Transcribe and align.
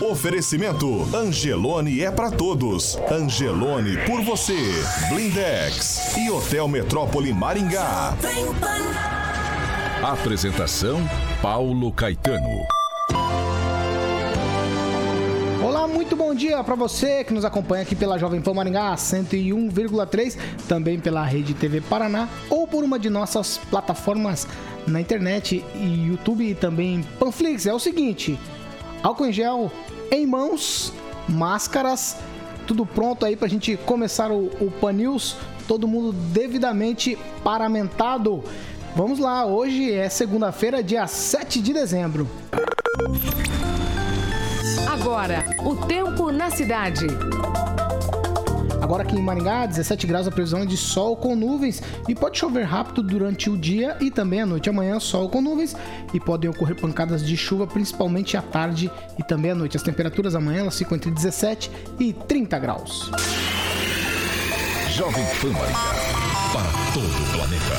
Oferecimento 0.00 1.08
Angelone 1.16 2.02
é 2.02 2.10
para 2.10 2.30
todos. 2.30 2.98
Angelone 3.10 3.96
por 4.04 4.22
você. 4.22 4.58
Blindex 5.08 6.14
e 6.18 6.30
Hotel 6.30 6.68
Metrópole 6.68 7.32
Maringá. 7.32 8.14
Apresentação 10.02 10.98
Paulo 11.40 11.90
Caetano. 11.92 12.66
muito 16.06 16.14
bom 16.14 16.34
dia 16.34 16.62
para 16.62 16.74
você 16.74 17.24
que 17.24 17.32
nos 17.32 17.44
acompanha 17.44 17.82
aqui 17.82 17.96
pela 17.96 18.18
Jovem 18.18 18.40
Pan 18.40 18.54
Maringá 18.54 18.94
101,3, 18.94 20.36
também 20.68 21.00
pela 21.00 21.24
Rede 21.24 21.52
TV 21.52 21.80
Paraná 21.80 22.28
ou 22.48 22.66
por 22.66 22.84
uma 22.84 22.98
de 22.98 23.10
nossas 23.10 23.58
plataformas 23.70 24.46
na 24.86 25.00
internet 25.00 25.64
e 25.74 26.06
YouTube 26.06 26.48
e 26.48 26.54
também 26.54 27.02
Panflix. 27.18 27.66
É 27.66 27.74
o 27.74 27.78
seguinte: 27.78 28.38
álcool 29.06 29.26
em 29.26 29.32
gel 29.32 29.70
em 30.10 30.26
mãos, 30.26 30.92
máscaras, 31.28 32.16
tudo 32.66 32.84
pronto 32.84 33.24
aí 33.24 33.36
pra 33.36 33.46
gente 33.46 33.76
começar 33.76 34.32
o, 34.32 34.46
o 34.60 34.70
Pan 34.80 34.92
News, 34.92 35.36
todo 35.68 35.86
mundo 35.86 36.12
devidamente 36.12 37.16
paramentado. 37.44 38.42
Vamos 38.96 39.20
lá, 39.20 39.46
hoje 39.46 39.92
é 39.92 40.08
segunda-feira, 40.08 40.82
dia 40.82 41.06
7 41.06 41.60
de 41.60 41.72
dezembro. 41.72 42.28
Agora, 44.90 45.44
o 45.64 45.76
tempo 45.86 46.32
na 46.32 46.50
cidade. 46.50 47.06
Agora 48.86 49.02
aqui 49.02 49.16
em 49.16 49.20
Maringá, 49.20 49.66
17 49.66 50.06
graus, 50.06 50.28
a 50.28 50.30
previsão 50.30 50.60
é 50.60 50.64
de 50.64 50.76
sol 50.76 51.16
com 51.16 51.34
nuvens 51.34 51.82
e 52.08 52.14
pode 52.14 52.38
chover 52.38 52.62
rápido 52.62 53.02
durante 53.02 53.50
o 53.50 53.58
dia 53.58 53.96
e 54.00 54.12
também 54.12 54.42
à 54.42 54.46
noite. 54.46 54.70
Amanhã, 54.70 55.00
sol 55.00 55.28
com 55.28 55.42
nuvens 55.42 55.74
e 56.14 56.20
podem 56.20 56.48
ocorrer 56.48 56.80
pancadas 56.80 57.26
de 57.26 57.36
chuva, 57.36 57.66
principalmente 57.66 58.36
à 58.36 58.42
tarde 58.42 58.88
e 59.18 59.24
também 59.24 59.50
à 59.50 59.56
noite. 59.56 59.76
As 59.76 59.82
temperaturas 59.82 60.36
amanhã 60.36 60.60
elas 60.60 60.78
ficam 60.78 60.96
entre 60.96 61.10
17 61.10 61.68
e 61.98 62.12
30 62.12 62.58
graus. 62.60 63.10
Jovem 64.90 65.24
Pan 65.40 65.50
Maringá, 65.50 65.94
para 66.52 66.70
todo 66.94 67.10
o 67.10 67.26
planeta. 67.32 67.74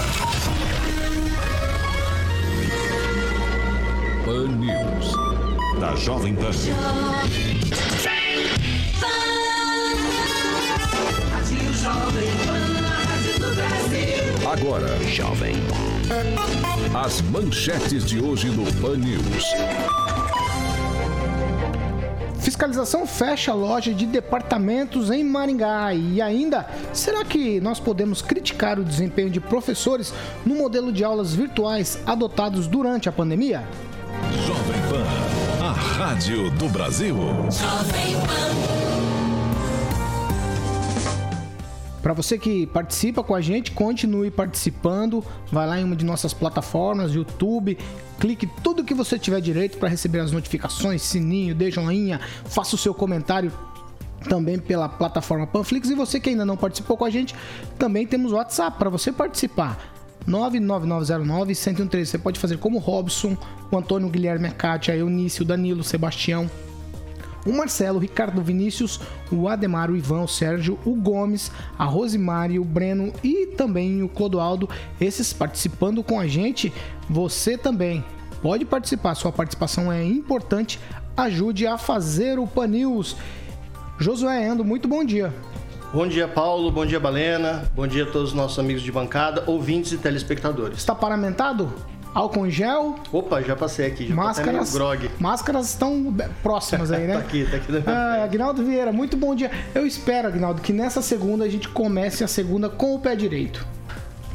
Pan 4.25 4.47
News 4.57 5.13
da 5.79 5.96
Jovem 5.96 6.35
Pan. 6.35 6.51
Agora, 14.50 14.88
Jovem. 15.06 15.56
As 16.94 17.22
manchetes 17.22 18.06
de 18.06 18.19
hoje 18.19 18.50
no 18.50 18.66
Pan 18.81 18.97
News. 18.97 19.45
Fiscalização 22.40 23.06
fecha 23.06 23.51
a 23.51 23.56
loja 23.56 23.94
de 23.94 24.06
departamentos 24.06 25.12
em 25.12 25.23
Maringá. 25.23 25.94
E 25.94 26.22
ainda, 26.22 26.66
será 26.94 27.25
que 27.25 27.59
nós 27.59 27.79
podemos 27.79 28.22
criticar 28.22 28.79
o 28.79 28.85
desempenho 28.85 29.29
de 29.29 29.40
professores 29.40 30.13
no 30.46 30.56
modelo 30.56 30.94
de 30.94 31.03
aulas 31.03 31.35
virtuais 31.35 32.00
adotados 32.06 32.67
durante 32.67 33.09
a 33.09 33.12
pandemia? 33.12 33.63
Jovem 34.46 34.81
Pan. 34.90 35.47
Rádio 35.97 36.50
do 36.51 36.69
Brasil. 36.69 37.17
Para 42.07 42.13
você 42.13 42.38
que 42.38 42.66
participa 42.68 43.22
com 43.22 43.35
a 43.35 43.41
gente, 43.41 43.72
continue 43.72 44.31
participando. 44.31 45.22
Vai 45.51 45.68
lá 45.68 45.78
em 45.78 45.84
uma 45.84 45.94
de 45.94 46.06
nossas 46.06 46.34
plataformas, 46.34 47.13
YouTube, 47.13 47.78
clique 48.18 48.47
tudo 48.63 48.81
que 48.81 48.94
você 48.94 49.19
tiver 49.19 49.41
direito 49.41 49.78
para 49.78 49.90
receber 49.90 50.22
as 50.22 50.31
notificações, 50.31 51.01
sininho, 51.01 51.53
dê 51.53 51.69
joinha, 51.69 52.22
faça 52.46 52.75
o 52.75 52.78
seu 52.78 52.94
comentário 52.94 53.51
também 54.29 54.57
pela 54.57 54.88
plataforma 54.88 55.46
Panflix. 55.46 55.90
E 55.90 55.96
você 55.96 56.17
que 56.17 56.29
ainda 56.29 56.46
não 56.46 56.56
participou 56.56 56.96
com 56.96 57.03
a 57.03 57.09
gente, 57.09 57.35
também 57.78 58.07
temos 58.07 58.31
o 58.31 58.35
WhatsApp 58.35 58.78
para 58.78 58.90
você 58.90 59.12
participar. 59.12 59.78
99909-1013. 60.25 62.06
Você 62.06 62.17
pode 62.17 62.40
fazer 62.40 62.57
como 62.57 62.78
o 62.78 62.79
Robson, 62.79 63.35
o 63.69 63.78
Antônio 63.78 64.07
Guilherme, 64.07 64.47
a 64.47 64.72
a 64.72 64.96
Eunice, 64.96 65.41
o 65.41 65.46
Danilo, 65.46 65.81
o 65.81 65.84
Sebastião, 65.84 66.50
o 67.47 67.53
Marcelo, 67.56 67.97
o 67.97 68.02
Ricardo 68.02 68.41
Vinícius, 68.41 69.00
o 69.31 69.47
Ademar, 69.47 69.90
o 69.90 69.96
Ivan, 69.96 70.22
o 70.22 70.28
Sérgio, 70.28 70.78
o 70.85 70.94
Gomes, 70.94 71.52
a 71.78 71.85
Rosemary, 71.85 72.59
o 72.59 72.66
Breno 72.66 73.13
e 73.24 73.47
também 73.47 74.03
o 74.03 74.09
Clodoaldo. 74.09 74.69
Esses 75.00 75.31
participando 75.31 76.03
com 76.03 76.19
a 76.19 76.28
gente, 76.28 76.74
você 77.09 77.58
também 77.58 78.03
pode 78.41 78.66
participar. 78.66 79.16
Sua 79.16 79.31
participação 79.31 79.91
é 79.91 80.03
importante. 80.03 80.80
Ajude 81.16 81.66
a 81.66 81.78
fazer 81.78 82.38
o 82.38 82.46
Pan 82.46 82.68
News. 82.68 83.16
Josué 83.97 84.46
Endo, 84.46 84.64
muito 84.64 84.88
bom 84.88 85.03
dia. 85.03 85.34
Bom 85.94 86.06
dia, 86.06 86.28
Paulo. 86.28 86.69
Bom 86.69 86.85
dia, 86.85 87.00
Balena. 87.00 87.64
Bom 87.74 87.88
dia 87.88 88.03
a 88.03 88.06
todos 88.06 88.29
os 88.29 88.35
nossos 88.35 88.59
amigos 88.59 88.84
de 88.84 88.91
bancada, 88.91 89.44
ouvintes 89.47 89.94
e 89.94 89.97
telespectadores. 89.97 90.78
Está 90.78 90.94
paramentado? 90.94 91.74
Álcool 92.13 92.47
em 92.47 92.51
gel? 92.51 92.95
Opa, 93.12 93.41
já 93.41 93.56
passei 93.56 93.85
aqui. 93.85 94.07
Já 94.07 94.16
máscaras, 94.16 94.73
grog. 94.73 95.09
Máscaras 95.19 95.69
estão 95.69 96.16
próximas 96.41 96.91
aí, 96.91 97.06
né? 97.07 97.13
tá 97.13 97.19
aqui, 97.19 97.47
tá 97.50 97.57
aqui. 97.57 97.72
Ah, 97.85 98.23
Agnaldo 98.23 98.63
Vieira, 98.63 98.91
muito 98.91 99.16
bom 99.16 99.35
dia. 99.35 99.51
Eu 99.75 99.85
espero, 99.85 100.28
Agnaldo, 100.28 100.62
que 100.62 100.73
nessa 100.73 101.01
segunda 101.01 101.46
a 101.46 101.50
gente 101.50 101.69
comece 101.69 102.23
a 102.23 102.28
segunda 102.28 102.69
com 102.69 102.96
o 102.96 103.00
pé 103.00 103.16
direito. 103.16 103.66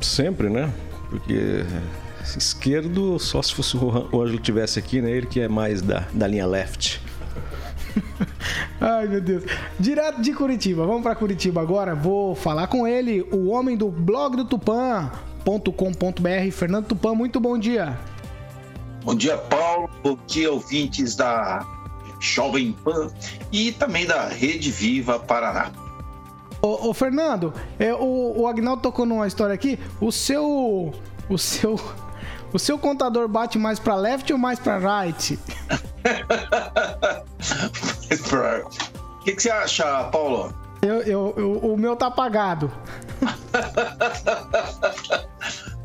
Sempre, 0.01 0.49
né? 0.49 0.73
Porque 1.11 1.65
esquerdo, 2.37 3.19
só 3.19 3.43
se 3.43 3.55
fosse 3.55 3.77
o 3.77 4.21
Ângelo 4.21 4.39
tivesse 4.39 4.79
aqui, 4.79 5.01
né? 5.01 5.11
Ele 5.11 5.27
que 5.27 5.41
é 5.41 5.49
mais 5.49 5.83
da, 5.83 6.05
da 6.13 6.27
linha 6.27 6.47
left. 6.47 7.01
Ai, 8.81 9.07
meu 9.07 9.21
Deus. 9.21 9.45
Direto 9.79 10.21
de 10.21 10.33
Curitiba. 10.33 10.87
Vamos 10.87 11.03
para 11.03 11.15
Curitiba 11.15 11.61
agora. 11.61 11.95
Vou 11.95 12.35
falar 12.35 12.67
com 12.67 12.87
ele, 12.87 13.23
o 13.33 13.49
homem 13.49 13.77
do 13.77 13.91
blog 13.91 14.37
do 14.37 14.45
Tupan.com.br, 15.45 16.53
Fernando 16.53 16.87
Tupan. 16.87 17.15
Muito 17.15 17.41
bom 17.41 17.59
dia. 17.59 17.99
Bom 19.05 19.15
dia, 19.15 19.37
Paulo. 19.37 19.91
Bom 20.03 20.17
dia, 20.27 20.53
ouvintes 20.53 21.17
da 21.17 21.67
Jovem 22.21 22.73
Pan 22.73 23.11
e 23.51 23.73
também 23.73 24.07
da 24.07 24.29
Rede 24.29 24.71
Viva 24.71 25.19
Paraná. 25.19 25.73
Ô, 26.61 26.91
ô 26.91 26.95
Fernando, 26.95 27.53
é, 27.79 27.93
o, 27.93 28.43
o 28.43 28.47
Agnaldo 28.47 28.83
tocou 28.83 29.05
numa 29.05 29.27
história 29.27 29.55
aqui. 29.55 29.79
O 30.01 30.13
seu. 30.13 30.95
O 31.29 31.37
seu. 31.37 31.79
O 32.53 32.59
seu 32.59 32.79
contador 32.79 33.27
bate 33.27 33.59
mais 33.59 33.79
para 33.79 33.97
left 33.97 34.33
ou 34.33 34.39
mais 34.39 34.59
para 34.59 34.79
right? 34.79 35.39
O 39.15 39.25
que, 39.25 39.37
que, 39.37 39.43
você 39.43 39.51
acha, 39.51 40.05
Paulo? 40.11 40.53
Eu, 40.83 41.01
eu, 41.03 41.35
eu, 41.37 41.53
o 41.59 41.77
meu 41.77 41.95
tá 41.95 42.09
apagado. 42.09 42.73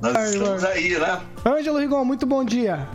Nós 0.02 0.16
Ai, 0.16 0.26
estamos 0.30 0.62
mano. 0.64 0.68
aí, 0.68 1.00
né? 1.00 1.22
Ângelo 1.46 1.80
Rigon, 1.80 2.06
muito 2.06 2.26
bom 2.26 2.44
dia. 2.44 2.88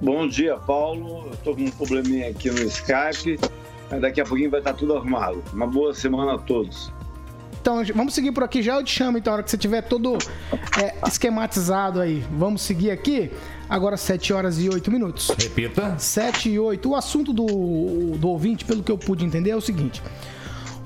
Bom 0.00 0.26
dia, 0.28 0.56
Paulo. 0.56 1.28
Eu 1.30 1.36
tô 1.38 1.54
com 1.54 1.62
um 1.62 1.70
probleminha 1.70 2.30
aqui 2.30 2.50
no 2.50 2.60
Skype, 2.62 3.38
mas 3.90 4.00
daqui 4.00 4.20
a 4.20 4.24
pouquinho 4.24 4.50
vai 4.50 4.60
estar 4.60 4.74
tudo 4.74 4.96
arrumado. 4.96 5.42
Uma 5.52 5.66
boa 5.66 5.94
semana 5.94 6.34
a 6.34 6.38
todos. 6.38 6.92
Então, 7.60 7.82
vamos 7.94 8.14
seguir 8.14 8.32
por 8.32 8.44
aqui. 8.44 8.62
Já 8.62 8.74
eu 8.76 8.84
te 8.84 8.92
chamo, 8.92 9.18
então, 9.18 9.32
a 9.32 9.34
hora 9.34 9.42
que 9.42 9.50
você 9.50 9.58
tiver 9.58 9.82
todo 9.82 10.16
é, 10.82 10.94
esquematizado 11.06 12.00
aí. 12.00 12.24
Vamos 12.32 12.62
seguir 12.62 12.90
aqui. 12.90 13.30
Agora, 13.68 13.96
7 13.96 14.32
horas 14.32 14.58
e 14.58 14.68
8 14.68 14.90
minutos. 14.90 15.28
Repita. 15.38 15.98
7 15.98 16.48
e 16.48 16.58
8. 16.58 16.88
O 16.88 16.94
assunto 16.96 17.32
do, 17.32 18.16
do 18.16 18.28
ouvinte, 18.28 18.64
pelo 18.64 18.82
que 18.82 18.90
eu 18.90 18.96
pude 18.98 19.24
entender, 19.24 19.50
é 19.50 19.56
o 19.56 19.60
seguinte. 19.60 20.02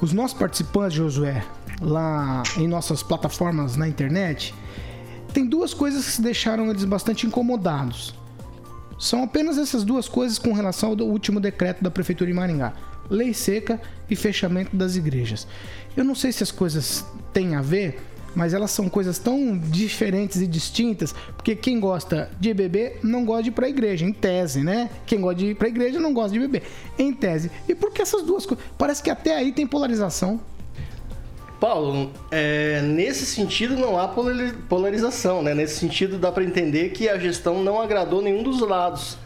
os 0.00 0.12
nossos 0.12 0.36
participantes, 0.36 0.94
Josué, 0.94 1.44
lá 1.80 2.42
em 2.56 2.66
nossas 2.66 3.02
plataformas 3.02 3.76
na 3.76 3.86
internet, 3.86 4.52
tem 5.32 5.46
duas 5.46 5.72
coisas 5.74 6.16
que 6.16 6.22
deixaram 6.22 6.70
eles 6.70 6.84
bastante 6.84 7.26
incomodados. 7.26 8.14
São 8.98 9.22
apenas 9.22 9.58
essas 9.58 9.82
duas 9.82 10.08
coisas 10.08 10.38
com 10.38 10.52
relação 10.52 10.90
ao 10.90 11.06
último 11.06 11.40
decreto 11.40 11.82
da 11.82 11.90
Prefeitura 11.90 12.30
de 12.30 12.36
Maringá: 12.36 12.72
lei 13.10 13.34
seca 13.34 13.80
e 14.08 14.14
fechamento 14.14 14.76
das 14.76 14.96
igrejas. 14.96 15.46
Eu 15.96 16.04
não 16.04 16.14
sei 16.14 16.30
se 16.30 16.42
as 16.42 16.50
coisas 16.50 17.04
têm 17.32 17.54
a 17.54 17.62
ver, 17.62 18.00
mas 18.34 18.54
elas 18.54 18.70
são 18.70 18.88
coisas 18.88 19.18
tão 19.18 19.58
diferentes 19.58 20.40
e 20.40 20.46
distintas, 20.46 21.12
porque 21.36 21.54
quem 21.54 21.80
gosta 21.80 22.30
de 22.40 22.52
beber 22.54 23.00
não 23.02 23.24
gosta 23.24 23.44
de 23.44 23.48
ir 23.50 23.52
para 23.52 23.66
a 23.66 23.68
igreja, 23.68 24.04
em 24.04 24.12
tese, 24.12 24.62
né? 24.62 24.90
Quem 25.06 25.20
gosta 25.20 25.36
de 25.36 25.46
ir 25.46 25.54
para 25.56 25.66
a 25.66 25.70
igreja 25.70 26.00
não 26.00 26.14
gosta 26.14 26.32
de 26.32 26.38
beber, 26.38 26.62
em 26.98 27.12
tese. 27.12 27.50
E 27.68 27.74
por 27.74 27.92
que 27.92 28.02
essas 28.02 28.22
duas 28.22 28.46
coisas? 28.46 28.64
Parece 28.78 29.02
que 29.02 29.10
até 29.10 29.36
aí 29.36 29.52
tem 29.52 29.66
polarização. 29.66 30.40
Paulo, 31.62 32.10
é, 32.28 32.80
nesse 32.82 33.24
sentido 33.24 33.76
não 33.76 33.96
há 33.96 34.08
polarização, 34.68 35.44
né? 35.44 35.54
Nesse 35.54 35.78
sentido 35.78 36.18
dá 36.18 36.32
para 36.32 36.42
entender 36.42 36.88
que 36.88 37.08
a 37.08 37.16
gestão 37.16 37.62
não 37.62 37.80
agradou 37.80 38.20
nenhum 38.20 38.42
dos 38.42 38.58
lados. 38.58 39.16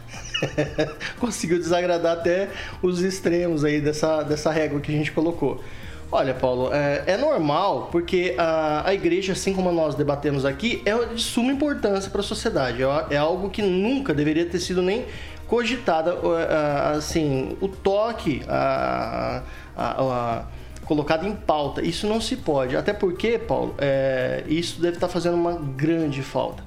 Conseguiu 1.19 1.57
desagradar 1.57 2.13
até 2.13 2.49
os 2.79 3.01
extremos 3.01 3.65
aí 3.65 3.81
dessa, 3.81 4.21
dessa 4.21 4.51
régua 4.51 4.79
que 4.79 4.93
a 4.93 4.95
gente 4.95 5.11
colocou. 5.11 5.63
Olha, 6.11 6.35
Paulo, 6.35 6.71
é, 6.71 7.05
é 7.07 7.17
normal 7.17 7.89
porque 7.91 8.35
a, 8.37 8.87
a, 8.87 8.93
igreja, 8.93 9.33
assim 9.33 9.51
como 9.51 9.71
nós 9.71 9.95
debatemos 9.95 10.45
aqui, 10.45 10.83
é 10.85 10.93
de 11.07 11.23
suma 11.23 11.51
importância 11.51 12.11
para 12.11 12.21
a 12.21 12.23
sociedade. 12.23 12.83
É, 12.83 13.15
é, 13.15 13.17
algo 13.17 13.49
que 13.49 13.63
nunca 13.63 14.13
deveria 14.13 14.45
ter 14.45 14.59
sido 14.59 14.83
nem 14.83 15.05
cogitada, 15.47 16.13
assim, 16.95 17.57
o 17.59 17.67
toque, 17.67 18.43
a, 18.47 19.41
a, 19.75 20.03
a 20.03 20.45
colocado 20.87 21.27
em 21.27 21.35
pauta. 21.35 21.81
Isso 21.81 22.07
não 22.07 22.21
se 22.21 22.37
pode, 22.37 22.75
até 22.75 22.93
porque, 22.93 23.37
Paulo, 23.37 23.75
é, 23.77 24.43
isso 24.47 24.81
deve 24.81 24.97
estar 24.97 25.07
fazendo 25.07 25.35
uma 25.35 25.53
grande 25.53 26.21
falta. 26.21 26.63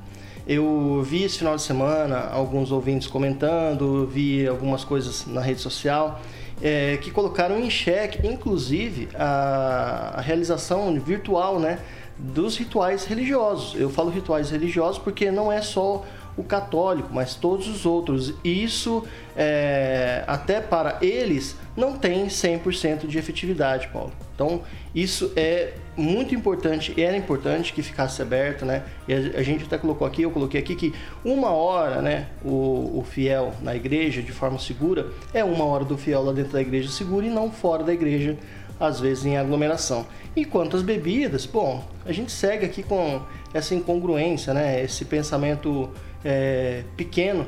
Eu 0.46 1.02
vi 1.04 1.22
esse 1.22 1.38
final 1.38 1.56
de 1.56 1.62
semana 1.62 2.28
alguns 2.30 2.72
ouvintes 2.72 3.06
comentando, 3.06 4.06
vi 4.06 4.46
algumas 4.46 4.84
coisas 4.84 5.26
na 5.26 5.40
rede 5.40 5.60
social 5.60 6.20
é, 6.62 6.96
que 6.98 7.10
colocaram 7.10 7.58
em 7.58 7.70
xeque, 7.70 8.26
inclusive, 8.26 9.08
a, 9.14 10.14
a 10.16 10.20
realização 10.20 10.92
virtual 11.00 11.58
né, 11.58 11.78
dos 12.18 12.56
rituais 12.56 13.04
religiosos. 13.04 13.78
Eu 13.80 13.88
falo 13.88 14.10
rituais 14.10 14.50
religiosos 14.50 14.98
porque 14.98 15.30
não 15.30 15.50
é 15.50 15.62
só 15.62 16.04
o 16.40 16.44
católico, 16.44 17.08
mas 17.12 17.34
todos 17.34 17.68
os 17.68 17.86
outros. 17.86 18.34
Isso, 18.42 19.04
é, 19.36 20.24
até 20.26 20.60
para 20.60 20.98
eles, 21.00 21.56
não 21.76 21.96
tem 21.96 22.26
100% 22.26 23.06
de 23.06 23.18
efetividade, 23.18 23.88
Paulo. 23.88 24.12
Então, 24.34 24.62
isso 24.94 25.32
é 25.36 25.74
muito 25.96 26.34
importante, 26.34 26.98
era 27.00 27.16
importante 27.16 27.72
que 27.72 27.82
ficasse 27.82 28.22
aberto, 28.22 28.64
né? 28.64 28.82
E 29.06 29.12
a, 29.12 29.42
gente 29.42 29.64
até 29.64 29.76
colocou 29.76 30.06
aqui, 30.06 30.22
eu 30.22 30.30
coloquei 30.30 30.60
aqui 30.60 30.74
que 30.74 30.94
uma 31.22 31.50
hora, 31.50 32.00
né, 32.00 32.28
o, 32.42 32.98
o 32.98 33.04
fiel 33.04 33.52
na 33.60 33.76
igreja 33.76 34.22
de 34.22 34.32
forma 34.32 34.58
segura 34.58 35.08
é 35.34 35.44
uma 35.44 35.64
hora 35.64 35.84
do 35.84 35.98
fiel 35.98 36.22
lá 36.22 36.32
dentro 36.32 36.52
da 36.52 36.60
igreja 36.60 36.88
segura 36.88 37.26
e 37.26 37.30
não 37.30 37.50
fora 37.50 37.84
da 37.84 37.92
igreja, 37.92 38.36
às 38.80 38.98
vezes 38.98 39.26
em 39.26 39.36
aglomeração. 39.36 40.06
E 40.34 40.44
quanto 40.44 40.76
às 40.76 40.82
bebidas, 40.82 41.44
bom, 41.44 41.84
a 42.06 42.12
gente 42.12 42.32
segue 42.32 42.64
aqui 42.64 42.82
com 42.82 43.20
essa 43.52 43.74
incongruência, 43.74 44.54
né? 44.54 44.82
Esse 44.82 45.04
pensamento 45.04 45.90
é, 46.24 46.84
pequeno. 46.96 47.46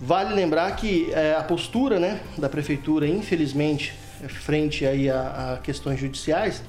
Vale 0.00 0.34
lembrar 0.34 0.74
que 0.76 1.10
é, 1.12 1.34
a 1.34 1.42
postura 1.42 1.98
né, 1.98 2.20
da 2.36 2.48
prefeitura, 2.48 3.06
infelizmente, 3.06 3.94
frente 4.28 4.84
aí 4.86 5.08
a, 5.08 5.54
a 5.54 5.58
questões 5.58 5.98
judiciais, 5.98 6.62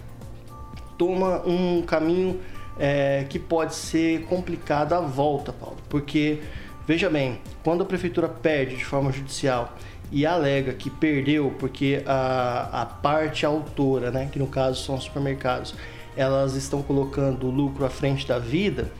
toma 0.97 1.41
um 1.45 1.81
caminho 1.81 2.39
é, 2.79 3.25
que 3.29 3.39
pode 3.39 3.75
ser 3.75 4.23
complicado 4.25 4.93
à 4.93 5.01
volta, 5.01 5.51
Paulo. 5.51 5.77
Porque, 5.89 6.39
veja 6.87 7.09
bem, 7.09 7.39
quando 7.63 7.83
a 7.83 7.85
prefeitura 7.85 8.27
perde 8.27 8.75
de 8.75 8.85
forma 8.85 9.11
judicial 9.11 9.75
e 10.11 10.25
alega 10.25 10.73
que 10.73 10.89
perdeu 10.89 11.53
porque 11.57 12.03
a, 12.05 12.81
a 12.81 12.85
parte 12.85 13.45
autora, 13.45 14.11
né, 14.11 14.29
que 14.31 14.39
no 14.39 14.47
caso 14.47 14.83
são 14.83 14.95
os 14.95 15.03
supermercados, 15.03 15.75
elas 16.15 16.55
estão 16.55 16.81
colocando 16.81 17.47
o 17.47 17.49
lucro 17.49 17.85
à 17.85 17.89
frente 17.89 18.25
da 18.27 18.39
vida, 18.39 18.91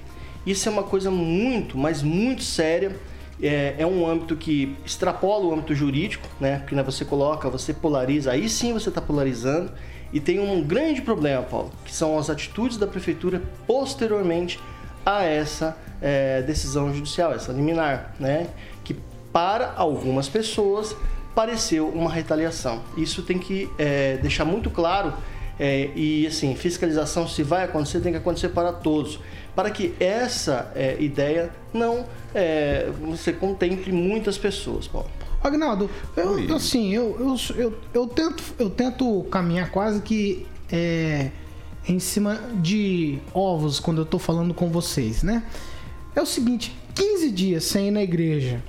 isso 0.46 0.70
é 0.70 0.72
uma 0.72 0.84
coisa 0.84 1.10
muito, 1.10 1.78
mas 1.78 2.04
muito 2.04 2.44
séria. 2.44 2.96
É, 3.42 3.76
é, 3.80 3.86
um 3.86 4.08
âmbito 4.08 4.36
que 4.38 4.78
extrapola 4.86 5.46
o 5.46 5.54
âmbito 5.54 5.76
jurídico, 5.76 6.26
né? 6.40 6.60
Porque 6.60 6.74
né, 6.74 6.82
você 6.82 7.04
coloca, 7.04 7.50
você 7.50 7.74
polariza, 7.74 8.32
aí 8.32 8.48
sim 8.48 8.72
você 8.72 8.88
está 8.88 9.02
polarizando. 9.02 9.72
E 10.14 10.22
tem 10.22 10.40
um 10.40 10.64
grande 10.64 11.02
problema, 11.02 11.44
Paulo, 11.44 11.72
que 11.84 11.94
são 11.94 12.18
as 12.18 12.30
atitudes 12.30 12.78
da 12.78 12.88
prefeitura 12.88 13.42
posteriormente 13.68 14.58
a 15.06 15.24
essa 15.24 15.78
é, 16.02 16.42
decisão 16.44 16.94
judicial, 16.94 17.34
essa 17.34 17.52
liminar, 17.52 18.16
né? 18.18 18.48
Que 18.86 18.96
para 19.34 19.74
algumas 19.76 20.30
pessoas 20.30 20.96
pareceu 21.36 21.90
uma 21.90 22.10
retaliação. 22.10 22.82
Isso 22.96 23.22
tem 23.22 23.38
que 23.38 23.70
é, 23.78 24.16
deixar 24.18 24.46
muito 24.46 24.70
claro 24.70 25.14
é, 25.60 25.90
e 25.96 26.28
assim, 26.28 26.56
fiscalização 26.56 27.28
se 27.28 27.44
vai 27.44 27.64
acontecer 27.64 28.00
tem 28.02 28.12
que 28.12 28.18
acontecer 28.18 28.50
para 28.50 28.74
todos 28.74 29.20
para 29.56 29.72
que 29.72 29.94
essa 30.00 30.72
é, 30.76 30.98
ideia 31.02 31.50
não 31.74 32.06
é, 32.34 32.90
você 33.02 33.32
contemple 33.32 33.92
muitas 33.92 34.38
pessoas, 34.38 34.88
Paulo. 34.88 35.10
Agnaldo, 35.44 35.90
eu, 36.18 36.56
assim, 36.56 36.94
eu, 36.94 37.16
eu, 37.20 37.56
eu, 37.56 37.80
eu, 37.94 38.08
tento, 38.08 38.44
eu 38.58 38.70
tento 38.70 39.24
caminhar 39.30 39.70
quase 39.70 40.02
que 40.02 40.46
é, 40.72 41.30
em 41.88 42.00
cima 42.00 42.40
de 42.56 43.20
ovos 43.32 43.80
quando 43.80 44.00
eu 44.00 44.04
estou 44.04 44.20
falando 44.20 44.54
com 44.54 44.70
vocês, 44.70 45.22
né? 45.22 45.44
É 46.16 46.22
o 46.22 46.26
seguinte, 46.26 46.76
15 46.96 47.32
dias 47.32 47.64
sem 47.64 47.90
ir 47.90 47.92
na 47.92 48.02
igreja, 48.02 48.62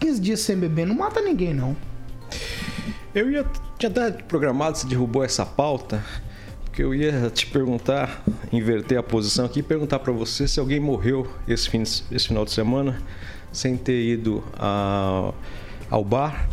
15 0.00 0.20
dias 0.20 0.40
sem 0.40 0.56
beber, 0.56 0.86
não 0.86 0.94
mata 0.94 1.20
ninguém, 1.20 1.52
não. 1.52 1.76
Eu 3.14 3.30
ia 3.30 3.44
tinha 3.78 3.90
até 3.90 4.10
programado, 4.22 4.78
se 4.78 4.86
derrubou 4.86 5.22
essa 5.24 5.44
pauta, 5.44 6.02
que 6.74 6.82
eu 6.82 6.92
ia 6.92 7.30
te 7.30 7.46
perguntar, 7.46 8.24
inverter 8.52 8.98
a 8.98 9.02
posição 9.02 9.46
aqui, 9.46 9.62
perguntar 9.62 10.00
para 10.00 10.12
você 10.12 10.48
se 10.48 10.58
alguém 10.58 10.80
morreu 10.80 11.30
esse, 11.46 11.70
fim, 11.70 11.82
esse 11.82 12.26
final 12.26 12.44
de 12.44 12.50
semana 12.50 13.00
sem 13.52 13.76
ter 13.76 14.02
ido 14.02 14.42
a, 14.54 15.32
ao 15.88 16.04
bar. 16.04 16.48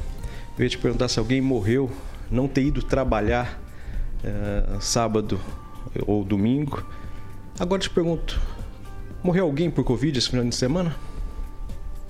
Eu 0.58 0.64
ia 0.64 0.70
te 0.70 0.78
perguntar 0.78 1.08
se 1.08 1.18
alguém 1.18 1.42
morreu 1.42 1.90
não 2.30 2.48
ter 2.48 2.62
ido 2.62 2.84
trabalhar 2.84 3.60
é, 4.24 4.80
sábado 4.80 5.42
ou 6.06 6.24
domingo. 6.24 6.86
Agora 7.60 7.82
te 7.82 7.90
pergunto, 7.90 8.40
morreu 9.24 9.46
alguém 9.46 9.72
por 9.72 9.84
Covid 9.84 10.20
esse 10.20 10.30
final 10.30 10.46
de 10.46 10.56
semana? 10.56 10.96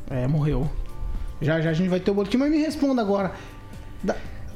É, 0.10 0.28
morreu. 0.28 0.70
Já 1.42 1.62
já 1.62 1.70
a 1.70 1.74
gente 1.74 1.88
vai 1.88 2.02
ter 2.02 2.12
o 2.12 2.14
boletim, 2.14 2.36
mas 2.36 2.52
me 2.52 2.58
responda 2.58 3.02
agora. 3.02 3.32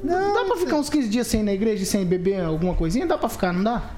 Não, 0.03 0.33
dá 0.33 0.45
pra 0.45 0.57
ficar 0.57 0.75
uns 0.75 0.89
15 0.89 1.09
dias 1.09 1.27
sem 1.27 1.41
ir 1.41 1.43
na 1.43 1.53
igreja 1.53 1.83
e 1.83 1.85
sem 1.85 2.05
beber 2.05 2.41
alguma 2.41 2.73
coisinha? 2.73 3.05
Dá 3.05 3.17
pra 3.17 3.29
ficar, 3.29 3.53
não 3.53 3.63
dá? 3.63 3.91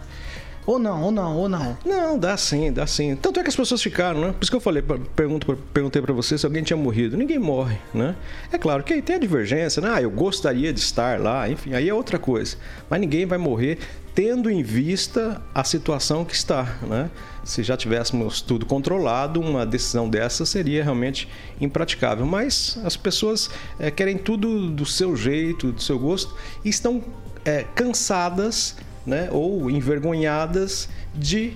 Ou 0.67 0.77
não, 0.77 1.01
ou 1.01 1.11
não, 1.11 1.37
ou 1.37 1.47
não. 1.47 1.77
Não, 1.85 2.19
dá 2.19 2.35
sim, 2.35 2.73
dá 2.73 2.85
sim. 2.85 3.15
Tanto 3.15 3.39
é 3.39 3.43
que 3.43 3.47
as 3.47 3.55
pessoas 3.55 3.81
ficaram, 3.81 4.19
né? 4.19 4.27
Por 4.33 4.43
isso 4.43 4.51
que 4.51 4.57
eu 4.57 4.61
falei, 4.61 4.83
pergunto, 5.15 5.57
perguntei 5.73 6.01
para 6.01 6.13
você 6.13 6.37
se 6.37 6.45
alguém 6.45 6.61
tinha 6.61 6.75
morrido. 6.75 7.15
Ninguém 7.15 7.39
morre, 7.39 7.77
né? 7.93 8.17
É 8.51 8.57
claro 8.57 8.83
que 8.83 8.93
aí 8.93 9.01
tem 9.01 9.15
a 9.15 9.19
divergência, 9.19 9.81
né? 9.81 9.89
Ah, 9.93 10.01
eu 10.01 10.11
gostaria 10.11 10.73
de 10.73 10.81
estar 10.81 11.21
lá, 11.21 11.49
enfim, 11.49 11.73
aí 11.73 11.87
é 11.87 11.93
outra 11.93 12.19
coisa. 12.19 12.57
Mas 12.89 12.99
ninguém 12.99 13.25
vai 13.25 13.37
morrer 13.37 13.77
tendo 14.13 14.49
em 14.49 14.61
vista 14.61 15.41
a 15.55 15.63
situação 15.63 16.25
que 16.25 16.35
está, 16.35 16.75
né? 16.81 17.09
Se 17.47 17.63
já 17.63 17.77
tivéssemos 17.77 18.41
tudo 18.41 18.65
controlado, 18.65 19.39
uma 19.39 19.65
decisão 19.65 20.09
dessa 20.09 20.45
seria 20.45 20.83
realmente 20.83 21.29
impraticável. 21.61 22.25
Mas 22.25 22.77
as 22.83 22.97
pessoas 22.97 23.49
é, 23.79 23.89
querem 23.89 24.17
tudo 24.17 24.69
do 24.69 24.85
seu 24.85 25.15
jeito, 25.15 25.71
do 25.71 25.81
seu 25.81 25.97
gosto 25.97 26.35
e 26.65 26.67
estão 26.67 27.01
é, 27.45 27.63
cansadas 27.73 28.75
né, 29.05 29.29
ou 29.31 29.71
envergonhadas 29.71 30.89
de 31.15 31.53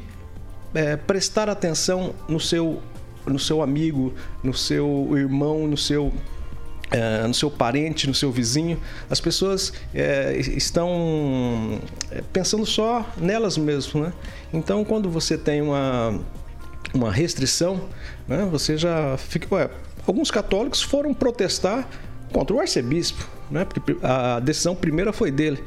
é, 0.74 0.96
prestar 0.96 1.50
atenção 1.50 2.16
no 2.26 2.40
seu, 2.40 2.82
no 3.26 3.38
seu 3.38 3.62
amigo, 3.62 4.14
no 4.42 4.54
seu 4.54 5.10
irmão, 5.18 5.68
no 5.68 5.76
seu 5.76 6.14
é, 6.92 7.26
no 7.26 7.34
seu 7.34 7.50
parente, 7.50 8.08
no 8.08 8.14
seu 8.14 8.32
vizinho, 8.32 8.80
as 9.10 9.20
pessoas 9.22 9.72
é, 9.94 10.38
estão 10.38 11.80
é, 12.12 12.22
pensando 12.34 12.66
só 12.66 13.06
nelas 13.18 13.58
mesmas. 13.58 13.94
Né? 13.94 14.14
Então, 14.54 14.84
quando 14.84 15.10
você 15.10 15.38
tem 15.38 15.62
uma, 15.62 16.20
uma 16.94 17.12
restrição, 17.12 17.82
né, 18.28 18.48
você 18.52 18.78
já 18.78 19.18
fica. 19.18 19.54
Ué, 19.56 19.70
alguns 20.06 20.30
católicos 20.30 20.82
foram 20.82 21.14
protestar 21.14 21.88
contra 22.34 22.56
o 22.56 22.60
arcebispo, 22.60 23.28
né, 23.50 23.66
porque 23.66 23.98
a 24.04 24.40
decisão 24.40 24.76
primeira 24.76 25.14
foi 25.14 25.32
dele. 25.32 25.64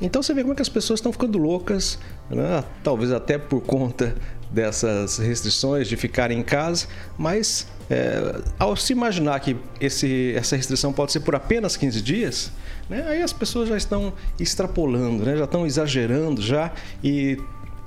Então 0.00 0.22
você 0.22 0.34
vê 0.34 0.42
como 0.42 0.52
é 0.52 0.56
que 0.56 0.62
as 0.62 0.68
pessoas 0.68 0.98
estão 0.98 1.10
ficando 1.10 1.38
loucas, 1.38 1.98
né? 2.28 2.62
talvez 2.84 3.10
até 3.12 3.38
por 3.38 3.62
conta 3.62 4.14
dessas 4.50 5.16
restrições 5.16 5.88
de 5.88 5.96
ficar 5.96 6.30
em 6.30 6.42
casa, 6.42 6.86
mas 7.16 7.66
é, 7.88 8.40
ao 8.58 8.76
se 8.76 8.92
imaginar 8.92 9.38
que 9.40 9.56
esse, 9.80 10.34
essa 10.36 10.56
restrição 10.56 10.92
pode 10.92 11.12
ser 11.12 11.20
por 11.20 11.34
apenas 11.34 11.76
15 11.76 12.00
dias, 12.02 12.52
Né? 12.88 13.04
Aí 13.08 13.22
as 13.22 13.32
pessoas 13.32 13.68
já 13.68 13.76
estão 13.76 14.12
extrapolando, 14.38 15.24
né? 15.24 15.36
já 15.36 15.44
estão 15.44 15.66
exagerando 15.66 16.40
já 16.40 16.72
e 17.02 17.36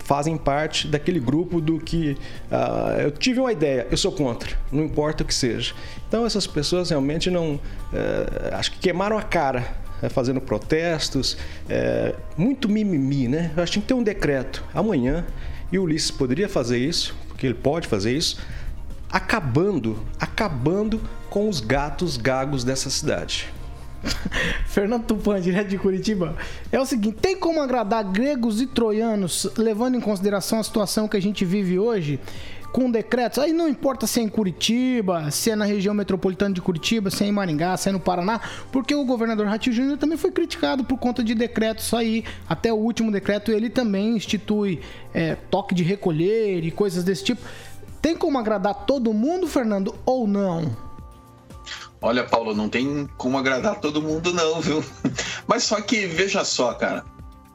fazem 0.10 0.36
parte 0.36 0.88
daquele 0.88 1.20
grupo 1.20 1.62
do 1.62 1.80
que 1.80 2.18
uh, 2.52 3.00
eu 3.00 3.12
tive 3.12 3.40
uma 3.40 3.52
ideia, 3.52 3.86
eu 3.92 3.96
sou 3.96 4.12
contra, 4.12 4.58
não 4.72 4.84
importa 4.84 5.24
o 5.24 5.26
que 5.26 5.34
seja. 5.36 5.76
Então 6.08 6.26
essas 6.26 6.48
pessoas 6.48 6.90
realmente 6.90 7.30
não, 7.30 7.54
uh, 7.54 7.60
acho 8.54 8.72
que 8.72 8.80
queimaram 8.80 9.20
a 9.20 9.22
cara 9.22 9.72
uh, 10.02 10.10
fazendo 10.10 10.42
protestos, 10.42 11.38
eh, 11.70 12.16
muito 12.36 12.68
mimimi, 12.68 13.28
né? 13.28 13.52
Eu 13.56 13.62
acho 13.62 13.72
que 13.72 13.74
tinha 13.74 13.82
que 13.84 13.88
ter 13.88 13.94
um 13.94 14.02
decreto 14.02 14.64
amanhã 14.74 15.28
e 15.72 15.78
o 15.78 15.84
Ulisses 15.84 16.10
poderia 16.10 16.50
fazer 16.50 16.80
isso, 16.80 17.16
porque 17.28 17.46
ele 17.46 17.54
pode 17.54 17.88
fazer 17.88 18.12
isso, 18.12 18.42
acabando, 19.12 20.00
acabando 20.20 21.02
com 21.30 21.50
os 21.50 21.60
gatos 21.60 22.18
gagos 22.18 22.64
dessa 22.64 22.90
cidade. 22.90 23.50
Fernando 24.68 25.04
Tupan, 25.06 25.42
direto 25.42 25.68
de 25.68 25.78
Curitiba. 25.78 26.36
É 26.72 26.80
o 26.80 26.86
seguinte: 26.86 27.18
tem 27.22 27.38
como 27.38 27.62
agradar 27.62 28.04
gregos 28.04 28.62
e 28.62 28.68
troianos, 28.68 29.50
levando 29.58 29.96
em 29.96 30.02
consideração 30.02 30.60
a 30.60 30.64
situação 30.64 31.08
que 31.08 31.18
a 31.18 31.22
gente 31.22 31.44
vive 31.44 31.78
hoje, 31.78 32.20
com 32.72 32.90
decretos? 32.90 33.40
Aí 33.40 33.52
não 33.52 33.68
importa 33.68 34.08
se 34.08 34.20
é 34.20 34.24
em 34.24 34.30
Curitiba, 34.30 35.30
se 35.32 35.52
é 35.52 35.56
na 35.56 35.66
região 35.66 35.94
metropolitana 35.94 36.54
de 36.54 36.62
Curitiba, 36.62 37.10
se 37.10 37.24
é 37.24 37.28
em 37.28 37.32
Maringá, 37.32 37.76
se 37.78 37.90
é 37.90 37.92
no 37.92 38.00
Paraná, 38.00 38.40
porque 38.72 38.94
o 38.96 39.04
governador 39.04 39.48
Ratinho 39.48 39.76
Júnior 39.76 39.98
também 39.98 40.18
foi 40.18 40.32
criticado 40.32 40.84
por 40.84 40.98
conta 40.98 41.24
de 41.24 41.36
decretos 41.36 41.94
aí. 41.94 42.24
Até 42.48 42.72
o 42.72 42.78
último 42.78 43.12
decreto 43.12 43.52
ele 43.52 43.70
também 43.70 44.16
institui 44.16 44.80
é, 45.14 45.36
toque 45.36 45.76
de 45.76 45.84
recolher 45.84 46.64
e 46.64 46.72
coisas 46.72 47.04
desse 47.04 47.24
tipo. 47.24 47.42
Tem 48.02 48.16
como 48.16 48.38
agradar 48.38 48.86
todo 48.86 49.14
mundo, 49.14 49.48
Fernando, 49.48 49.96
ou 50.06 50.28
não? 50.28 50.76
Olha, 52.02 52.24
Paulo, 52.24 52.56
não 52.56 52.70
tem 52.70 53.10
como 53.18 53.38
agradar 53.38 53.80
todo 53.80 54.02
mundo, 54.02 54.34
não, 54.34 54.62
viu? 54.62 54.84
Mas 55.46 55.64
só 55.64 55.82
que, 55.82 56.06
veja 56.06 56.46
só, 56.46 56.74
cara, 56.74 57.04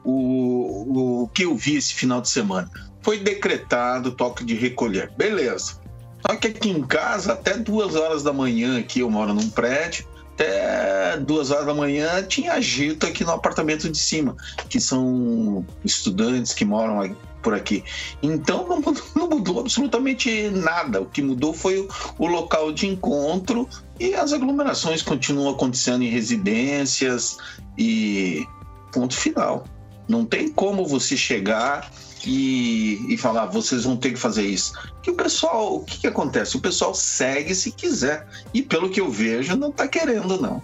o, 0.03 1.23
o 1.23 1.27
que 1.29 1.43
eu 1.43 1.55
vi 1.55 1.77
esse 1.77 1.93
final 1.93 2.21
de 2.21 2.29
semana 2.29 2.69
foi 3.01 3.19
decretado 3.19 4.11
toque 4.11 4.43
de 4.43 4.53
recolher. 4.53 5.11
Beleza. 5.17 5.79
Só 6.25 6.35
que 6.35 6.47
aqui 6.47 6.69
em 6.69 6.83
casa, 6.83 7.33
até 7.33 7.57
duas 7.57 7.95
horas 7.95 8.23
da 8.23 8.33
manhã, 8.33 8.79
aqui 8.79 8.99
eu 8.99 9.09
moro 9.09 9.33
num 9.33 9.49
prédio, 9.49 10.07
até 10.33 11.17
duas 11.17 11.49
horas 11.49 11.65
da 11.65 11.73
manhã 11.73 12.21
tinha 12.23 12.53
agito 12.53 13.05
aqui 13.05 13.23
no 13.23 13.31
apartamento 13.31 13.89
de 13.89 13.97
cima, 13.97 14.35
que 14.69 14.79
são 14.79 15.65
estudantes 15.83 16.53
que 16.53 16.65
moram 16.65 17.15
por 17.45 17.53
aqui. 17.53 17.83
Então 18.23 18.67
não, 18.67 18.81
não, 19.15 19.29
mudou 19.29 19.59
absolutamente 19.59 20.49
nada. 20.49 20.99
O 20.99 21.05
que 21.05 21.21
mudou 21.21 21.53
foi 21.53 21.77
o, 21.77 21.87
o, 22.17 22.25
local 22.25 22.71
de 22.71 22.87
encontro 22.87 23.69
e 23.99 24.15
as 24.15 24.33
aglomerações 24.33 25.03
continuam 25.03 25.53
acontecendo 25.53 26.03
em 26.03 26.09
residências 26.09 27.37
e 27.77 28.43
ponto 28.91 29.15
final. 29.15 29.65
Não 30.07 30.25
tem 30.25 30.49
como 30.49 30.87
você 30.87 31.15
chegar 31.15 31.91
e, 32.25 33.13
e 33.13 33.17
falar, 33.17 33.45
vocês 33.45 33.83
vão 33.83 33.95
ter 33.95 34.11
que 34.11 34.19
fazer 34.19 34.47
isso. 34.47 34.73
Que 35.03 35.11
o 35.11 35.13
pessoal, 35.13 35.75
o 35.75 35.83
que, 35.83 35.99
que 35.99 36.07
acontece? 36.07 36.57
O 36.57 36.59
pessoal 36.59 36.95
segue 36.95 37.53
se 37.53 37.71
quiser. 37.71 38.27
E 38.55 38.63
pelo 38.63 38.89
que 38.89 38.99
eu 38.99 39.09
vejo, 39.11 39.55
não 39.55 39.69
está 39.69 39.87
querendo, 39.87 40.41
não. 40.41 40.61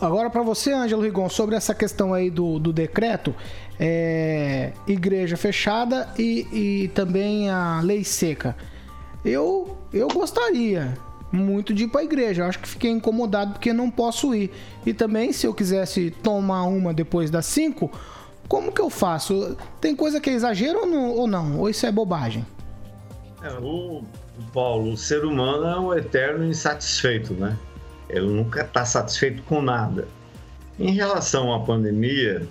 Agora 0.00 0.28
para 0.28 0.42
você, 0.42 0.72
Ângelo 0.72 1.02
Rigon, 1.02 1.28
sobre 1.28 1.54
essa 1.54 1.74
questão 1.74 2.12
aí 2.12 2.28
do, 2.30 2.58
do 2.58 2.72
decreto, 2.72 3.34
é, 3.78 4.72
igreja 4.86 5.36
fechada 5.36 6.08
e, 6.18 6.46
e 6.52 6.88
também 6.88 7.48
a 7.48 7.80
lei 7.80 8.02
seca. 8.02 8.56
Eu, 9.24 9.78
eu 9.92 10.08
gostaria 10.08 10.96
muito 11.32 11.72
de 11.72 11.84
ir 11.84 11.88
para 11.88 12.00
a 12.00 12.04
igreja. 12.04 12.42
Eu 12.42 12.46
acho 12.46 12.58
que 12.58 12.68
fiquei 12.68 12.90
incomodado 12.90 13.52
porque 13.52 13.72
não 13.72 13.90
posso 13.90 14.34
ir. 14.34 14.50
E 14.84 14.92
também, 14.92 15.32
se 15.32 15.46
eu 15.46 15.54
quisesse 15.54 16.10
tomar 16.10 16.64
uma 16.64 16.92
depois 16.92 17.30
das 17.30 17.46
5, 17.46 17.90
como 18.48 18.72
que 18.72 18.80
eu 18.80 18.90
faço? 18.90 19.56
Tem 19.80 19.94
coisa 19.94 20.20
que 20.20 20.28
é 20.28 20.32
exagero 20.32 20.80
ou 20.80 20.86
não? 20.86 21.10
Ou, 21.10 21.26
não? 21.26 21.58
ou 21.60 21.70
isso 21.70 21.86
é 21.86 21.92
bobagem? 21.92 22.44
É, 23.42 23.52
o 23.60 24.02
Paulo, 24.52 24.92
o 24.92 24.96
ser 24.96 25.24
humano 25.24 25.64
é 25.64 25.78
um 25.78 25.94
eterno 25.94 26.44
insatisfeito, 26.44 27.34
né? 27.34 27.56
Ele 28.12 28.26
nunca 28.26 28.62
está 28.62 28.84
satisfeito 28.84 29.42
com 29.42 29.62
nada. 29.62 30.06
Em 30.78 30.92
relação 30.92 31.54
à 31.54 31.60
pandemia, 31.60 32.46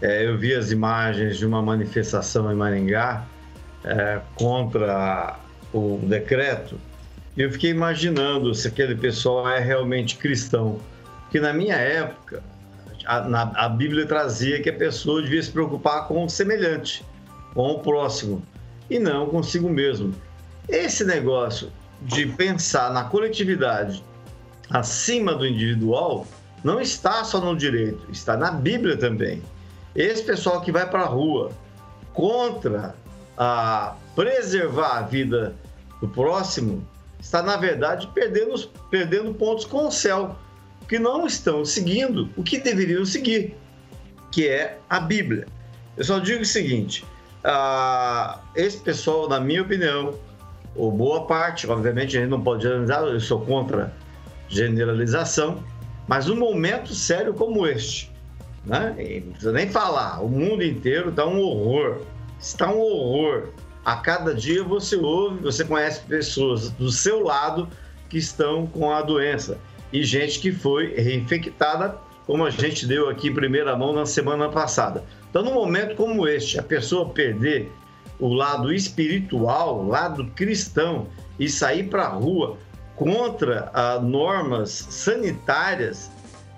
é, 0.00 0.26
eu 0.26 0.36
vi 0.36 0.54
as 0.54 0.70
imagens 0.70 1.38
de 1.38 1.46
uma 1.46 1.62
manifestação 1.62 2.50
em 2.50 2.54
Maringá 2.54 3.24
é, 3.84 4.20
contra 4.36 5.38
o 5.72 5.98
decreto 6.02 6.78
e 7.36 7.42
eu 7.42 7.50
fiquei 7.50 7.70
imaginando 7.70 8.54
se 8.54 8.68
aquele 8.68 8.94
pessoal 8.94 9.48
é 9.48 9.60
realmente 9.60 10.16
cristão. 10.16 10.78
Que 11.30 11.38
na 11.38 11.52
minha 11.52 11.76
época, 11.76 12.42
a, 13.06 13.20
na, 13.22 13.42
a 13.54 13.68
Bíblia 13.68 14.04
trazia 14.04 14.60
que 14.60 14.68
a 14.68 14.72
pessoa 14.72 15.22
devia 15.22 15.42
se 15.42 15.50
preocupar 15.50 16.08
com 16.08 16.24
o 16.24 16.28
semelhante, 16.28 17.04
com 17.54 17.68
o 17.70 17.78
próximo, 17.78 18.42
e 18.90 18.98
não 18.98 19.26
consigo 19.26 19.70
mesmo. 19.70 20.14
Esse 20.68 21.04
negócio 21.04 21.70
de 22.02 22.26
pensar 22.26 22.92
na 22.92 23.04
coletividade 23.04 24.02
acima 24.70 25.34
do 25.34 25.46
individual 25.46 26.26
não 26.62 26.80
está 26.80 27.24
só 27.24 27.40
no 27.40 27.56
direito, 27.56 28.06
está 28.10 28.36
na 28.36 28.50
Bíblia 28.50 28.96
também. 28.96 29.42
Esse 29.94 30.22
pessoal 30.22 30.60
que 30.60 30.70
vai 30.70 30.88
para 30.88 31.02
a 31.02 31.06
rua 31.06 31.50
contra 32.12 32.94
a 33.36 33.96
preservar 34.14 34.98
a 34.98 35.02
vida 35.02 35.54
do 36.00 36.08
próximo 36.08 36.86
está, 37.18 37.42
na 37.42 37.56
verdade, 37.56 38.08
perdendo, 38.14 38.68
perdendo 38.90 39.34
pontos 39.34 39.64
com 39.64 39.88
o 39.88 39.90
céu, 39.90 40.36
que 40.88 40.98
não 40.98 41.26
estão 41.26 41.64
seguindo 41.64 42.28
o 42.36 42.42
que 42.42 42.58
deveriam 42.58 43.04
seguir, 43.04 43.56
que 44.30 44.48
é 44.48 44.78
a 44.88 45.00
Bíblia. 45.00 45.46
Eu 45.96 46.04
só 46.04 46.18
digo 46.18 46.42
o 46.42 46.46
seguinte: 46.46 47.04
esse 48.54 48.78
pessoal, 48.78 49.28
na 49.28 49.40
minha 49.40 49.62
opinião, 49.62 50.14
ou 50.76 50.92
boa 50.92 51.26
parte, 51.26 51.68
obviamente 51.68 52.16
a 52.16 52.20
gente 52.20 52.30
não 52.30 52.42
pode 52.42 52.62
generalizar, 52.62 53.02
eu 53.02 53.20
sou 53.20 53.40
contra 53.40 53.92
generalização, 54.50 55.62
mas 56.06 56.28
um 56.28 56.36
momento 56.36 56.92
sério 56.92 57.32
como 57.32 57.66
este, 57.66 58.12
né? 58.66 58.94
E 58.98 59.20
não 59.20 59.30
precisa 59.30 59.52
nem 59.52 59.70
falar. 59.70 60.22
O 60.22 60.28
mundo 60.28 60.62
inteiro 60.62 61.10
está 61.10 61.24
um 61.24 61.40
horror. 61.40 62.00
Está 62.38 62.70
um 62.70 62.80
horror. 62.80 63.48
A 63.84 63.96
cada 63.96 64.34
dia 64.34 64.62
você 64.62 64.96
ouve, 64.96 65.40
você 65.40 65.64
conhece 65.64 66.02
pessoas 66.02 66.70
do 66.70 66.90
seu 66.90 67.22
lado 67.22 67.68
que 68.08 68.18
estão 68.18 68.66
com 68.66 68.90
a 68.90 69.00
doença 69.00 69.56
e 69.92 70.02
gente 70.02 70.40
que 70.40 70.52
foi 70.52 70.94
reinfectada, 70.94 71.96
como 72.26 72.44
a 72.44 72.50
gente 72.50 72.86
deu 72.86 73.08
aqui 73.08 73.28
em 73.28 73.34
primeira 73.34 73.76
mão 73.76 73.92
na 73.92 74.04
semana 74.04 74.48
passada. 74.48 75.04
Então, 75.30 75.42
num 75.42 75.54
momento 75.54 75.94
como 75.94 76.26
este, 76.28 76.58
a 76.58 76.62
pessoa 76.62 77.08
perder 77.08 77.72
o 78.18 78.32
lado 78.34 78.72
espiritual, 78.72 79.80
o 79.80 79.88
lado 79.88 80.26
cristão 80.36 81.06
e 81.38 81.48
sair 81.48 81.84
para 81.84 82.04
a 82.04 82.08
rua 82.08 82.58
contra 83.00 83.70
ah, 83.72 83.98
normas 83.98 84.86
sanitárias, 84.90 86.10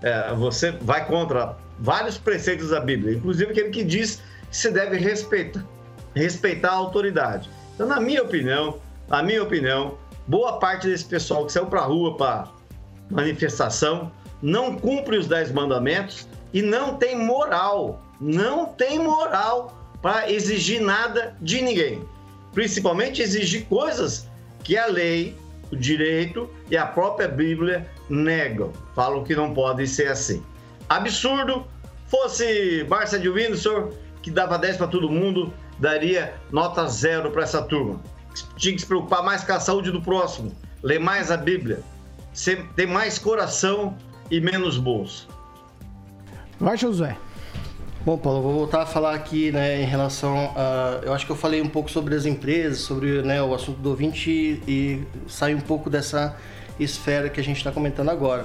é, 0.02 0.34
você 0.34 0.72
vai 0.72 1.06
contra 1.06 1.56
vários 1.78 2.18
preceitos 2.18 2.70
da 2.70 2.80
Bíblia, 2.80 3.14
inclusive 3.14 3.52
aquele 3.52 3.70
que 3.70 3.84
diz 3.84 4.20
que 4.50 4.56
se 4.56 4.68
deve 4.72 4.96
respeitar, 4.96 5.64
respeitar 6.16 6.70
a 6.70 6.74
autoridade. 6.74 7.48
Então, 7.76 7.86
na 7.86 8.00
minha 8.00 8.24
opinião, 8.24 8.80
na 9.08 9.22
minha 9.22 9.40
opinião, 9.40 9.96
boa 10.26 10.58
parte 10.58 10.88
desse 10.88 11.04
pessoal 11.04 11.46
que 11.46 11.52
saiu 11.52 11.66
para 11.66 11.80
a 11.80 11.84
rua 11.84 12.16
para 12.16 12.48
manifestação 13.08 14.10
não 14.42 14.76
cumpre 14.76 15.16
os 15.16 15.28
dez 15.28 15.52
mandamentos 15.52 16.26
e 16.52 16.60
não 16.60 16.96
tem 16.96 17.16
moral, 17.16 18.02
não 18.20 18.66
tem 18.66 18.98
moral 18.98 19.78
para 20.02 20.28
exigir 20.28 20.80
nada 20.80 21.36
de 21.40 21.62
ninguém. 21.62 22.02
Principalmente 22.52 23.22
exigir 23.22 23.64
coisas 23.66 24.26
que 24.64 24.76
a 24.76 24.86
lei, 24.86 25.36
o 25.72 25.76
direito 25.76 26.48
e 26.70 26.76
a 26.76 26.86
própria 26.86 27.26
Bíblia 27.26 27.88
negam. 28.08 28.70
Falam 28.94 29.24
que 29.24 29.34
não 29.34 29.54
podem 29.54 29.86
ser 29.86 30.08
assim. 30.08 30.44
Absurdo, 30.88 31.66
Fosse 32.08 32.84
Barça 32.84 33.18
de 33.18 33.30
Windsor, 33.30 33.94
que 34.20 34.30
dava 34.30 34.58
10 34.58 34.76
para 34.76 34.86
todo 34.86 35.08
mundo, 35.08 35.52
daria 35.78 36.34
nota 36.52 36.86
zero 36.86 37.30
para 37.30 37.42
essa 37.42 37.62
turma. 37.62 37.98
Tinha 38.56 38.74
que 38.74 38.80
se 38.82 38.86
preocupar 38.86 39.24
mais 39.24 39.42
com 39.42 39.52
a 39.54 39.60
saúde 39.60 39.90
do 39.90 40.02
próximo, 40.02 40.54
ler 40.82 41.00
mais 41.00 41.30
a 41.30 41.38
Bíblia, 41.38 41.80
ter 42.76 42.86
mais 42.86 43.18
coração 43.18 43.96
e 44.30 44.40
menos 44.40 44.76
bolso. 44.76 45.26
Vai, 46.60 46.76
Josué. 46.76 47.16
Bom, 48.04 48.18
Paulo, 48.18 48.42
vou 48.42 48.52
voltar 48.52 48.82
a 48.82 48.86
falar 48.86 49.14
aqui, 49.14 49.52
né, 49.52 49.80
em 49.80 49.84
relação 49.84 50.52
a. 50.56 51.00
Eu 51.04 51.12
acho 51.12 51.24
que 51.24 51.30
eu 51.30 51.36
falei 51.36 51.62
um 51.62 51.68
pouco 51.68 51.88
sobre 51.88 52.16
as 52.16 52.26
empresas, 52.26 52.80
sobre 52.80 53.22
né, 53.22 53.40
o 53.40 53.54
assunto 53.54 53.78
do 53.78 53.90
ouvinte 53.90 54.28
e, 54.28 54.60
e 54.66 55.06
sair 55.28 55.54
um 55.54 55.60
pouco 55.60 55.88
dessa 55.88 56.36
esfera 56.80 57.28
que 57.30 57.38
a 57.38 57.44
gente 57.44 57.58
está 57.58 57.70
comentando 57.70 58.08
agora. 58.08 58.44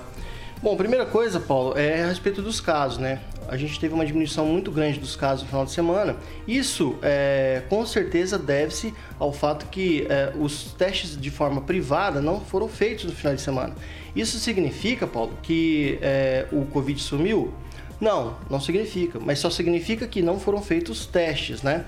Bom, 0.61 0.77
primeira 0.77 1.07
coisa, 1.07 1.39
Paulo, 1.39 1.75
é 1.75 2.03
a 2.03 2.07
respeito 2.07 2.39
dos 2.39 2.61
casos, 2.61 2.99
né? 2.99 3.19
a 3.47 3.55
gente 3.55 3.79
teve 3.79 3.93
uma 3.93 4.05
diminuição 4.05 4.45
muito 4.45 4.69
grande 4.71 4.99
dos 4.99 5.15
casos 5.15 5.43
no 5.43 5.49
final 5.49 5.65
de 5.65 5.71
semana. 5.71 6.17
Isso, 6.47 6.97
é, 7.01 7.63
com 7.69 7.85
certeza, 7.85 8.37
deve-se 8.37 8.93
ao 9.17 9.31
fato 9.31 9.67
que 9.67 10.05
é, 10.09 10.33
os 10.37 10.73
testes 10.73 11.19
de 11.19 11.31
forma 11.31 11.61
privada 11.61 12.21
não 12.21 12.41
foram 12.41 12.67
feitos 12.67 13.05
no 13.05 13.11
final 13.11 13.33
de 13.33 13.41
semana. 13.41 13.73
Isso 14.15 14.37
significa, 14.37 15.07
Paulo, 15.07 15.33
que 15.41 15.97
é, 16.01 16.45
o 16.51 16.65
Covid 16.65 17.01
sumiu? 17.01 17.53
Não, 17.99 18.37
não 18.49 18.59
significa, 18.59 19.19
mas 19.19 19.39
só 19.39 19.49
significa 19.49 20.07
que 20.07 20.21
não 20.21 20.39
foram 20.39 20.61
feitos 20.61 21.05
testes, 21.05 21.63
né? 21.63 21.85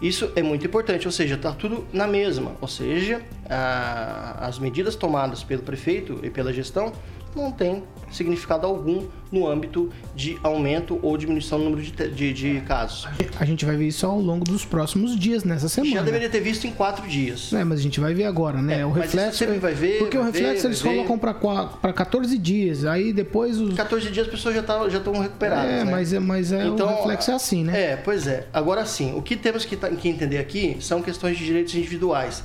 Isso 0.00 0.32
é 0.34 0.42
muito 0.42 0.66
importante, 0.66 1.06
ou 1.06 1.12
seja, 1.12 1.36
está 1.36 1.52
tudo 1.52 1.86
na 1.92 2.08
mesma. 2.08 2.56
Ou 2.60 2.66
seja, 2.66 3.22
a, 3.48 4.46
as 4.46 4.58
medidas 4.58 4.96
tomadas 4.96 5.44
pelo 5.44 5.62
prefeito 5.62 6.18
e 6.24 6.30
pela 6.30 6.52
gestão 6.52 6.92
não 7.36 7.50
têm 7.50 7.82
significado 8.10 8.66
algum 8.66 9.06
no 9.30 9.48
âmbito 9.48 9.90
de 10.14 10.38
aumento 10.42 10.98
ou 11.02 11.16
diminuição 11.16 11.58
do 11.58 11.64
número 11.64 11.82
de, 11.82 11.90
de, 12.10 12.32
de, 12.32 12.60
casos. 12.60 13.08
A 13.40 13.44
gente 13.46 13.64
vai 13.64 13.76
ver 13.76 13.88
isso 13.88 14.06
ao 14.06 14.20
longo 14.20 14.44
dos 14.44 14.64
próximos 14.64 15.18
dias 15.18 15.42
nessa 15.42 15.68
semana. 15.68 15.94
Já 15.94 16.02
deveria 16.02 16.28
ter 16.28 16.40
visto 16.40 16.66
em 16.66 16.72
quatro 16.72 17.08
dias. 17.08 17.52
É, 17.52 17.64
mas 17.64 17.80
a 17.80 17.82
gente 17.82 17.98
vai 17.98 18.12
ver 18.12 18.24
agora, 18.24 18.60
né? 18.60 18.80
É, 18.80 18.86
o 18.86 18.90
reflexo. 18.90 19.38
sempre 19.38 19.58
vai 19.58 19.72
ver. 19.72 19.98
Porque 19.98 20.18
vai 20.18 20.28
o 20.28 20.30
reflexo 20.30 20.62
ver, 20.62 20.68
eles 20.68 20.82
colocam 20.82 21.18
para 21.18 21.92
14 21.92 22.36
dias. 22.36 22.84
Aí 22.84 23.12
depois 23.12 23.58
os. 23.58 23.74
14 23.74 24.10
dias 24.10 24.26
as 24.26 24.30
pessoas 24.30 24.54
já 24.54 24.60
estão 24.60 24.90
já 24.90 24.98
recuperadas. 24.98 25.70
É, 25.70 25.84
né? 25.84 25.90
mas, 25.90 26.12
é, 26.12 26.18
mas 26.20 26.52
é, 26.52 26.66
então, 26.66 26.86
o 26.86 26.96
reflexo 26.96 27.30
é 27.30 27.34
assim, 27.34 27.64
né? 27.64 27.92
É, 27.92 27.96
pois 27.96 28.26
é. 28.26 28.46
Agora 28.52 28.84
sim, 28.84 29.14
o 29.16 29.22
que 29.22 29.36
temos 29.36 29.64
que, 29.64 29.76
que 29.76 30.08
entender 30.08 30.38
aqui 30.38 30.76
são 30.80 31.00
questões 31.00 31.38
de 31.38 31.44
direitos 31.44 31.74
individuais. 31.74 32.44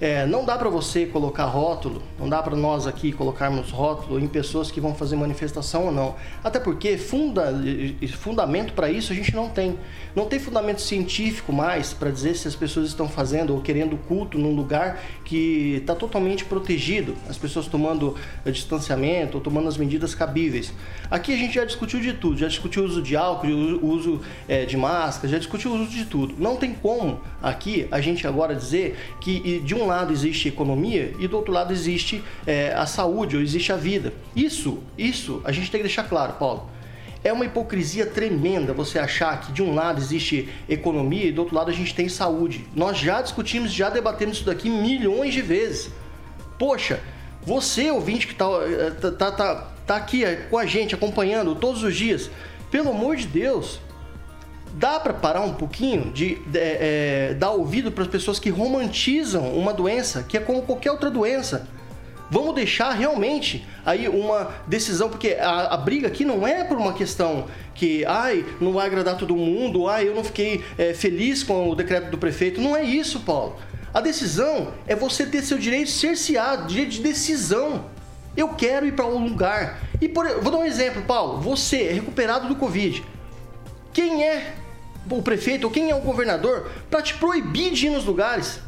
É, 0.00 0.26
não 0.26 0.44
dá 0.44 0.58
para 0.58 0.68
você 0.68 1.06
colocar 1.06 1.44
rótulo, 1.44 2.02
não 2.18 2.28
dá 2.28 2.42
para 2.42 2.54
nós 2.54 2.86
aqui 2.86 3.12
colocarmos 3.12 3.70
rótulo 3.70 4.20
em 4.20 4.28
pessoas 4.28 4.70
que 4.70 4.80
vão 4.80 4.94
fazer 4.94 5.16
manifestação 5.16 5.86
ou 5.86 5.92
não. 5.92 6.14
Até 6.44 6.60
porque 6.60 6.98
funda, 6.98 7.54
fundamento 8.18 8.74
para 8.74 8.90
isso 8.90 9.12
a 9.12 9.16
gente 9.16 9.34
não 9.34 9.48
tem. 9.48 9.78
Não 10.14 10.26
tem 10.26 10.38
fundamento 10.38 10.80
científico 10.80 11.52
mais 11.52 11.92
para 11.92 12.10
dizer 12.10 12.34
se 12.36 12.48
as 12.48 12.54
pessoas 12.54 12.88
estão 12.88 13.08
fazendo 13.08 13.54
ou 13.54 13.60
querendo 13.60 13.96
culto 13.96 14.38
num 14.38 14.54
lugar 14.54 15.00
que 15.24 15.76
está 15.76 15.94
totalmente 15.94 16.44
protegido, 16.44 17.14
as 17.28 17.36
pessoas 17.36 17.66
tomando 17.66 18.14
eh, 18.44 18.50
distanciamento 18.50 19.36
ou 19.36 19.42
tomando 19.42 19.68
as 19.68 19.76
medidas 19.76 20.14
cabíveis. 20.14 20.72
Aqui 21.10 21.32
a 21.32 21.36
gente 21.36 21.54
já 21.54 21.64
discutiu 21.64 22.00
de 22.00 22.14
tudo, 22.14 22.38
já 22.38 22.48
discutiu 22.48 22.82
o 22.82 22.86
uso 22.86 23.02
de 23.02 23.14
álcool, 23.14 23.46
o 23.46 23.86
uso 23.88 24.20
é, 24.48 24.64
de 24.64 24.76
máscara, 24.76 25.28
já 25.28 25.38
discutiu 25.38 25.72
o 25.72 25.74
uso 25.74 25.90
de 25.90 26.04
tudo. 26.06 26.34
Não 26.38 26.56
tem 26.56 26.72
como 26.72 27.20
aqui 27.42 27.86
a 27.90 28.00
gente 28.00 28.26
agora 28.26 28.54
dizer 28.54 28.96
que 29.20 29.60
de 29.60 29.74
um 29.74 29.85
um 29.86 29.88
lado 29.88 30.12
existe 30.12 30.48
economia 30.48 31.14
e 31.18 31.28
do 31.28 31.36
outro 31.36 31.52
lado 31.52 31.72
existe 31.72 32.22
é, 32.46 32.72
a 32.74 32.86
saúde 32.86 33.36
ou 33.36 33.42
existe 33.42 33.72
a 33.72 33.76
vida. 33.76 34.12
Isso, 34.34 34.82
isso 34.98 35.40
a 35.44 35.52
gente 35.52 35.70
tem 35.70 35.80
que 35.80 35.86
deixar 35.86 36.04
claro, 36.04 36.34
Paulo. 36.34 36.68
É 37.22 37.32
uma 37.32 37.44
hipocrisia 37.44 38.06
tremenda 38.06 38.72
você 38.72 38.98
achar 38.98 39.40
que 39.40 39.52
de 39.52 39.62
um 39.62 39.74
lado 39.74 40.00
existe 40.00 40.48
economia 40.68 41.24
e 41.24 41.32
do 41.32 41.40
outro 41.40 41.56
lado 41.56 41.70
a 41.70 41.74
gente 41.74 41.94
tem 41.94 42.08
saúde. 42.08 42.66
Nós 42.74 42.98
já 42.98 43.22
discutimos, 43.22 43.72
já 43.72 43.90
debatemos 43.90 44.36
isso 44.36 44.46
daqui 44.46 44.68
milhões 44.68 45.32
de 45.32 45.42
vezes. 45.42 45.90
Poxa, 46.58 47.00
você 47.42 47.90
ouvinte 47.90 48.26
que 48.26 48.32
está 48.32 48.46
é, 48.46 48.90
tá, 48.90 49.30
tá, 49.32 49.54
tá, 49.86 49.96
aqui 49.96 50.24
com 50.50 50.58
a 50.58 50.66
gente 50.66 50.94
acompanhando 50.94 51.54
todos 51.54 51.82
os 51.82 51.96
dias, 51.96 52.30
pelo 52.70 52.90
amor 52.90 53.16
de 53.16 53.26
Deus, 53.26 53.80
dá 54.76 55.00
para 55.00 55.14
parar 55.14 55.40
um 55.40 55.54
pouquinho 55.54 56.12
de, 56.12 56.34
de 56.46 56.58
é, 56.58 57.34
dar 57.38 57.50
ouvido 57.52 57.90
para 57.90 58.04
as 58.04 58.08
pessoas 58.08 58.38
que 58.38 58.50
romantizam 58.50 59.56
uma 59.56 59.72
doença 59.72 60.22
que 60.22 60.36
é 60.36 60.40
como 60.40 60.62
qualquer 60.62 60.90
outra 60.90 61.10
doença. 61.10 61.66
Vamos 62.28 62.56
deixar 62.56 62.90
realmente 62.90 63.66
aí 63.84 64.08
uma 64.08 64.50
decisão, 64.66 65.08
porque 65.08 65.36
a, 65.40 65.74
a, 65.74 65.76
briga 65.76 66.08
aqui 66.08 66.24
não 66.24 66.46
é 66.46 66.64
por 66.64 66.76
uma 66.76 66.92
questão 66.92 67.46
que, 67.72 68.04
ai, 68.04 68.44
não 68.60 68.72
vai 68.72 68.86
agradar 68.86 69.16
todo 69.16 69.36
mundo, 69.36 69.88
ai, 69.88 70.08
eu 70.08 70.14
não 70.14 70.24
fiquei 70.24 70.62
é, 70.76 70.92
feliz 70.92 71.44
com 71.44 71.70
o 71.70 71.74
decreto 71.74 72.10
do 72.10 72.18
prefeito. 72.18 72.60
Não 72.60 72.76
é 72.76 72.82
isso, 72.82 73.20
Paulo. 73.20 73.56
A 73.94 74.00
decisão 74.00 74.72
é 74.88 74.96
você 74.96 75.24
ter 75.24 75.42
seu 75.42 75.56
direito 75.56 75.88
cerceado, 75.88 76.66
direito 76.66 76.90
de 76.90 77.00
decisão. 77.00 77.84
Eu 78.36 78.48
quero 78.50 78.84
ir 78.84 78.92
para 78.92 79.06
um 79.06 79.24
lugar. 79.24 79.78
E 80.00 80.08
por, 80.08 80.26
vou 80.40 80.50
dar 80.50 80.58
um 80.58 80.64
exemplo, 80.64 81.02
Paulo. 81.02 81.40
Você 81.40 81.84
é 81.84 81.92
recuperado 81.92 82.48
do 82.48 82.56
Covid. 82.56 83.04
Quem 83.92 84.24
é 84.24 84.52
o 85.10 85.22
prefeito 85.22 85.64
ou 85.64 85.70
quem 85.70 85.90
é 85.90 85.94
o 85.94 86.00
governador 86.00 86.70
para 86.90 87.02
te 87.02 87.14
proibir 87.14 87.72
de 87.72 87.86
ir 87.86 87.90
nos 87.90 88.04
lugares. 88.04 88.60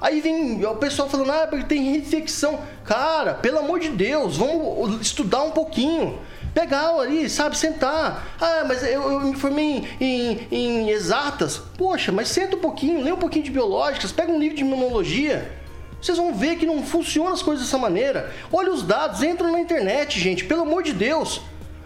Aí 0.00 0.20
vem 0.20 0.64
o 0.64 0.76
pessoal 0.76 1.08
falando, 1.08 1.32
ah, 1.32 1.46
porque 1.48 1.64
tem 1.64 1.96
infecção. 1.96 2.60
Cara, 2.84 3.34
pelo 3.34 3.58
amor 3.58 3.80
de 3.80 3.88
Deus, 3.88 4.36
vamos 4.36 5.00
estudar 5.00 5.42
um 5.42 5.50
pouquinho. 5.50 6.18
Pegar 6.54 6.90
ali, 6.94 7.28
sabe, 7.28 7.58
sentar. 7.58 8.36
Ah, 8.40 8.64
mas 8.66 8.82
eu, 8.82 9.02
eu 9.12 9.20
me 9.20 9.36
formei 9.36 9.84
em, 10.00 10.00
em, 10.00 10.48
em, 10.50 10.90
exatas. 10.90 11.60
Poxa, 11.76 12.12
mas 12.12 12.28
senta 12.28 12.56
um 12.56 12.60
pouquinho, 12.60 13.02
lê 13.02 13.12
um 13.12 13.16
pouquinho 13.16 13.44
de 13.44 13.50
biológicas, 13.50 14.12
pega 14.12 14.30
um 14.30 14.38
livro 14.38 14.56
de 14.56 14.62
imunologia. 14.62 15.52
Vocês 16.00 16.16
vão 16.16 16.32
ver 16.32 16.56
que 16.56 16.64
não 16.64 16.82
funcionam 16.84 17.32
as 17.32 17.42
coisas 17.42 17.64
dessa 17.64 17.78
maneira. 17.78 18.32
Olha 18.52 18.72
os 18.72 18.84
dados, 18.84 19.22
entram 19.22 19.50
na 19.50 19.60
internet, 19.60 20.18
gente, 20.18 20.44
pelo 20.44 20.62
amor 20.62 20.84
de 20.84 20.92
Deus. 20.92 21.40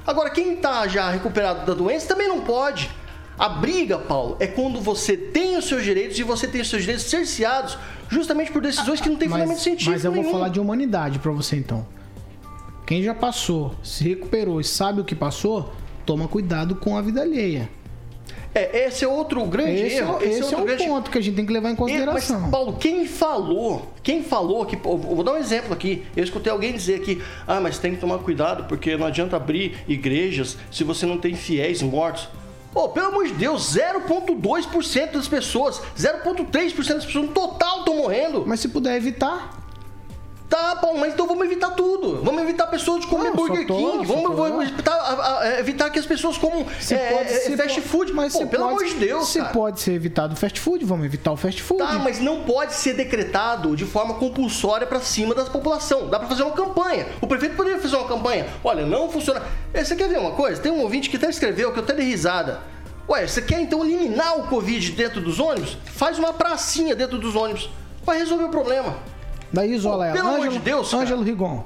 Agora, 0.07 0.31
quem 0.31 0.55
está 0.55 0.87
já 0.87 1.09
recuperado 1.09 1.65
da 1.65 1.73
doença 1.73 2.09
também 2.09 2.29
não 2.29 2.43
pode. 2.43 2.91
A 3.43 3.49
briga, 3.49 3.99
Paulo, 3.99 4.37
é 4.39 4.47
quando 4.47 4.81
você 4.81 5.17
tem 5.17 5.57
os 5.57 5.65
seus 5.65 5.83
direitos 5.83 6.17
e 6.17 6.23
você 6.23 6.47
tem 6.47 6.61
os 6.61 6.71
seus 6.71 6.83
direitos 6.83 7.07
cerceados 7.07 7.77
justamente 8.09 8.53
por 8.53 8.63
decisões 8.63 9.01
que 9.01 9.09
não 9.09 9.17
têm 9.17 9.29
fundamento 9.29 9.59
científico 9.59 9.91
Mas 9.91 10.05
eu 10.05 10.13
nenhum. 10.13 10.23
vou 10.23 10.33
falar 10.35 10.49
de 10.49 10.61
humanidade 10.61 11.19
para 11.19 11.33
você 11.33 11.57
então. 11.57 11.85
Quem 12.87 13.03
já 13.03 13.13
passou, 13.13 13.75
se 13.83 14.09
recuperou 14.09 14.61
e 14.61 14.65
sabe 14.65 15.01
o 15.01 15.05
que 15.05 15.17
passou, 15.17 15.73
toma 16.07 16.29
cuidado 16.29 16.77
com 16.77 16.97
a 16.97 17.03
vida 17.03 17.21
alheia. 17.21 17.69
É, 18.55 18.87
esse 18.87 19.05
é 19.05 19.09
outro 19.09 19.45
grande 19.47 19.73
esse 19.73 19.97
erro. 19.97 20.19
É, 20.21 20.25
esse, 20.25 20.39
esse 20.39 20.55
é, 20.55 20.57
um 20.57 20.65
grande... 20.65 20.85
ponto 20.85 21.11
que 21.11 21.19
a 21.19 21.21
gente 21.21 21.35
tem 21.35 21.45
que 21.45 21.53
levar 21.53 21.73
em 21.73 21.75
consideração. 21.75 22.43
Mas, 22.43 22.51
Paulo, 22.51 22.75
quem 22.75 23.07
falou, 23.07 23.93
quem 24.05 24.23
falou 24.23 24.65
que. 24.65 24.77
Vou 24.77 25.25
dar 25.25 25.33
um 25.33 25.39
exemplo 25.39 25.73
aqui. 25.73 26.05
Eu 26.17 26.23
escutei 26.23 26.53
alguém 26.53 26.73
dizer 26.73 27.01
que, 27.01 27.21
ah, 27.45 27.61
mas 27.61 27.77
tem 27.77 27.93
que 27.93 28.01
tomar 28.01 28.19
cuidado, 28.19 28.69
porque 28.69 28.97
não 28.97 29.07
adianta 29.07 29.35
abrir 29.35 29.79
igrejas 29.89 30.57
se 30.71 30.85
você 30.85 31.07
não 31.07 31.19
tem 31.19 31.35
fiéis 31.35 31.83
mortos. 31.83 32.29
Pô, 32.73 32.89
pelo 32.89 33.09
amor 33.09 33.27
de 33.27 33.35
Deus, 33.35 33.77
0,2% 33.77 35.13
das 35.13 35.29
pessoas, 35.29 35.81
0,3% 35.97 36.95
das 36.95 37.05
pessoas 37.05 37.27
no 37.27 37.33
total 37.33 37.81
estão 37.81 37.97
morrendo. 37.97 38.45
Mas 38.47 38.61
se 38.61 38.69
puder 38.69 38.97
evitar. 38.97 39.62
Tá 40.53 40.75
bom, 40.75 40.99
mas 40.99 41.15
então 41.15 41.27
vamos 41.27 41.47
evitar 41.47 41.71
tudo. 41.71 42.23
Vamos 42.23 42.43
evitar 42.43 42.67
pessoas 42.67 43.01
de 43.01 43.07
comer 43.07 43.31
não, 43.31 43.37
Burger 43.37 43.67
tô, 43.67 43.75
King. 43.75 44.07
Vamos, 44.07 44.37
vamos 44.37 44.69
evitar, 44.69 44.93
a, 44.93 45.39
a, 45.39 45.61
evitar, 45.61 45.89
que 45.89 45.99
as 45.99 46.05
pessoas 46.05 46.37
comam 46.37 46.67
se 46.79 46.95
é, 46.95 47.11
pode, 47.11 47.33
é, 47.33 47.57
fast 47.57 47.81
food. 47.81 48.13
Mas 48.13 48.35
Pô, 48.35 48.47
pelo 48.47 48.65
pode, 48.65 48.85
amor 48.85 48.85
de 48.85 49.01
Deus. 49.01 49.29
Se 49.29 49.39
cara. 49.39 49.51
pode 49.51 49.81
ser 49.81 49.93
evitado 49.93 50.35
o 50.35 50.37
fast 50.37 50.61
food, 50.61 50.85
vamos 50.85 51.07
evitar 51.07 51.33
o 51.33 51.39
fast 51.39 51.63
food. 51.63 51.83
Tá, 51.83 51.99
mas 51.99 52.21
não 52.21 52.43
pode 52.43 52.75
ser 52.75 52.93
decretado 52.93 53.75
de 53.75 53.87
forma 53.87 54.13
compulsória 54.17 54.87
para 54.87 55.01
cima 55.01 55.35
da 55.35 55.47
população. 55.47 56.11
Dá 56.11 56.19
para 56.19 56.29
fazer 56.29 56.43
uma 56.43 56.53
campanha. 56.53 57.07
O 57.23 57.27
prefeito 57.27 57.57
poderia 57.57 57.81
fazer 57.81 57.97
uma 57.97 58.07
campanha. 58.07 58.47
Olha, 58.63 58.85
não 58.85 59.09
funciona. 59.09 59.41
Você 59.73 59.97
quer 59.97 60.11
ver 60.11 60.19
uma 60.19 60.33
coisa? 60.33 60.61
Tem 60.61 60.71
um 60.71 60.83
ouvinte 60.83 61.09
que 61.09 61.17
até 61.17 61.31
escreveu 61.31 61.73
que 61.73 61.79
eu 61.79 61.83
até 61.83 61.95
dei 61.95 62.05
risada. 62.05 62.61
Ué, 63.09 63.27
você 63.27 63.41
quer 63.41 63.59
então 63.59 63.83
eliminar 63.83 64.39
o 64.39 64.49
Covid 64.49 64.93
dentro 64.93 65.23
dos 65.23 65.41
ônibus? 65.41 65.79
Faz 65.87 66.19
uma 66.19 66.35
pracinha 66.35 66.95
dentro 66.95 67.17
dos 67.17 67.35
ônibus. 67.35 67.71
Vai 68.05 68.19
resolver 68.19 68.45
o 68.45 68.51
problema. 68.51 69.12
Daí 69.53 69.75
isola 69.75 70.07
ela. 70.07 70.17
Pelo 70.17 70.29
Ângelo, 70.29 70.43
amor 70.45 70.53
de 70.53 70.59
Deus, 70.61 70.95
Ângelo 70.95 71.23
Rigon. 71.23 71.63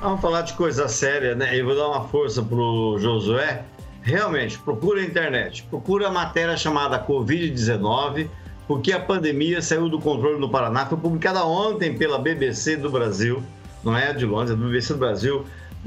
Vamos 0.00 0.20
falar 0.20 0.42
de 0.42 0.52
coisa 0.54 0.88
séria, 0.88 1.34
né? 1.34 1.58
Eu 1.58 1.64
vou 1.66 1.76
dar 1.76 1.88
uma 1.88 2.08
força 2.08 2.42
pro 2.42 2.96
Josué. 2.98 3.64
Realmente, 4.02 4.58
procura 4.58 5.00
a 5.00 5.04
internet. 5.04 5.62
Procura 5.64 6.08
a 6.08 6.10
matéria 6.10 6.56
chamada 6.56 7.04
Covid-19, 7.04 8.28
porque 8.66 8.92
a 8.92 9.00
pandemia 9.00 9.60
saiu 9.60 9.88
do 9.88 10.00
controle 10.00 10.38
no 10.38 10.48
Paraná. 10.48 10.86
Foi 10.86 10.96
publicada 10.96 11.44
ontem 11.44 11.96
pela 11.96 12.18
BBC 12.18 12.76
do 12.76 12.90
Brasil. 12.90 13.42
Não 13.84 13.96
é 13.96 14.12
de 14.12 14.24
Londres, 14.24 14.52
é 14.52 14.54
do 14.54 14.64
BBC 14.64 14.94
do 14.94 14.98
Brasil. 14.98 15.44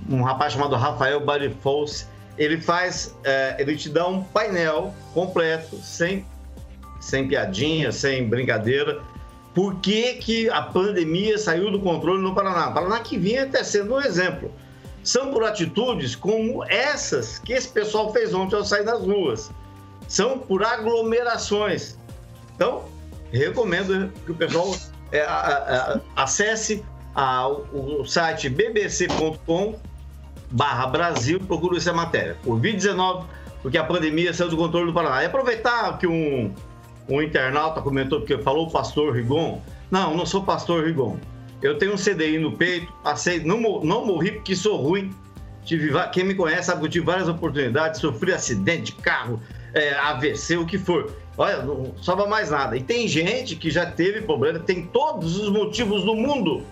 Um 0.10 0.22
rapaz 0.22 0.54
chamado 0.54 0.76
Rafael 0.76 1.20
Barifols. 1.20 2.08
Ele 2.38 2.60
faz, 2.60 3.16
é, 3.24 3.56
ele 3.60 3.76
te 3.76 3.90
dá 3.90 4.08
um 4.08 4.24
painel 4.24 4.94
completo, 5.14 5.78
sem, 5.78 6.26
sem 7.00 7.28
piadinha, 7.28 7.92
sem 7.92 8.28
brincadeira, 8.28 9.02
por 9.54 9.76
que, 9.76 10.16
que 10.16 10.50
a 10.50 10.62
pandemia 10.62 11.38
saiu 11.38 11.72
do 11.72 11.80
controle 11.80 12.22
no 12.22 12.34
Paraná. 12.34 12.70
O 12.70 12.74
Paraná 12.74 13.00
que 13.00 13.18
vinha 13.18 13.44
até 13.44 13.64
sendo 13.64 13.96
um 13.96 14.02
exemplo. 14.02 14.52
São 15.04 15.32
por 15.32 15.44
atitudes 15.44 16.16
como 16.16 16.64
essas 16.66 17.40
que 17.40 17.54
esse 17.54 17.68
pessoal 17.68 18.12
fez 18.12 18.34
ontem 18.34 18.56
ao 18.56 18.66
sair 18.66 18.86
das 18.86 19.02
ruas. 19.02 19.52
São 20.08 20.40
por 20.40 20.64
aglomerações. 20.64 21.98
Então, 22.56 22.86
recomendo 23.32 24.12
que 24.26 24.32
o 24.32 24.36
pessoal 24.36 24.76
é, 25.12 25.22
a, 25.22 26.02
a, 26.16 26.24
acesse 26.24 26.84
a, 27.14 27.48
o 27.48 28.06
site 28.06 28.50
bbc.com 28.50 29.76
barra 30.50 30.88
Brasil, 30.88 31.40
procure 31.40 31.78
essa 31.78 31.92
matéria. 31.92 32.38
Covid-19, 32.46 33.26
porque 33.62 33.78
a 33.78 33.84
pandemia 33.84 34.34
saiu 34.34 34.50
do 34.50 34.58
controle 34.58 34.88
do 34.88 34.94
Paraná. 34.94 35.24
E 35.24 35.26
aproveitar 35.26 35.98
que 35.98 36.08
um 36.08 36.54
um 37.08 37.22
internauta 37.22 37.82
comentou 37.82 38.20
porque 38.20 38.38
falou 38.38 38.70
pastor 38.70 39.16
Rigon. 39.16 39.62
Não, 39.92 40.16
não 40.16 40.26
sou 40.26 40.44
pastor 40.44 40.86
Rigon. 40.86 41.18
Eu 41.62 41.78
tenho 41.78 41.94
um 41.94 41.98
CDI 41.98 42.38
no 42.40 42.58
peito, 42.58 42.92
passei, 43.04 43.40
não, 43.40 43.60
não 43.84 44.06
morri 44.06 44.32
porque 44.34 44.56
sou 44.56 44.78
ruim. 44.82 45.14
Tive, 45.64 45.92
quem 46.12 46.26
me 46.26 46.36
conhece 46.36 46.64
sabe 46.64 46.82
que 46.82 46.88
eu 46.88 46.92
tive 46.92 47.06
várias 47.06 47.30
oportunidades, 47.30 48.02
sofri 48.02 48.34
acidente 48.34 48.92
de 48.92 49.02
carro, 49.02 49.40
é, 49.74 49.94
AVC, 49.94 50.58
o 50.58 50.66
que 50.66 50.78
for. 50.78 51.14
Olha, 51.38 51.64
não 51.64 51.94
sobra 51.98 52.28
mais 52.28 52.50
nada. 52.50 52.76
E 52.76 52.84
tem 52.84 53.08
gente 53.08 53.56
que 53.56 53.72
já 53.72 53.86
teve 53.86 54.22
problema, 54.22 54.60
tem 54.60 54.86
todos 54.88 55.40
os 55.40 55.50
motivos 55.50 56.04
do 56.04 56.16
mundo 56.16 56.64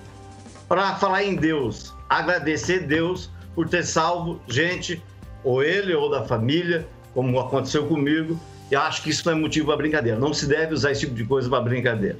para 0.67 0.95
falar 0.95 1.23
em 1.23 1.35
Deus, 1.35 1.93
agradecer 2.09 2.85
Deus 2.85 3.29
por 3.55 3.67
ter 3.67 3.83
salvo 3.83 4.41
gente, 4.47 5.01
ou 5.43 5.63
ele 5.63 5.93
ou 5.93 6.09
da 6.09 6.23
família, 6.23 6.85
como 7.13 7.39
aconteceu 7.39 7.87
comigo. 7.87 8.39
E 8.71 8.75
acho 8.75 9.03
que 9.03 9.09
isso 9.09 9.23
não 9.25 9.37
é 9.37 9.39
motivo 9.39 9.67
para 9.67 9.77
brincadeira. 9.77 10.17
Não 10.17 10.33
se 10.33 10.47
deve 10.47 10.73
usar 10.73 10.91
esse 10.91 11.01
tipo 11.01 11.13
de 11.13 11.25
coisa 11.25 11.49
para 11.49 11.61
brincadeira. 11.61 12.17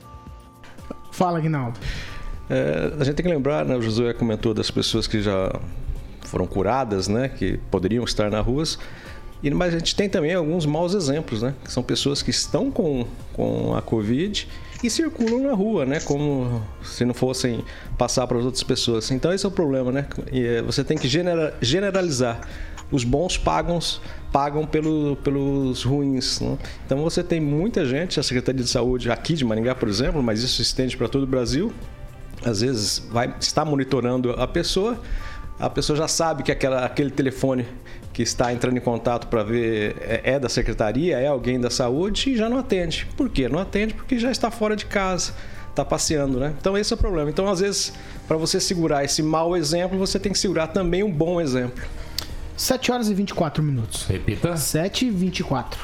Fala, 1.11 1.39
Guinaldo. 1.39 1.79
É, 2.49 2.91
a 2.99 3.03
gente 3.05 3.15
tem 3.15 3.25
que 3.25 3.31
lembrar, 3.31 3.63
né, 3.63 3.75
o 3.77 3.81
Josué 3.81 4.13
comentou 4.13 4.53
das 4.53 4.69
pessoas 4.69 5.07
que 5.07 5.21
já 5.21 5.57
foram 6.25 6.45
curadas, 6.45 7.07
né, 7.07 7.29
que 7.29 7.57
poderiam 7.69 8.03
estar 8.03 8.29
nas 8.29 8.45
ruas. 8.45 8.77
E, 9.41 9.49
mas 9.49 9.73
a 9.73 9.77
gente 9.77 9.95
tem 9.95 10.07
também 10.07 10.33
alguns 10.33 10.65
maus 10.65 10.93
exemplos, 10.93 11.41
né? 11.41 11.55
Que 11.63 11.71
são 11.71 11.81
pessoas 11.81 12.21
que 12.21 12.29
estão 12.29 12.69
com, 12.69 13.07
com 13.33 13.75
a 13.75 13.81
Covid 13.81 14.47
e 14.83 14.89
circulam 14.89 15.41
na 15.41 15.53
rua, 15.53 15.85
né? 15.85 15.99
Como 15.99 16.61
se 16.83 17.03
não 17.05 17.13
fossem 17.13 17.63
passar 17.97 18.27
para 18.27 18.37
as 18.37 18.45
outras 18.45 18.63
pessoas. 18.63 19.09
Então 19.09 19.33
esse 19.33 19.43
é 19.43 19.49
o 19.49 19.51
problema, 19.51 19.91
né? 19.91 20.05
E, 20.31 20.45
é, 20.45 20.61
você 20.61 20.83
tem 20.83 20.95
que 20.95 21.07
genera, 21.07 21.55
generalizar. 21.59 22.41
Os 22.91 23.03
bons 23.03 23.37
pagam, 23.37 23.79
pagam 24.31 24.65
pelo, 24.65 25.15
pelos 25.17 25.83
ruins. 25.83 26.39
Né? 26.41 26.57
Então 26.85 26.99
você 27.01 27.23
tem 27.23 27.39
muita 27.39 27.85
gente, 27.85 28.19
a 28.19 28.23
Secretaria 28.23 28.63
de 28.63 28.69
Saúde 28.69 29.09
aqui 29.09 29.33
de 29.33 29.45
Maringá, 29.45 29.73
por 29.73 29.87
exemplo, 29.87 30.21
mas 30.21 30.43
isso 30.43 30.57
se 30.57 30.61
estende 30.63 30.97
para 30.97 31.07
todo 31.07 31.23
o 31.23 31.27
Brasil, 31.27 31.73
às 32.43 32.61
vezes 32.61 32.99
vai 33.11 33.33
estar 33.39 33.63
monitorando 33.63 34.31
a 34.31 34.47
pessoa, 34.47 34.99
a 35.59 35.69
pessoa 35.69 35.95
já 35.95 36.07
sabe 36.07 36.43
que 36.43 36.51
aquela, 36.51 36.85
aquele 36.85 37.11
telefone 37.11 37.65
que 38.11 38.23
está 38.23 38.51
entrando 38.51 38.77
em 38.77 38.81
contato 38.81 39.27
para 39.27 39.43
ver 39.43 39.95
é, 40.01 40.33
é, 40.33 40.39
da 40.39 40.49
secretaria, 40.49 41.17
é 41.17 41.27
alguém 41.27 41.59
da 41.59 41.69
saúde 41.69 42.31
e 42.31 42.35
já 42.35 42.49
não 42.49 42.57
atende. 42.57 43.07
Por 43.15 43.29
quê? 43.29 43.47
Não 43.47 43.59
atende 43.59 43.93
porque 43.93 44.19
já 44.19 44.31
está 44.31 44.51
fora 44.51 44.75
de 44.75 44.85
casa, 44.85 45.33
está 45.69 45.85
passeando, 45.85 46.39
né? 46.39 46.53
Então 46.59 46.77
esse 46.77 46.91
é 46.91 46.95
o 46.95 46.97
problema. 46.97 47.29
Então, 47.29 47.47
às 47.47 47.59
vezes, 47.59 47.93
para 48.27 48.37
você 48.37 48.59
segurar 48.59 49.03
esse 49.03 49.23
mau 49.23 49.55
exemplo, 49.55 49.97
você 49.97 50.19
tem 50.19 50.31
que 50.31 50.39
segurar 50.39 50.67
também 50.67 51.03
um 51.03 51.11
bom 51.11 51.39
exemplo. 51.39 51.83
7 52.55 52.91
horas 52.91 53.09
e 53.09 53.13
24 53.13 53.63
minutos. 53.63 54.05
Repita. 54.05 54.55
7 54.55 55.05
e 55.07 55.09
24. 55.09 55.79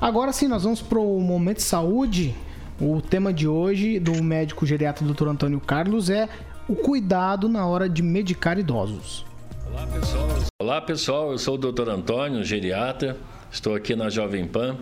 Agora 0.00 0.32
sim, 0.32 0.48
nós 0.48 0.64
vamos 0.64 0.82
para 0.82 0.98
o 0.98 1.20
Momento 1.20 1.58
de 1.58 1.62
Saúde. 1.62 2.34
O 2.80 3.00
tema 3.00 3.32
de 3.32 3.48
hoje 3.48 3.98
do 3.98 4.22
médico 4.22 4.66
geriatra 4.66 5.06
Dr. 5.06 5.28
Antônio 5.28 5.60
Carlos 5.60 6.10
é 6.10 6.28
o 6.68 6.74
cuidado 6.74 7.48
na 7.48 7.66
hora 7.66 7.88
de 7.88 8.02
medicar 8.02 8.58
idosos. 8.58 9.24
Olá 9.70 9.86
pessoal, 9.86 10.28
Olá, 10.60 10.80
pessoal. 10.80 11.32
eu 11.32 11.38
sou 11.38 11.54
o 11.54 11.58
Dr. 11.58 11.88
Antônio, 11.88 12.44
geriatra, 12.44 13.16
estou 13.50 13.74
aqui 13.74 13.94
na 13.94 14.10
Jovem 14.10 14.46
Pan 14.46 14.76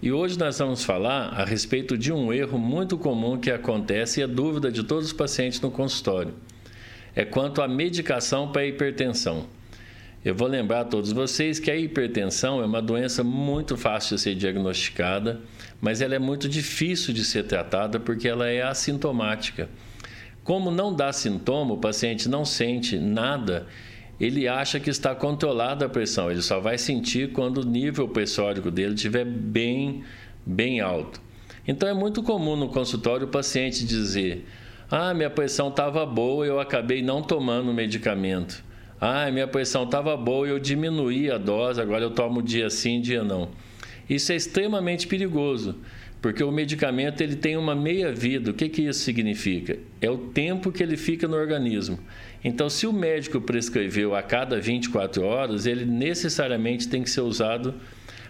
e 0.00 0.12
hoje 0.12 0.38
nós 0.38 0.58
vamos 0.58 0.84
falar 0.84 1.28
a 1.28 1.44
respeito 1.44 1.96
de 1.96 2.12
um 2.12 2.32
erro 2.32 2.58
muito 2.58 2.96
comum 2.98 3.38
que 3.38 3.50
acontece 3.50 4.20
e 4.20 4.22
é 4.22 4.26
dúvida 4.26 4.70
de 4.70 4.82
todos 4.84 5.06
os 5.06 5.12
pacientes 5.12 5.60
no 5.60 5.70
consultório. 5.70 6.34
É 7.14 7.24
quanto 7.24 7.60
à 7.62 7.68
medicação 7.68 8.50
para 8.52 8.62
a 8.62 8.66
hipertensão. 8.66 9.46
Eu 10.24 10.36
vou 10.36 10.46
lembrar 10.46 10.82
a 10.82 10.84
todos 10.84 11.10
vocês 11.10 11.58
que 11.58 11.68
a 11.68 11.76
hipertensão 11.76 12.62
é 12.62 12.64
uma 12.64 12.80
doença 12.80 13.24
muito 13.24 13.76
fácil 13.76 14.14
de 14.14 14.22
ser 14.22 14.36
diagnosticada, 14.36 15.40
mas 15.80 16.00
ela 16.00 16.14
é 16.14 16.18
muito 16.18 16.48
difícil 16.48 17.12
de 17.12 17.24
ser 17.24 17.42
tratada 17.42 17.98
porque 17.98 18.28
ela 18.28 18.48
é 18.48 18.62
assintomática. 18.62 19.68
Como 20.44 20.70
não 20.70 20.94
dá 20.94 21.12
sintoma, 21.12 21.74
o 21.74 21.78
paciente 21.78 22.28
não 22.28 22.44
sente 22.44 23.00
nada, 23.00 23.66
ele 24.20 24.46
acha 24.46 24.78
que 24.78 24.90
está 24.90 25.12
controlada 25.12 25.86
a 25.86 25.88
pressão, 25.88 26.30
ele 26.30 26.42
só 26.42 26.60
vai 26.60 26.78
sentir 26.78 27.32
quando 27.32 27.58
o 27.58 27.66
nível 27.66 28.06
pressórico 28.06 28.70
dele 28.70 28.94
estiver 28.94 29.24
bem, 29.24 30.04
bem 30.46 30.80
alto. 30.80 31.20
Então 31.66 31.88
é 31.88 31.94
muito 31.94 32.22
comum 32.22 32.54
no 32.54 32.68
consultório 32.68 33.26
o 33.26 33.30
paciente 33.30 33.84
dizer: 33.84 34.46
Ah, 34.88 35.12
minha 35.12 35.30
pressão 35.30 35.68
estava 35.68 36.06
boa, 36.06 36.46
eu 36.46 36.60
acabei 36.60 37.02
não 37.02 37.22
tomando 37.22 37.72
o 37.72 37.74
medicamento. 37.74 38.62
Ah, 39.04 39.28
minha 39.32 39.48
pressão 39.48 39.82
estava 39.82 40.16
boa, 40.16 40.46
eu 40.46 40.60
diminuí 40.60 41.28
a 41.28 41.36
dose, 41.36 41.80
agora 41.80 42.04
eu 42.04 42.10
tomo 42.12 42.40
dia 42.40 42.70
sim, 42.70 43.00
dia 43.00 43.24
não. 43.24 43.48
Isso 44.08 44.30
é 44.30 44.36
extremamente 44.36 45.08
perigoso, 45.08 45.74
porque 46.20 46.44
o 46.44 46.52
medicamento 46.52 47.20
ele 47.20 47.34
tem 47.34 47.56
uma 47.56 47.74
meia-vida. 47.74 48.52
O 48.52 48.54
que, 48.54 48.68
que 48.68 48.82
isso 48.82 49.00
significa? 49.00 49.76
É 50.00 50.08
o 50.08 50.16
tempo 50.16 50.70
que 50.70 50.84
ele 50.84 50.96
fica 50.96 51.26
no 51.26 51.36
organismo. 51.36 51.98
Então, 52.44 52.70
se 52.70 52.86
o 52.86 52.92
médico 52.92 53.40
prescreveu 53.40 54.14
a 54.14 54.22
cada 54.22 54.60
24 54.60 55.24
horas, 55.24 55.66
ele 55.66 55.84
necessariamente 55.84 56.86
tem 56.86 57.02
que 57.02 57.10
ser 57.10 57.22
usado 57.22 57.74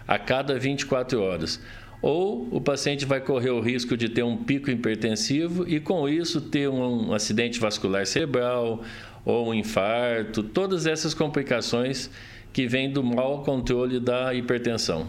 a 0.07 0.17
cada 0.17 0.57
24 0.57 1.21
horas. 1.21 1.61
Ou 2.01 2.49
o 2.51 2.59
paciente 2.59 3.05
vai 3.05 3.21
correr 3.21 3.51
o 3.51 3.61
risco 3.61 3.95
de 3.95 4.09
ter 4.09 4.23
um 4.23 4.35
pico 4.35 4.71
hipertensivo 4.71 5.69
e, 5.69 5.79
com 5.79 6.09
isso, 6.09 6.41
ter 6.41 6.67
um 6.67 7.13
acidente 7.13 7.59
vascular 7.59 8.07
cerebral 8.07 8.83
ou 9.25 9.49
um 9.49 9.53
infarto, 9.53 10.43
todas 10.43 10.85
essas 10.85 11.13
complicações 11.13 12.09
que 12.51 12.67
vêm 12.67 12.91
do 12.91 13.03
mau 13.03 13.43
controle 13.43 13.99
da 13.99 14.33
hipertensão. 14.33 15.07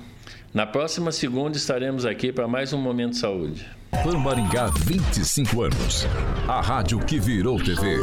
Na 0.53 0.67
próxima 0.67 1.11
segunda 1.11 1.57
estaremos 1.57 2.07
aqui 2.07 2.33
para 2.33 2.47
mais 2.47 2.73
um 2.73 2.79
Momento 2.79 3.13
de 3.13 3.19
Saúde. 3.19 3.67
Pan 4.03 4.19
Maringá, 4.19 4.67
25 4.67 5.63
anos. 5.63 6.07
A 6.49 6.61
rádio 6.61 6.99
que 7.01 7.19
virou 7.19 7.63
TV. 7.63 7.97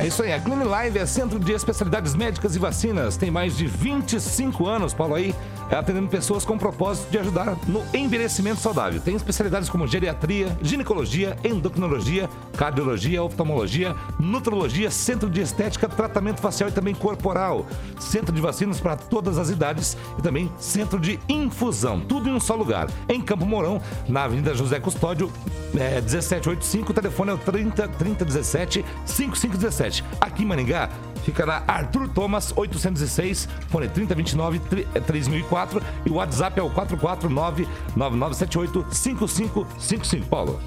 É 0.00 0.06
isso 0.06 0.22
aí, 0.22 0.32
a 0.32 0.40
Clean 0.40 0.62
Live 0.62 0.98
é 0.98 1.06
centro 1.06 1.40
de 1.40 1.52
especialidades 1.52 2.14
médicas 2.14 2.54
e 2.54 2.58
vacinas. 2.58 3.16
Tem 3.16 3.30
mais 3.30 3.56
de 3.56 3.66
25 3.66 4.66
anos, 4.66 4.94
Paulo 4.94 5.14
aí, 5.14 5.34
atendendo 5.70 6.08
pessoas 6.08 6.44
com 6.44 6.54
o 6.54 6.58
propósito 6.58 7.10
de 7.10 7.18
ajudar 7.18 7.56
no 7.66 7.82
envelhecimento 7.94 8.60
saudável. 8.60 9.00
Tem 9.00 9.14
especialidades 9.14 9.68
como 9.68 9.86
geriatria, 9.86 10.56
ginecologia, 10.62 11.36
endocrinologia, 11.44 12.28
cardiologia, 12.56 13.22
oftalmologia, 13.22 13.94
nutrologia, 14.18 14.90
centro 14.90 15.28
de 15.28 15.40
estética, 15.40 15.88
tratamento 15.88 16.40
facial 16.40 16.68
e 16.68 16.72
também 16.72 16.94
corporal. 16.94 17.66
Centro 17.98 18.34
de 18.34 18.40
vacinas 18.40 18.80
para 18.80 18.96
todas 18.96 19.38
as 19.38 19.50
idades 19.50 19.96
e 20.18 20.22
também 20.22 20.50
centro 20.58 20.98
de 20.98 21.18
infusão. 21.28 22.00
Tudo 22.00 22.28
em 22.28 22.32
um 22.32 22.40
só 22.40 22.54
lugar. 22.54 22.88
Em 23.08 23.20
Campo 23.20 23.46
Mourão, 23.46 23.80
na 24.08 24.24
Avenida 24.24 24.54
José 24.54 24.80
Custódio, 24.80 25.30
é, 25.76 26.00
1785, 26.00 26.90
o 26.90 26.94
telefone 26.94 27.30
é 27.30 27.34
o 27.34 27.38
30 27.38 27.88
3017 27.88 28.84
5517. 29.04 30.04
Aqui 30.20 30.42
em 30.42 30.46
Maringá, 30.46 30.88
fica 31.28 31.44
na 31.44 31.62
Arthur 31.66 32.08
Thomas 32.08 32.54
806, 32.56 33.48
fone 33.68 33.86
3029 33.86 34.60
3004 35.06 35.82
e 36.06 36.10
o 36.10 36.14
WhatsApp 36.14 36.58
é 36.58 36.62
o 36.62 36.70
449 36.70 37.68
9978 37.94 38.94
5555. 38.94 40.26
Paulo. 40.26 40.58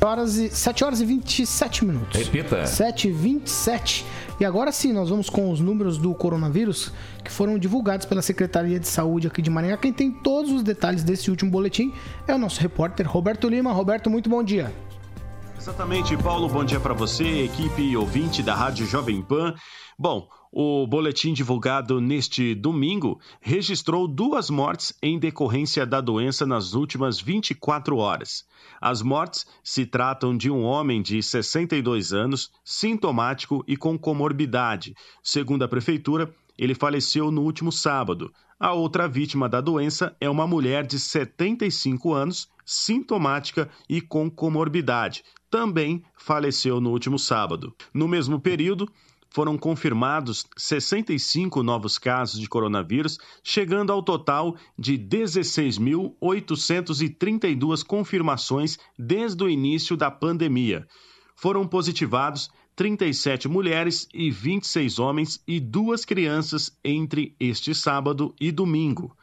Horas 0.00 0.36
e, 0.36 0.48
7 0.50 0.82
horas 0.82 1.00
e 1.00 1.04
27 1.04 1.84
minutos. 1.84 2.18
Repita. 2.18 2.66
7 2.66 3.08
e 3.08 3.12
27. 3.12 4.04
E 4.40 4.44
agora 4.44 4.72
sim, 4.72 4.92
nós 4.92 5.10
vamos 5.10 5.28
com 5.28 5.50
os 5.50 5.60
números 5.60 5.98
do 5.98 6.12
coronavírus 6.14 6.90
que 7.22 7.30
foram 7.30 7.58
divulgados 7.58 8.06
pela 8.06 8.22
Secretaria 8.22 8.80
de 8.80 8.88
Saúde 8.88 9.26
aqui 9.26 9.42
de 9.42 9.50
Maringá. 9.50 9.76
Quem 9.76 9.92
tem 9.92 10.10
todos 10.10 10.50
os 10.50 10.62
detalhes 10.62 11.04
desse 11.04 11.30
último 11.30 11.50
boletim 11.50 11.92
é 12.26 12.34
o 12.34 12.38
nosso 12.38 12.60
repórter 12.60 13.06
Roberto 13.06 13.48
Lima. 13.48 13.72
Roberto, 13.72 14.08
muito 14.08 14.28
bom 14.28 14.42
dia. 14.42 14.72
Exatamente, 15.62 16.16
Paulo, 16.16 16.48
bom 16.48 16.64
dia 16.64 16.80
para 16.80 16.92
você, 16.92 17.44
equipe 17.44 17.96
ouvinte 17.96 18.42
da 18.42 18.52
Rádio 18.52 18.84
Jovem 18.84 19.22
Pan. 19.22 19.54
Bom, 19.98 20.28
o 20.50 20.86
boletim 20.86 21.32
divulgado 21.32 22.00
neste 22.00 22.54
domingo 22.54 23.20
registrou 23.40 24.08
duas 24.08 24.50
mortes 24.50 24.92
em 25.02 25.18
decorrência 25.18 25.86
da 25.86 26.00
doença 26.00 26.46
nas 26.46 26.74
últimas 26.74 27.20
24 27.20 27.96
horas. 27.96 28.44
As 28.80 29.02
mortes 29.02 29.46
se 29.62 29.86
tratam 29.86 30.36
de 30.36 30.50
um 30.50 30.62
homem 30.62 31.02
de 31.02 31.22
62 31.22 32.12
anos, 32.12 32.50
sintomático 32.64 33.62
e 33.66 33.76
com 33.76 33.98
comorbidade. 33.98 34.94
Segundo 35.22 35.62
a 35.62 35.68
prefeitura, 35.68 36.34
ele 36.58 36.74
faleceu 36.74 37.30
no 37.30 37.42
último 37.42 37.70
sábado. 37.70 38.32
A 38.58 38.72
outra 38.72 39.08
vítima 39.08 39.48
da 39.48 39.60
doença 39.60 40.16
é 40.20 40.30
uma 40.30 40.46
mulher 40.46 40.86
de 40.86 40.98
75 40.98 42.12
anos, 42.14 42.48
sintomática 42.64 43.68
e 43.88 44.00
com 44.00 44.30
comorbidade 44.30 45.24
também 45.52 46.02
faleceu 46.16 46.80
no 46.80 46.90
último 46.90 47.18
sábado. 47.18 47.74
No 47.92 48.08
mesmo 48.08 48.40
período, 48.40 48.90
foram 49.32 49.56
confirmados 49.56 50.44
65 50.58 51.62
novos 51.62 51.96
casos 51.98 52.38
de 52.38 52.46
coronavírus, 52.46 53.16
chegando 53.42 53.90
ao 53.90 54.02
total 54.02 54.54
de 54.78 54.98
16.832 54.98 57.82
confirmações 57.82 58.78
desde 58.98 59.42
o 59.42 59.48
início 59.48 59.96
da 59.96 60.10
pandemia. 60.10 60.86
Foram 61.34 61.66
positivados 61.66 62.50
37 62.76 63.48
mulheres 63.48 64.06
e 64.12 64.30
26 64.30 64.98
homens 64.98 65.42
e 65.48 65.58
duas 65.58 66.04
crianças 66.04 66.78
entre 66.84 67.34
este 67.40 67.74
sábado 67.74 68.34
e 68.38 68.52
domingo. 68.52 69.16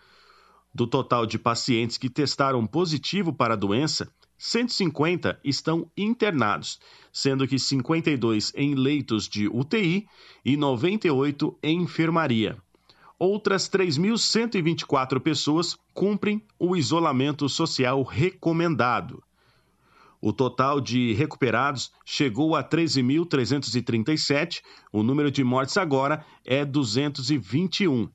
Do 0.74 0.88
total 0.88 1.28
de 1.28 1.38
pacientes 1.38 2.00
que 2.00 2.10
testaram 2.10 2.66
positivo 2.66 3.32
para 3.32 3.54
a 3.54 3.58
doença, 3.58 4.12
150 4.40 5.40
estão 5.44 5.92
internados, 5.98 6.80
sendo 7.12 7.46
que 7.46 7.60
52 7.60 8.54
em 8.56 8.74
leitos 8.74 9.28
de 9.28 9.50
UTI 9.50 10.08
e 10.46 10.56
98 10.56 11.60
em 11.62 11.82
enfermaria. 11.82 12.58
Outras 13.20 13.70
3.124 13.70 15.20
pessoas 15.20 15.78
cumprem 15.94 16.42
o 16.58 16.78
isolamento 16.78 17.50
social 17.50 18.02
recomendado. 18.02 19.22
O 20.22 20.32
total 20.32 20.80
de 20.80 21.12
recuperados 21.14 21.92
chegou 22.06 22.56
a 22.56 22.64
13.337, 22.64 24.62
o 24.92 25.04
número 25.04 25.30
de 25.30 25.44
mortes 25.44 25.76
agora 25.76 26.26
é 26.46 26.64
221. 26.64 28.10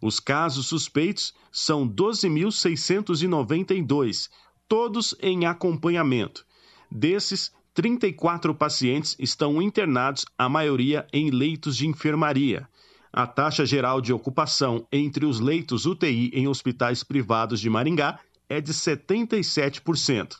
Os 0.00 0.20
casos 0.20 0.66
suspeitos 0.66 1.34
são 1.50 1.86
12.692, 1.86 4.30
todos 4.68 5.14
em 5.20 5.46
acompanhamento. 5.46 6.44
Desses, 6.90 7.50
34 7.74 8.54
pacientes 8.54 9.16
estão 9.18 9.62
internados, 9.62 10.26
a 10.36 10.48
maioria 10.48 11.06
em 11.12 11.30
leitos 11.30 11.76
de 11.76 11.86
enfermaria. 11.86 12.68
A 13.12 13.26
taxa 13.26 13.64
geral 13.64 14.00
de 14.00 14.12
ocupação 14.12 14.86
entre 14.92 15.24
os 15.24 15.40
leitos 15.40 15.86
UTI 15.86 16.30
em 16.34 16.46
hospitais 16.46 17.02
privados 17.02 17.60
de 17.60 17.70
Maringá 17.70 18.20
é 18.48 18.60
de 18.60 18.72
77%. 18.72 20.36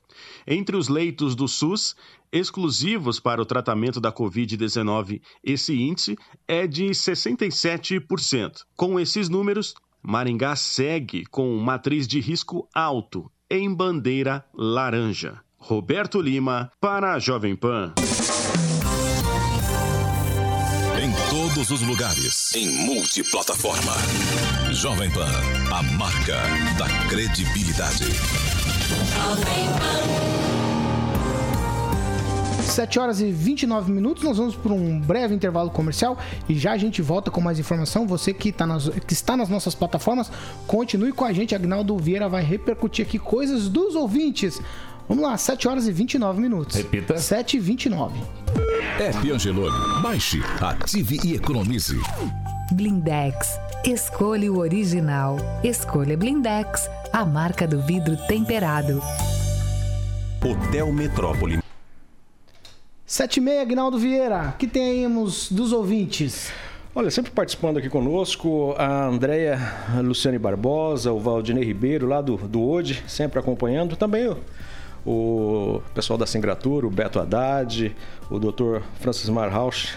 Entre 0.47 0.77
os 0.77 0.88
leitos 0.88 1.35
do 1.35 1.47
SUS, 1.47 1.95
exclusivos 2.33 3.21
para 3.21 3.41
o 3.41 3.47
tratamento 3.47 4.01
da 4.01 4.12
Covid-19, 4.12 5.21
esse 5.43 5.75
índice 5.81 6.17
é 6.47 6.67
de 6.67 6.87
67%. 6.87 8.64
Com 8.77 8.99
esses 8.99 9.29
números, 9.29 9.75
Maringá 10.03 10.57
segue 10.57 11.25
com 11.27 11.57
matriz 11.59 12.07
de 12.07 12.21
risco 12.21 12.69
alto, 12.75 13.31
em 13.50 13.72
bandeira 13.72 14.44
laranja. 14.54 15.40
Roberto 15.56 16.20
Lima, 16.20 16.70
para 16.80 17.14
a 17.14 17.18
Jovem 17.18 17.56
Pan. 17.56 17.94
Em 21.00 21.12
todos 21.30 21.70
os 21.70 21.82
lugares, 21.82 22.54
em 22.54 22.70
multiplataforma. 22.87 23.92
Jovem 24.72 25.11
Pan, 25.11 25.30
a 25.74 25.82
marca 25.82 26.42
da 26.78 26.88
credibilidade. 27.08 28.04
Jovem 29.14 29.66
Pan. 29.78 30.47
7 32.70 32.98
horas 32.98 33.20
e 33.20 33.31
29 33.31 33.90
minutos, 33.90 34.22
nós 34.22 34.37
vamos 34.37 34.54
por 34.54 34.70
um 34.72 35.00
breve 35.00 35.35
intervalo 35.35 35.70
comercial 35.70 36.18
e 36.48 36.54
já 36.54 36.72
a 36.72 36.76
gente 36.76 37.00
volta 37.02 37.31
com 37.31 37.40
mais 37.40 37.59
informação. 37.59 38.07
Você 38.07 38.33
que, 38.33 38.52
tá 38.52 38.66
nas, 38.66 38.88
que 38.88 39.12
está 39.12 39.37
nas 39.37 39.48
nossas 39.48 39.74
plataformas, 39.74 40.31
continue 40.66 41.12
com 41.12 41.24
a 41.24 41.33
gente. 41.33 41.54
Agnaldo 41.54 41.96
Vieira 41.96 42.28
vai 42.28 42.42
repercutir 42.42 43.07
aqui 43.07 43.18
coisas 43.18 43.68
dos 43.68 43.94
ouvintes. 43.94 44.61
Vamos 45.09 45.24
lá, 45.24 45.37
7 45.37 45.66
horas 45.66 45.88
e 45.88 45.92
29 45.92 46.40
minutos. 46.40 46.76
Repita. 46.76 47.16
7 47.16 47.57
e 47.57 47.61
29. 47.61 48.20
App 49.00 49.31
Angelone. 49.31 50.02
Baixe, 50.02 50.42
ative 50.61 51.18
e 51.24 51.35
economize. 51.35 51.98
Blindex. 52.72 53.59
Escolha 53.85 54.52
o 54.52 54.59
original. 54.59 55.38
Escolha 55.64 56.16
Blindex, 56.16 56.90
a 57.12 57.24
marca 57.24 57.66
do 57.66 57.81
vidro 57.81 58.16
temperado. 58.26 59.00
Hotel 60.44 60.92
Metrópole. 60.92 61.67
7 63.09 63.38
e 63.38 63.40
meia, 63.40 63.62
Agnaldo 63.62 63.97
Vieira. 63.99 64.55
que 64.59 64.66
temos 64.66 65.51
dos 65.51 65.73
ouvintes? 65.73 66.53
Olha, 66.94 67.11
sempre 67.11 67.31
participando 67.31 67.79
aqui 67.79 67.88
conosco, 67.88 68.75
a 68.77 69.07
Andréia 69.07 69.59
Luciane 70.05 70.38
Barbosa, 70.38 71.11
o 71.11 71.18
Valdinei 71.18 71.64
Ribeiro, 71.64 72.07
lá 72.07 72.21
do, 72.21 72.37
do 72.37 72.62
ODE, 72.62 73.03
sempre 73.07 73.38
acompanhando. 73.38 73.97
Também 73.97 74.29
o, 74.29 74.37
o 75.07 75.83
pessoal 75.94 76.18
da 76.18 76.27
Singratura, 76.27 76.87
o 76.87 76.90
Beto 76.90 77.18
Haddad, 77.18 77.97
o 78.31 78.38
doutor 78.38 78.83
Francis 79.01 79.31
Marhausch, 79.31 79.97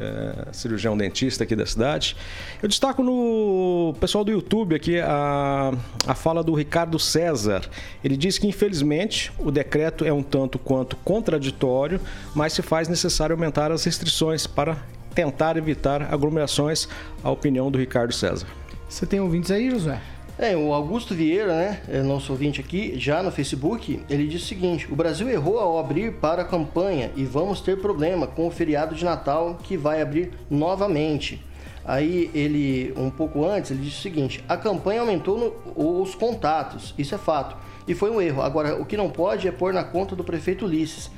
é, 0.00 0.52
cirurgião 0.52 0.96
dentista 0.96 1.44
aqui 1.44 1.54
da 1.54 1.66
cidade. 1.66 2.16
Eu 2.62 2.68
destaco 2.68 3.02
no 3.02 3.94
pessoal 4.00 4.24
do 4.24 4.30
YouTube 4.30 4.74
aqui 4.74 4.98
a, 4.98 5.72
a 6.06 6.14
fala 6.14 6.42
do 6.42 6.54
Ricardo 6.54 6.98
César. 6.98 7.62
Ele 8.02 8.16
diz 8.16 8.38
que, 8.38 8.46
infelizmente, 8.46 9.30
o 9.38 9.50
decreto 9.50 10.04
é 10.04 10.12
um 10.12 10.22
tanto 10.22 10.58
quanto 10.58 10.96
contraditório, 10.96 12.00
mas 12.34 12.52
se 12.52 12.62
faz 12.62 12.88
necessário 12.88 13.34
aumentar 13.34 13.70
as 13.70 13.84
restrições 13.84 14.46
para 14.46 14.76
tentar 15.14 15.56
evitar 15.56 16.02
aglomerações, 16.12 16.88
a 17.22 17.30
opinião 17.30 17.70
do 17.70 17.78
Ricardo 17.78 18.12
César. 18.12 18.46
Você 18.88 19.06
tem 19.06 19.20
ouvintes 19.20 19.50
aí, 19.50 19.70
José? 19.70 20.00
É, 20.42 20.56
o 20.56 20.72
Augusto 20.72 21.14
Vieira, 21.14 21.54
né, 21.54 21.80
é 21.86 22.00
nosso 22.00 22.32
ouvinte 22.32 22.62
aqui, 22.62 22.98
já 22.98 23.22
no 23.22 23.30
Facebook, 23.30 24.00
ele 24.08 24.26
diz 24.26 24.42
o 24.42 24.46
seguinte: 24.46 24.90
o 24.90 24.96
Brasil 24.96 25.28
errou 25.28 25.58
ao 25.58 25.78
abrir 25.78 26.14
para 26.14 26.40
a 26.40 26.44
campanha 26.46 27.10
e 27.14 27.26
vamos 27.26 27.60
ter 27.60 27.76
problema 27.76 28.26
com 28.26 28.46
o 28.46 28.50
feriado 28.50 28.94
de 28.94 29.04
Natal 29.04 29.58
que 29.62 29.76
vai 29.76 30.00
abrir 30.00 30.30
novamente. 30.48 31.44
Aí 31.84 32.30
ele, 32.32 32.90
um 32.96 33.10
pouco 33.10 33.44
antes, 33.44 33.70
ele 33.70 33.82
disse 33.82 33.98
o 33.98 34.00
seguinte: 34.00 34.42
a 34.48 34.56
campanha 34.56 35.02
aumentou 35.02 35.36
no, 35.76 36.00
os 36.00 36.14
contatos, 36.14 36.94
isso 36.96 37.14
é 37.14 37.18
fato, 37.18 37.54
e 37.86 37.94
foi 37.94 38.10
um 38.10 38.18
erro. 38.18 38.40
Agora, 38.40 38.80
o 38.80 38.86
que 38.86 38.96
não 38.96 39.10
pode 39.10 39.46
é 39.46 39.52
pôr 39.52 39.74
na 39.74 39.84
conta 39.84 40.16
do 40.16 40.24
prefeito 40.24 40.64
Ulisses. 40.64 41.10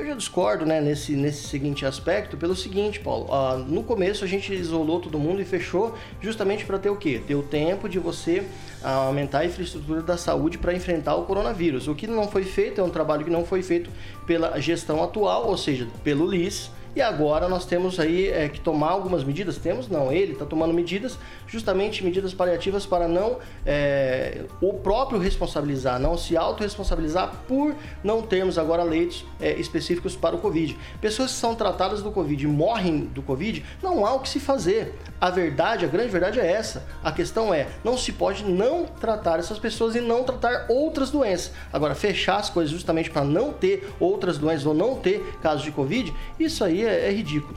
Eu 0.00 0.06
já 0.06 0.14
discordo 0.14 0.64
né, 0.64 0.80
nesse, 0.80 1.12
nesse 1.12 1.46
seguinte 1.46 1.84
aspecto 1.84 2.34
pelo 2.34 2.56
seguinte, 2.56 2.98
Paulo. 2.98 3.28
No 3.68 3.82
começo 3.82 4.24
a 4.24 4.26
gente 4.26 4.50
isolou 4.50 4.98
todo 4.98 5.18
mundo 5.18 5.42
e 5.42 5.44
fechou 5.44 5.94
justamente 6.22 6.64
para 6.64 6.78
ter 6.78 6.88
o 6.88 6.96
quê? 6.96 7.20
Ter 7.26 7.34
o 7.34 7.42
tempo 7.42 7.86
de 7.86 7.98
você 7.98 8.46
ah, 8.82 8.92
aumentar 8.92 9.40
a 9.40 9.44
infraestrutura 9.44 10.00
da 10.00 10.16
saúde 10.16 10.56
para 10.56 10.72
enfrentar 10.72 11.16
o 11.16 11.26
coronavírus. 11.26 11.86
O 11.86 11.94
que 11.94 12.06
não 12.06 12.26
foi 12.28 12.44
feito 12.44 12.80
é 12.80 12.84
um 12.84 12.88
trabalho 12.88 13.26
que 13.26 13.30
não 13.30 13.44
foi 13.44 13.62
feito 13.62 13.90
pela 14.26 14.58
gestão 14.58 15.04
atual, 15.04 15.46
ou 15.46 15.58
seja, 15.58 15.86
pelo 16.02 16.26
LIS, 16.26 16.70
e 16.94 17.00
agora 17.00 17.48
nós 17.48 17.64
temos 17.64 18.00
aí 18.00 18.28
é, 18.28 18.48
que 18.48 18.58
tomar 18.58 18.90
algumas 18.90 19.22
medidas. 19.22 19.56
Temos 19.56 19.88
não, 19.88 20.12
ele 20.12 20.32
está 20.32 20.44
tomando 20.44 20.74
medidas, 20.74 21.16
justamente 21.46 22.02
medidas 22.02 22.34
paliativas 22.34 22.84
para 22.84 23.06
não 23.06 23.38
é, 23.64 24.42
o 24.60 24.74
próprio 24.74 25.20
responsabilizar, 25.20 26.00
não 26.00 26.18
se 26.18 26.36
autorresponsabilizar 26.36 27.32
por 27.46 27.74
não 28.02 28.22
termos 28.22 28.58
agora 28.58 28.82
leitos 28.82 29.24
é, 29.40 29.52
específicos 29.52 30.16
para 30.16 30.34
o 30.34 30.40
Covid. 30.40 30.76
Pessoas 31.00 31.30
que 31.30 31.36
são 31.36 31.54
tratadas 31.54 32.02
do 32.02 32.10
Covid 32.10 32.44
morrem 32.48 33.00
do 33.00 33.22
Covid, 33.22 33.64
não 33.80 34.04
há 34.04 34.14
o 34.14 34.20
que 34.20 34.28
se 34.28 34.40
fazer. 34.40 34.94
A 35.20 35.30
verdade, 35.30 35.84
a 35.84 35.88
grande 35.88 36.08
verdade 36.08 36.40
é 36.40 36.50
essa. 36.50 36.86
A 37.04 37.12
questão 37.12 37.54
é, 37.54 37.68
não 37.84 37.96
se 37.96 38.12
pode 38.12 38.44
não 38.44 38.86
tratar 38.86 39.38
essas 39.38 39.58
pessoas 39.58 39.94
e 39.94 40.00
não 40.00 40.24
tratar 40.24 40.66
outras 40.68 41.10
doenças. 41.10 41.52
Agora, 41.72 41.94
fechar 41.94 42.38
as 42.38 42.50
coisas 42.50 42.72
justamente 42.72 43.10
para 43.10 43.22
não 43.22 43.52
ter 43.52 43.92
outras 44.00 44.38
doenças 44.38 44.66
ou 44.66 44.74
não 44.74 44.96
ter 44.96 45.20
casos 45.42 45.62
de 45.62 45.70
Covid, 45.70 46.12
isso 46.38 46.64
aí 46.64 46.79
é, 46.84 47.08
é 47.08 47.12
ridículo. 47.12 47.56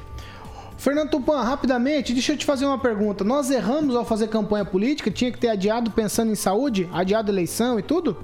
Fernando 0.78 1.12
Tupan, 1.12 1.42
rapidamente, 1.42 2.12
deixa 2.12 2.34
eu 2.34 2.38
te 2.38 2.46
fazer 2.46 2.66
uma 2.66 2.78
pergunta. 2.78 3.24
Nós 3.24 3.50
erramos 3.50 3.96
ao 3.96 4.04
fazer 4.04 4.28
campanha 4.28 4.66
política? 4.66 5.10
Tinha 5.10 5.32
que 5.32 5.40
ter 5.40 5.48
adiado 5.48 5.92
pensando 5.92 6.32
em 6.32 6.36
saúde? 6.36 6.90
Adiado 6.92 7.32
eleição 7.32 7.80
e 7.80 7.82
tudo? 7.82 8.18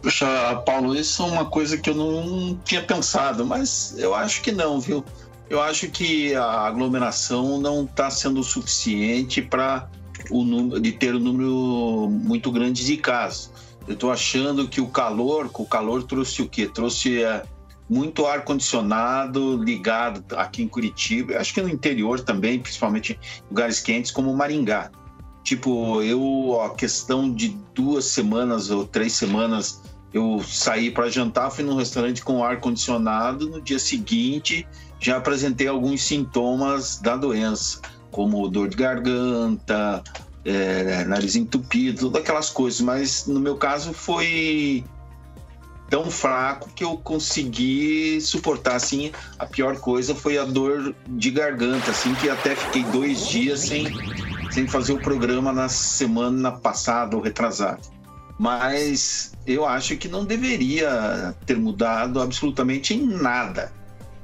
Puxa, 0.00 0.26
Paulo, 0.64 0.94
isso 0.96 1.22
é 1.22 1.26
uma 1.26 1.44
coisa 1.44 1.76
que 1.76 1.90
eu 1.90 1.94
não 1.94 2.58
tinha 2.64 2.80
pensado, 2.82 3.44
mas 3.44 3.94
eu 3.98 4.14
acho 4.14 4.40
que 4.40 4.52
não, 4.52 4.80
viu? 4.80 5.04
Eu 5.50 5.60
acho 5.60 5.88
que 5.90 6.34
a 6.34 6.66
aglomeração 6.66 7.60
não 7.60 7.84
está 7.84 8.10
sendo 8.10 8.42
suficiente 8.42 9.42
para 9.42 9.88
o 10.30 10.44
número 10.44 10.80
de 10.80 10.92
ter 10.92 11.14
um 11.14 11.18
número 11.18 12.08
muito 12.10 12.50
grande 12.50 12.86
de 12.86 12.96
casos. 12.96 13.50
Eu 13.86 13.94
estou 13.94 14.10
achando 14.10 14.66
que 14.66 14.80
o 14.80 14.86
calor, 14.86 15.50
o 15.52 15.66
calor 15.66 16.02
trouxe 16.04 16.40
o 16.40 16.48
quê? 16.48 16.66
Trouxe 16.66 17.22
é, 17.22 17.42
muito 17.88 18.26
ar-condicionado 18.26 19.62
ligado 19.62 20.24
aqui 20.36 20.62
em 20.62 20.68
Curitiba, 20.68 21.38
acho 21.38 21.54
que 21.54 21.62
no 21.62 21.68
interior 21.68 22.20
também, 22.20 22.58
principalmente 22.58 23.12
em 23.12 23.48
lugares 23.48 23.80
quentes 23.80 24.10
como 24.10 24.34
Maringá. 24.34 24.90
Tipo, 25.44 26.02
eu, 26.02 26.60
a 26.60 26.74
questão 26.74 27.32
de 27.32 27.56
duas 27.72 28.06
semanas 28.06 28.70
ou 28.70 28.84
três 28.84 29.12
semanas, 29.12 29.80
eu 30.12 30.42
saí 30.44 30.90
para 30.90 31.08
jantar, 31.08 31.50
fui 31.50 31.62
num 31.62 31.76
restaurante 31.76 32.22
com 32.22 32.42
ar-condicionado, 32.42 33.48
no 33.48 33.60
dia 33.60 33.78
seguinte 33.78 34.66
já 34.98 35.18
apresentei 35.18 35.68
alguns 35.68 36.02
sintomas 36.02 36.98
da 36.98 37.16
doença, 37.16 37.80
como 38.10 38.48
dor 38.48 38.68
de 38.68 38.76
garganta, 38.76 40.02
é, 40.44 41.04
nariz 41.04 41.36
entupido, 41.36 42.00
todas 42.00 42.22
aquelas 42.22 42.50
coisas, 42.50 42.80
mas 42.80 43.26
no 43.26 43.38
meu 43.38 43.56
caso 43.56 43.92
foi 43.92 44.84
tão 45.88 46.10
fraco 46.10 46.68
que 46.74 46.84
eu 46.84 46.96
consegui 46.96 48.20
suportar 48.20 48.76
assim. 48.76 49.12
A 49.38 49.46
pior 49.46 49.78
coisa 49.78 50.14
foi 50.14 50.38
a 50.38 50.44
dor 50.44 50.94
de 51.08 51.30
garganta, 51.30 51.90
assim, 51.90 52.14
que 52.14 52.28
até 52.28 52.54
fiquei 52.54 52.84
dois 52.84 53.26
dias 53.26 53.60
sem, 53.60 53.86
sem 54.50 54.66
fazer 54.66 54.92
o 54.92 54.98
programa 54.98 55.52
na 55.52 55.68
semana 55.68 56.52
passada 56.52 57.16
ou 57.16 57.22
retrasada. 57.22 57.80
Mas 58.38 59.32
eu 59.46 59.64
acho 59.64 59.96
que 59.96 60.08
não 60.08 60.24
deveria 60.24 61.34
ter 61.46 61.56
mudado 61.56 62.20
absolutamente 62.20 62.94
em 62.94 63.06
nada. 63.06 63.72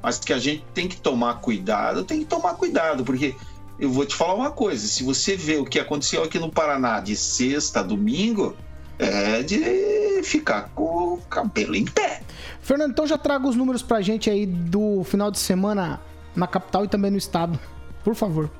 Mas 0.03 0.18
que 0.18 0.33
a 0.33 0.38
gente 0.38 0.64
tem 0.75 0.88
que 0.88 0.96
tomar 0.96 1.35
cuidado, 1.35 2.05
tem 2.05 2.20
que 2.20 2.27
tomar 2.27 2.55
cuidado, 2.55 3.05
porque 3.05 3.35
eu 3.79 3.90
vou 3.90 4.05
te 4.05 4.14
falar 4.14 4.35
uma 4.35 4.51
coisa: 4.51 4.87
se 4.87 5.03
você 5.03 5.37
vê 5.37 5.57
o 5.57 5.64
que 5.64 5.79
aconteceu 5.79 6.22
aqui 6.22 6.38
no 6.38 6.51
Paraná 6.51 7.01
de 7.01 7.16
sexta 7.16 7.83
domingo, 7.83 8.57
é 8.98 9.42
de 9.42 10.22
ficar 10.22 10.70
com 10.74 11.14
o 11.14 11.18
cabelo 11.28 11.74
em 11.74 11.85
pé. 11.85 12.22
Fernando, 12.61 12.92
então 12.92 13.07
já 13.07 13.18
traga 13.18 13.46
os 13.46 13.57
números 13.57 13.83
pra 13.83 14.00
gente 14.00 14.31
aí 14.31 14.46
do 14.46 15.02
final 15.05 15.31
de 15.31 15.38
semana 15.38 16.00
na 16.35 16.46
capital 16.46 16.85
e 16.85 16.88
também 16.88 17.11
no 17.11 17.18
estado, 17.18 17.59
por 18.05 18.14
favor. 18.14 18.50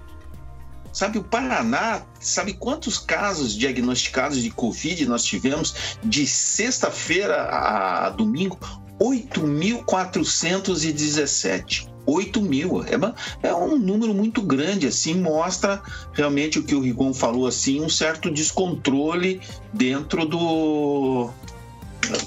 Sabe, 0.93 1.19
o 1.19 1.25
Paraná, 1.25 2.03
sabe 2.21 2.53
quantos 2.53 2.99
casos 2.99 3.57
diagnosticados 3.57 4.43
de 4.43 4.51
Covid 4.51 5.07
nós 5.07 5.25
tivemos 5.25 5.97
de 6.05 6.27
sexta-feira 6.27 7.49
a 7.49 8.11
domingo? 8.11 8.59
8.417. 9.01 11.91
8 12.07 12.41
mil. 12.41 12.83
É, 12.85 13.49
é 13.49 13.55
um 13.55 13.79
número 13.79 14.15
muito 14.15 14.43
grande, 14.43 14.87
assim, 14.87 15.15
mostra 15.15 15.83
realmente 16.13 16.59
o 16.59 16.63
que 16.63 16.75
o 16.75 16.81
Rigon 16.81 17.15
falou, 17.15 17.47
assim, 17.47 17.81
um 17.81 17.89
certo 17.89 18.31
descontrole 18.31 19.41
dentro 19.73 20.25
do 20.27 21.31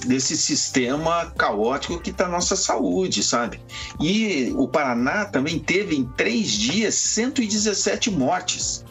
desse 0.05 0.37
sistema 0.37 1.31
caótico 1.37 1.99
que 1.99 2.09
está 2.09 2.27
nossa 2.27 2.55
saúde, 2.55 3.21
sabe? 3.21 3.59
E 3.99 4.53
o 4.55 4.67
Paraná 4.67 5.25
também 5.25 5.59
teve 5.59 5.95
em 5.95 6.05
três 6.05 6.51
dias 6.51 6.95
117 6.95 8.09
mortes. 8.09 8.85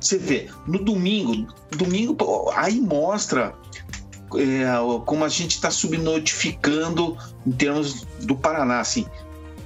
Você 0.00 0.16
vê, 0.16 0.48
no 0.66 0.78
domingo, 0.78 1.52
domingo 1.76 2.16
aí 2.54 2.80
mostra 2.80 3.52
é, 4.36 4.64
como 5.04 5.24
a 5.24 5.28
gente 5.28 5.52
está 5.52 5.70
subnotificando 5.70 7.16
em 7.46 7.50
termos 7.52 8.06
do 8.20 8.36
Paraná, 8.36 8.80
assim. 8.80 9.06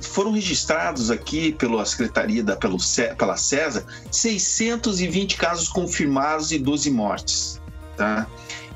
Foram 0.02 0.32
registrados 0.32 1.10
aqui 1.10 1.52
pela 1.52 1.84
Secretaria 1.84 2.42
da 2.42 2.56
pelo, 2.56 2.76
pela 3.16 3.36
CESA 3.36 3.86
620 4.10 5.36
casos 5.36 5.68
confirmados 5.68 6.52
e 6.52 6.58
12 6.58 6.90
mortes, 6.90 7.60
tá? 7.96 8.26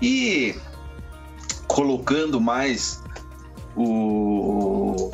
E 0.00 0.54
colocando 1.66 2.40
mais 2.40 3.02
o, 3.76 5.10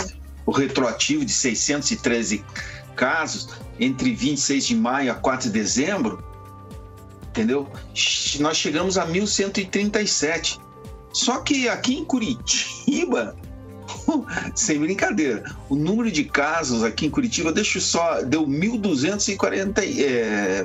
o 0.46 0.50
retroativo 0.52 1.24
de 1.24 1.32
613 1.32 2.44
casos 2.94 3.48
entre 3.80 4.14
26 4.14 4.66
de 4.66 4.76
maio 4.76 5.10
a 5.10 5.14
4 5.14 5.48
de 5.48 5.52
dezembro, 5.58 6.22
entendeu? 7.28 7.68
Nós 8.38 8.56
chegamos 8.56 8.98
a 8.98 9.06
1137. 9.06 10.60
Só 11.12 11.40
que 11.40 11.68
aqui 11.68 11.96
em 11.98 12.04
Curitiba, 12.04 13.36
sem 14.54 14.78
brincadeira, 14.78 15.44
o 15.68 15.74
número 15.74 16.10
de 16.10 16.24
casos 16.24 16.82
aqui 16.82 17.06
em 17.06 17.10
Curitiba, 17.10 17.52
deixa 17.52 17.80
só, 17.80 18.22
deu 18.22 18.46
1.240, 18.46 19.78
é, 19.98 20.64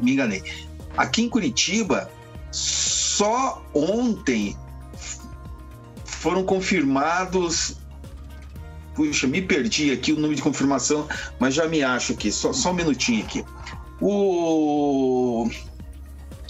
me 0.00 0.12
enganei. 0.12 0.42
Aqui 0.96 1.22
em 1.22 1.28
Curitiba, 1.28 2.10
só 2.50 3.62
ontem 3.74 4.56
foram 6.04 6.44
confirmados. 6.44 7.76
Puxa, 8.94 9.26
me 9.26 9.40
perdi 9.40 9.92
aqui 9.92 10.12
o 10.12 10.16
número 10.16 10.34
de 10.34 10.42
confirmação, 10.42 11.08
mas 11.38 11.54
já 11.54 11.66
me 11.66 11.82
acho 11.82 12.12
aqui. 12.12 12.30
Só, 12.30 12.52
só 12.52 12.70
um 12.70 12.74
minutinho 12.74 13.24
aqui. 13.24 13.44
O... 14.00 15.48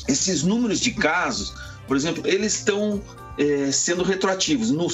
Esses 0.08 0.42
números 0.42 0.80
de 0.80 0.90
casos, 0.92 1.54
por 1.86 1.96
exemplo, 1.96 2.26
eles 2.26 2.54
estão 2.54 3.00
é, 3.38 3.70
sendo 3.70 4.02
retroativos. 4.02 4.70
No, 4.70 4.88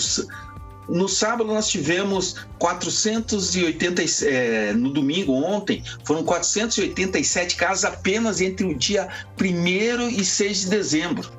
no 0.88 1.08
sábado 1.08 1.52
nós 1.52 1.68
tivemos 1.68 2.36
480, 2.58 4.02
é, 4.24 4.72
no 4.72 4.92
domingo 4.92 5.32
ontem, 5.32 5.82
foram 6.04 6.22
487 6.22 7.56
casos 7.56 7.84
apenas 7.84 8.40
entre 8.40 8.64
o 8.66 8.74
dia 8.74 9.08
1 9.40 10.08
e 10.08 10.24
6 10.24 10.60
de 10.60 10.68
dezembro. 10.68 11.30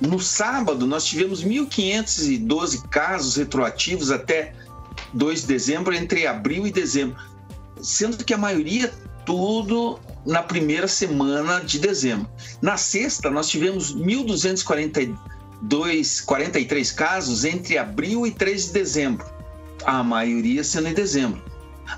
No 0.00 0.18
sábado, 0.18 0.86
nós 0.86 1.04
tivemos 1.04 1.44
1.512 1.44 2.88
casos 2.88 3.36
retroativos 3.36 4.10
até 4.10 4.52
2 5.12 5.42
de 5.42 5.46
dezembro, 5.46 5.94
entre 5.94 6.26
abril 6.26 6.66
e 6.66 6.70
dezembro, 6.70 7.16
sendo 7.80 8.22
que 8.24 8.34
a 8.34 8.38
maioria 8.38 8.92
tudo 9.24 9.98
na 10.26 10.42
primeira 10.42 10.88
semana 10.88 11.60
de 11.60 11.78
dezembro. 11.78 12.28
Na 12.60 12.76
sexta, 12.76 13.30
nós 13.30 13.48
tivemos 13.48 13.94
1.243 15.68 16.94
casos 16.94 17.44
entre 17.44 17.76
abril 17.78 18.26
e 18.26 18.30
3 18.30 18.66
de 18.66 18.72
dezembro, 18.72 19.26
a 19.84 20.02
maioria 20.02 20.64
sendo 20.64 20.88
em 20.88 20.94
dezembro. 20.94 21.42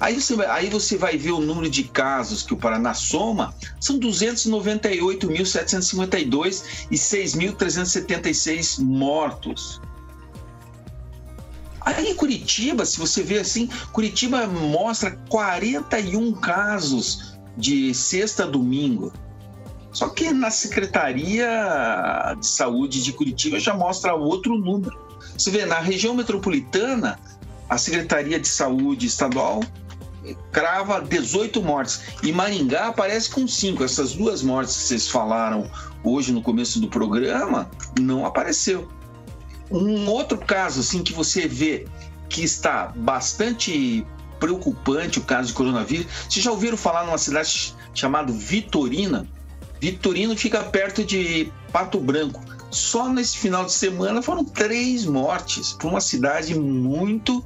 Aí 0.00 0.20
você, 0.20 0.34
aí 0.46 0.68
você 0.68 0.96
vai 0.96 1.16
ver 1.16 1.30
o 1.30 1.38
número 1.40 1.70
de 1.70 1.84
casos 1.84 2.42
que 2.42 2.52
o 2.52 2.56
Paraná 2.56 2.92
soma, 2.92 3.54
são 3.80 4.00
298.752 4.00 6.88
e 6.90 6.96
6.376 6.96 8.82
mortos. 8.82 9.80
Aí 11.80 12.10
em 12.10 12.16
Curitiba, 12.16 12.84
se 12.84 12.98
você 12.98 13.22
vê 13.22 13.38
assim, 13.38 13.70
Curitiba 13.92 14.44
mostra 14.48 15.12
41 15.28 16.32
casos 16.32 17.38
de 17.56 17.94
sexta 17.94 18.42
a 18.42 18.46
domingo. 18.46 19.12
Só 19.96 20.10
que 20.10 20.30
na 20.30 20.50
Secretaria 20.50 21.48
de 22.38 22.46
Saúde 22.46 23.02
de 23.02 23.14
Curitiba 23.14 23.58
já 23.58 23.72
mostra 23.72 24.14
outro 24.14 24.58
número. 24.58 24.94
Você 25.38 25.50
vê, 25.50 25.64
na 25.64 25.80
região 25.80 26.12
metropolitana, 26.12 27.18
a 27.66 27.78
Secretaria 27.78 28.38
de 28.38 28.46
Saúde 28.46 29.06
Estadual 29.06 29.62
crava 30.52 31.00
18 31.00 31.62
mortes. 31.62 32.02
E 32.22 32.30
Maringá 32.30 32.88
aparece 32.88 33.30
com 33.30 33.48
5. 33.48 33.82
Essas 33.82 34.12
duas 34.12 34.42
mortes 34.42 34.76
que 34.76 34.82
vocês 34.82 35.08
falaram 35.08 35.66
hoje 36.04 36.30
no 36.30 36.42
começo 36.42 36.78
do 36.78 36.88
programa, 36.88 37.70
não 37.98 38.26
apareceu. 38.26 38.86
Um 39.70 40.06
outro 40.10 40.36
caso 40.36 40.80
assim 40.80 41.02
que 41.02 41.14
você 41.14 41.48
vê 41.48 41.88
que 42.28 42.44
está 42.44 42.92
bastante 42.94 44.06
preocupante 44.38 45.18
o 45.18 45.22
caso 45.22 45.48
de 45.48 45.54
coronavírus. 45.54 46.06
Vocês 46.28 46.44
já 46.44 46.50
ouviram 46.50 46.76
falar 46.76 47.06
numa 47.06 47.16
cidade 47.16 47.74
chamada 47.94 48.30
Vitorina? 48.30 49.26
Vitorino 49.80 50.36
fica 50.36 50.62
perto 50.62 51.04
de 51.04 51.52
Pato 51.72 51.98
Branco. 51.98 52.40
Só 52.70 53.08
nesse 53.08 53.38
final 53.38 53.64
de 53.64 53.72
semana 53.72 54.20
foram 54.20 54.44
três 54.44 55.04
mortes 55.04 55.72
para 55.72 55.88
uma 55.88 56.00
cidade 56.00 56.58
muito, 56.58 57.44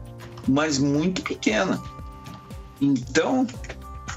mas 0.49 0.79
muito 0.79 1.23
pequena. 1.23 1.81
Então, 2.81 3.47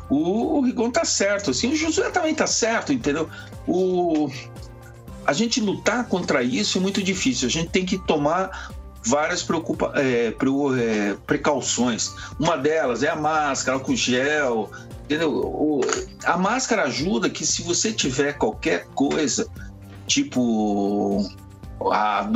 o, 0.10 0.62
Rigon 0.62 0.90
tá 0.90 1.04
certo, 1.04 1.52
assim, 1.52 1.72
o 1.72 1.76
Josué 1.76 2.10
também 2.10 2.34
tá 2.34 2.48
certo, 2.48 2.94
entendeu? 2.94 3.30
O, 3.68 4.30
a 5.26 5.34
gente 5.34 5.60
lutar 5.60 6.08
contra 6.08 6.42
isso 6.42 6.78
é 6.78 6.82
muito 6.82 7.04
difícil, 7.04 7.48
a 7.48 7.52
gente 7.52 7.70
tem 7.70 7.86
que 7.86 7.98
tomar 7.98 8.72
várias 9.06 9.44
preocupa 9.44 9.92
é, 9.96 10.28
é, 10.28 11.16
precauções. 11.28 12.14
Uma 12.40 12.58
delas 12.58 13.04
é 13.04 13.10
a 13.10 13.16
máscara, 13.16 13.78
álcool 13.78 13.96
gel? 13.96 14.72
O, 15.10 15.82
a 16.26 16.38
máscara 16.38 16.84
ajuda 16.84 17.30
que 17.30 17.46
se 17.46 17.62
você 17.62 17.92
tiver 17.92 18.34
qualquer 18.34 18.88
coisa, 18.96 19.48
tipo 20.08 21.30
a, 21.92 22.28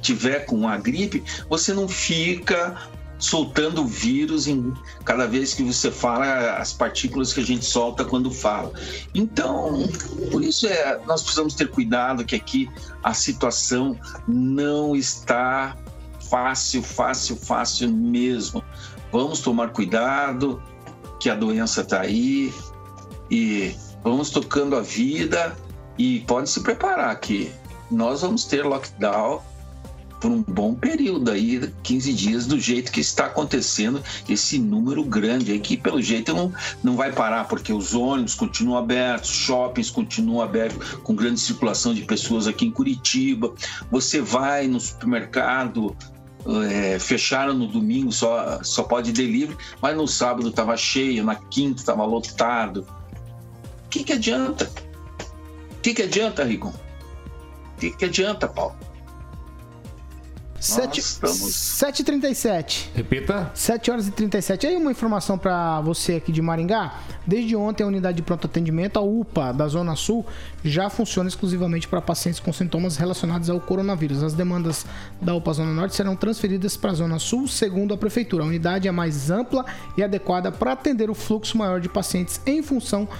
tiver 0.00 0.46
com 0.46 0.68
a 0.68 0.76
gripe, 0.76 1.24
você 1.48 1.72
não 1.72 1.88
fica 1.88 2.76
soltando 3.18 3.84
vírus 3.84 4.46
em 4.46 4.72
cada 5.04 5.26
vez 5.26 5.52
que 5.52 5.62
você 5.62 5.90
fala 5.90 6.56
as 6.56 6.72
partículas 6.72 7.32
que 7.32 7.40
a 7.40 7.44
gente 7.44 7.64
solta 7.64 8.04
quando 8.04 8.30
fala. 8.30 8.72
Então, 9.14 9.86
por 10.30 10.42
isso 10.42 10.66
é, 10.66 10.98
nós 11.06 11.22
precisamos 11.22 11.54
ter 11.54 11.68
cuidado 11.68 12.24
que 12.24 12.34
aqui 12.34 12.68
a 13.02 13.12
situação 13.12 13.98
não 14.26 14.96
está 14.96 15.76
fácil, 16.30 16.82
fácil, 16.82 17.36
fácil 17.36 17.92
mesmo. 17.92 18.64
Vamos 19.12 19.40
tomar 19.40 19.70
cuidado 19.70 20.62
que 21.20 21.30
a 21.30 21.34
doença 21.34 21.82
está 21.82 22.00
aí 22.00 22.52
e 23.30 23.76
vamos 24.02 24.30
tocando 24.30 24.74
a 24.74 24.80
vida 24.80 25.56
e 25.96 26.20
pode 26.20 26.50
se 26.50 26.60
preparar 26.60 27.14
que 27.20 27.52
nós 27.90 28.22
vamos 28.22 28.44
ter 28.44 28.64
lockdown 28.64 29.42
por 30.20 30.30
um 30.30 30.42
bom 30.42 30.74
período 30.74 31.30
aí, 31.30 31.72
15 31.82 32.12
dias, 32.12 32.46
do 32.46 32.60
jeito 32.60 32.92
que 32.92 33.00
está 33.00 33.26
acontecendo 33.26 34.02
esse 34.28 34.58
número 34.58 35.02
grande 35.02 35.50
aí, 35.50 35.58
que 35.58 35.76
pelo 35.76 36.00
jeito 36.00 36.34
não, 36.34 36.52
não 36.82 36.94
vai 36.94 37.10
parar, 37.10 37.44
porque 37.44 37.72
os 37.72 37.94
ônibus 37.94 38.34
continuam 38.34 38.78
abertos, 38.78 39.30
shoppings 39.30 39.90
continuam 39.90 40.42
abertos, 40.42 40.94
com 41.02 41.14
grande 41.14 41.40
circulação 41.40 41.94
de 41.94 42.02
pessoas 42.02 42.46
aqui 42.46 42.66
em 42.66 42.70
Curitiba. 42.70 43.54
Você 43.90 44.20
vai 44.20 44.66
no 44.66 44.78
supermercado, 44.78 45.96
é, 46.70 46.98
fecharam 46.98 47.54
no 47.54 47.66
domingo, 47.66 48.12
só, 48.12 48.62
só 48.62 48.82
pode 48.82 49.12
delivery, 49.12 49.56
mas 49.80 49.96
no 49.96 50.06
sábado 50.06 50.48
estava 50.48 50.76
cheio, 50.76 51.24
na 51.24 51.34
quinta 51.34 51.80
estava 51.80 52.04
lotado. 52.04 52.86
O 53.86 53.88
que, 53.88 54.04
que 54.04 54.12
adianta? 54.12 54.70
O 55.72 55.80
que, 55.80 55.94
que 55.94 56.02
adianta, 56.02 56.44
Rigon? 56.44 56.70
O 56.70 57.80
que, 57.80 57.90
que 57.90 58.04
adianta, 58.04 58.46
Paulo? 58.46 58.76
7, 60.60 61.00
estamos- 61.00 61.38
7h37. 61.54 62.90
Repita. 62.94 63.50
7 63.54 63.90
horas 63.90 64.06
e 64.06 64.10
37. 64.10 64.66
Aí 64.66 64.76
uma 64.76 64.90
informação 64.90 65.38
para 65.38 65.80
você 65.80 66.16
aqui 66.16 66.30
de 66.30 66.42
Maringá. 66.42 67.00
Desde 67.26 67.56
ontem 67.56 67.82
a 67.82 67.86
unidade 67.86 68.16
de 68.16 68.22
pronto 68.22 68.46
atendimento, 68.46 68.98
a 68.98 69.02
UPA 69.02 69.52
da 69.52 69.66
Zona 69.68 69.96
Sul, 69.96 70.24
já 70.62 70.90
funciona 70.90 71.28
exclusivamente 71.28 71.88
para 71.88 72.00
pacientes 72.02 72.40
com 72.40 72.52
sintomas 72.52 72.96
relacionados 72.96 73.48
ao 73.48 73.58
coronavírus. 73.60 74.22
As 74.22 74.34
demandas 74.34 74.84
da 75.20 75.34
UPA 75.34 75.52
Zona 75.54 75.72
Norte 75.72 75.96
serão 75.96 76.14
transferidas 76.14 76.76
para 76.76 76.90
a 76.90 76.94
Zona 76.94 77.18
Sul, 77.18 77.48
segundo 77.48 77.94
a 77.94 77.96
prefeitura. 77.96 78.44
A 78.44 78.46
unidade 78.46 78.86
é 78.86 78.90
mais 78.90 79.30
ampla 79.30 79.64
e 79.96 80.02
adequada 80.02 80.52
para 80.52 80.72
atender 80.72 81.08
o 81.08 81.14
fluxo 81.14 81.56
maior 81.56 81.80
de 81.80 81.88
pacientes 81.88 82.40
em 82.44 82.62
função 82.62 83.06
do 83.06 83.10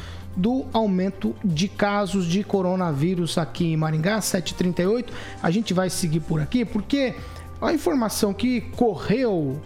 aumento 0.72 1.34
de 1.44 1.68
casos 1.68 2.26
de 2.26 2.42
coronavírus 2.44 3.36
aqui 3.36 3.72
em 3.72 3.76
Maringá, 3.76 4.20
738. 4.20 5.12
A 5.42 5.50
gente 5.50 5.74
vai 5.74 5.90
seguir 5.90 6.20
por 6.20 6.40
aqui 6.40 6.64
porque 6.64 7.14
a 7.60 7.72
informação 7.72 8.32
que 8.32 8.60
correu 8.60 9.60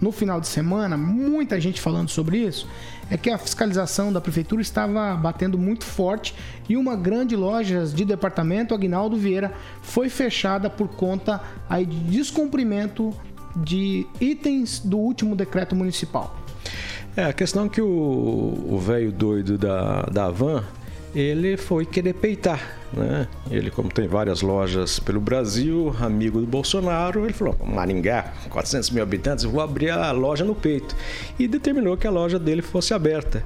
no 0.00 0.10
final 0.10 0.40
de 0.40 0.48
semana, 0.48 0.96
muita 0.96 1.60
gente 1.60 1.80
falando 1.80 2.08
sobre 2.08 2.38
isso, 2.38 2.66
é 3.10 3.16
que 3.16 3.28
a 3.28 3.36
fiscalização 3.36 4.12
da 4.12 4.20
prefeitura 4.20 4.62
estava 4.62 5.14
batendo 5.14 5.58
muito 5.58 5.84
forte 5.84 6.34
e 6.68 6.76
uma 6.76 6.96
grande 6.96 7.36
loja 7.36 7.84
de 7.84 8.04
departamento, 8.04 8.72
Aguinaldo 8.72 9.16
Vieira, 9.16 9.52
foi 9.82 10.08
fechada 10.08 10.70
por 10.70 10.88
conta 10.88 11.42
aí 11.68 11.84
de 11.84 11.96
descumprimento 11.98 13.12
de 13.56 14.06
itens 14.20 14.78
do 14.78 14.96
último 14.96 15.34
decreto 15.34 15.74
municipal. 15.74 16.36
É, 17.16 17.24
a 17.24 17.32
questão 17.32 17.66
é 17.66 17.68
que 17.68 17.82
o 17.82 18.78
velho 18.80 19.10
doido 19.10 19.58
da, 19.58 20.02
da 20.02 20.30
van, 20.30 20.64
ele 21.14 21.56
foi 21.56 21.84
querer 21.84 22.14
peitar, 22.14 22.60
né? 22.92 23.26
Ele, 23.50 23.70
como 23.70 23.88
tem 23.88 24.06
várias 24.06 24.42
lojas 24.42 24.98
pelo 25.00 25.20
Brasil, 25.20 25.94
amigo 26.00 26.40
do 26.40 26.46
Bolsonaro, 26.46 27.24
ele 27.24 27.32
falou, 27.32 27.56
Maringá, 27.64 28.19
400 28.48 28.90
mil 28.90 29.02
habitantes, 29.02 29.44
vou 29.44 29.60
abrir 29.60 29.90
a 29.90 30.10
loja 30.12 30.44
no 30.44 30.54
peito. 30.54 30.96
E 31.38 31.46
determinou 31.46 31.96
que 31.96 32.06
a 32.06 32.10
loja 32.10 32.38
dele 32.38 32.62
fosse 32.62 32.94
aberta. 32.94 33.44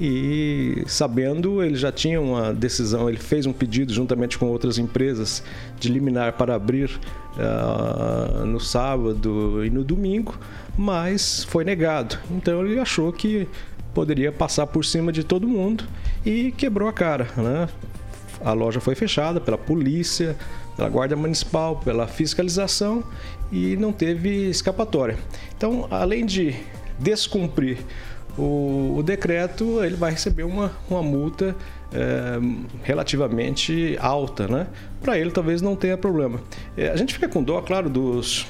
E 0.00 0.82
sabendo, 0.86 1.62
ele 1.62 1.76
já 1.76 1.92
tinha 1.92 2.20
uma 2.20 2.52
decisão, 2.52 3.08
ele 3.08 3.18
fez 3.18 3.46
um 3.46 3.52
pedido 3.52 3.92
juntamente 3.92 4.38
com 4.38 4.46
outras 4.46 4.78
empresas 4.78 5.42
de 5.78 5.88
liminar 5.88 6.32
para 6.34 6.54
abrir 6.54 6.98
ah, 7.38 8.44
no 8.44 8.60
sábado 8.60 9.64
e 9.64 9.70
no 9.70 9.84
domingo, 9.84 10.34
mas 10.76 11.44
foi 11.44 11.64
negado. 11.64 12.18
Então 12.30 12.64
ele 12.64 12.78
achou 12.78 13.12
que 13.12 13.48
poderia 13.94 14.32
passar 14.32 14.66
por 14.66 14.84
cima 14.84 15.12
de 15.12 15.22
todo 15.22 15.46
mundo 15.46 15.84
e 16.24 16.52
quebrou 16.52 16.88
a 16.88 16.92
cara, 16.92 17.28
né? 17.36 17.68
A 18.44 18.52
loja 18.52 18.80
foi 18.80 18.94
fechada 18.94 19.40
pela 19.40 19.56
polícia, 19.56 20.36
pela 20.76 20.88
guarda 20.88 21.16
municipal, 21.16 21.76
pela 21.76 22.06
fiscalização 22.06 23.04
e 23.50 23.76
não 23.76 23.92
teve 23.92 24.48
escapatória. 24.48 25.16
Então, 25.56 25.86
além 25.90 26.24
de 26.24 26.54
descumprir 26.98 27.78
o, 28.38 28.96
o 28.98 29.02
decreto, 29.02 29.84
ele 29.84 29.96
vai 29.96 30.12
receber 30.12 30.44
uma, 30.44 30.72
uma 30.88 31.02
multa 31.02 31.54
eh, 31.92 32.40
relativamente 32.82 33.96
alta, 34.00 34.48
né? 34.48 34.66
Para 35.02 35.18
ele 35.18 35.30
talvez 35.30 35.60
não 35.60 35.76
tenha 35.76 35.96
problema. 35.98 36.40
Eh, 36.76 36.88
a 36.88 36.96
gente 36.96 37.12
fica 37.12 37.28
com 37.28 37.42
dó, 37.42 37.60
claro, 37.60 37.90
dos, 37.90 38.46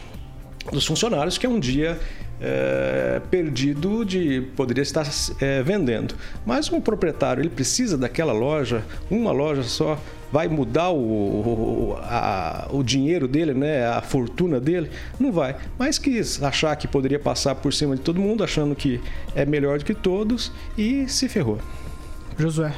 dos 0.71 0.87
funcionários, 0.87 1.37
que 1.37 1.47
é 1.47 1.49
um 1.49 1.59
dia 1.59 1.99
é, 2.43 3.21
perdido 3.31 4.05
de 4.05 4.43
poderia 4.57 4.83
estar 4.83 5.09
é, 5.41 5.63
vendendo. 5.63 6.15
Mas 6.45 6.71
um 6.73 6.81
proprietário 6.81 7.41
ele 7.41 7.49
precisa 7.49 7.97
daquela 7.97 8.33
loja, 8.33 8.83
uma 9.09 9.31
loja 9.31 9.63
só, 9.63 9.99
vai 10.33 10.49
mudar 10.49 10.91
o, 10.91 10.97
o, 10.99 11.97
a- 12.01 12.67
o 12.71 12.83
dinheiro 12.83 13.29
dele, 13.29 13.53
né, 13.55 13.87
a 13.87 14.01
fortuna 14.01 14.59
dele? 14.59 14.91
Não 15.21 15.31
vai. 15.31 15.55
Mas 15.79 15.99
quis 15.99 16.43
achar 16.43 16.75
que 16.77 16.89
poderia 16.89 17.19
passar 17.19 17.55
por 17.55 17.73
cima 17.73 17.95
de 17.95 18.03
todo 18.03 18.19
mundo, 18.21 18.43
achando 18.43 18.75
que 18.75 19.01
é 19.35 19.45
melhor 19.45 19.79
do 19.79 19.85
que 19.85 19.95
todos 19.95 20.51
e 20.77 21.07
se 21.09 21.29
ferrou. 21.29 21.59
Josué. 22.39 22.73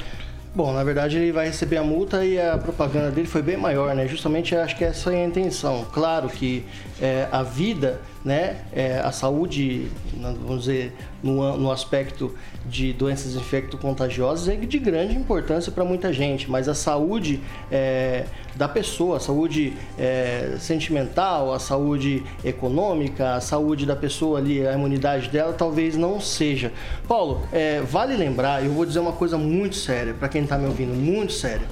Bom, 0.53 0.71
na 0.71 0.83
verdade 0.85 1.17
ele 1.17 1.31
vai 1.33 1.47
receber 1.47 1.77
a 1.77 1.83
multa 1.83 2.23
e 2.25 2.39
a 2.39 2.57
propaganda 2.57 3.11
dele 3.11 3.27
foi 3.27 3.41
bem 3.41 3.57
maior, 3.57 3.93
né? 3.93 4.07
Justamente 4.07 4.55
acho 4.55 4.77
que 4.77 4.85
essa 4.85 5.13
é 5.13 5.23
a 5.23 5.27
intenção. 5.27 5.85
Claro 5.93 6.29
que 6.29 6.63
é, 7.01 7.27
a 7.31 7.43
vida, 7.43 7.99
né, 8.25 8.57
é, 8.73 8.97
a 8.97 9.11
saúde, 9.11 9.87
vamos 10.17 10.61
dizer, 10.61 10.91
no, 11.21 11.55
no 11.57 11.71
aspecto 11.71 12.33
de 12.65 12.91
doenças 12.91 13.35
infecto-contagiosas 13.35 14.49
é 14.49 14.55
de 14.55 14.79
grande 14.79 15.15
importância 15.15 15.71
para 15.71 15.85
muita 15.85 16.11
gente, 16.11 16.49
mas 16.49 16.67
a 16.67 16.73
saúde 16.73 17.39
é, 17.71 18.25
da 18.55 18.67
pessoa, 18.67 19.17
a 19.17 19.19
saúde 19.19 19.73
é, 19.95 20.55
sentimental, 20.59 21.53
a 21.53 21.59
saúde 21.59 22.23
econômica, 22.43 23.35
a 23.35 23.41
saúde 23.41 23.85
da 23.85 23.95
pessoa 23.95 24.39
ali, 24.39 24.65
a 24.65 24.73
imunidade 24.73 25.29
dela, 25.29 25.53
talvez 25.53 25.95
não 25.95 26.19
seja. 26.19 26.73
Paulo, 27.07 27.43
é, 27.53 27.81
vale 27.81 28.15
lembrar, 28.15 28.65
eu 28.65 28.71
vou 28.71 28.87
dizer 28.87 28.99
uma 28.99 29.13
coisa 29.13 29.37
muito 29.37 29.75
séria 29.75 30.15
para 30.15 30.27
quem 30.27 30.41
está 30.41 30.57
me 30.57 30.65
ouvindo, 30.65 30.95
muito 30.95 31.31
séria. 31.31 31.67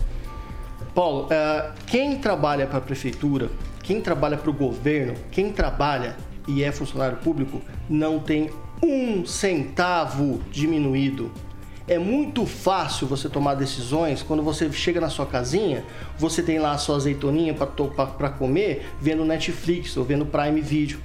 Paulo, 0.94 1.28
é, 1.32 1.72
quem 1.88 2.20
trabalha 2.20 2.68
para 2.68 2.78
a 2.78 2.82
prefeitura, 2.82 3.50
quem 3.82 4.00
trabalha 4.00 4.38
para 4.38 4.52
o 4.52 4.54
governo, 4.54 5.16
quem 5.32 5.52
trabalha 5.52 6.16
e 6.48 6.64
é 6.64 6.72
funcionário 6.72 7.18
público, 7.18 7.62
não 7.90 8.20
tem 8.20 8.50
um 8.82 9.26
centavo 9.26 10.42
diminuído. 10.52 11.32
É 11.88 12.00
muito 12.00 12.46
fácil 12.46 13.08
você 13.08 13.28
tomar 13.28 13.56
decisões 13.56 14.22
quando 14.22 14.42
você 14.42 14.72
chega 14.72 15.02
na 15.02 15.10
sua 15.10 15.26
casinha, 15.26 15.84
você 16.18 16.42
tem 16.42 16.58
lá 16.60 16.72
a 16.72 16.78
sua 16.78 16.96
azeitoninha 16.96 17.54
para 17.54 18.30
comer, 18.30 18.86
vendo 19.02 19.26
Netflix 19.26 19.98
ou 19.98 20.04
vendo 20.06 20.26
Prime 20.26 20.62
Video. 20.62 21.00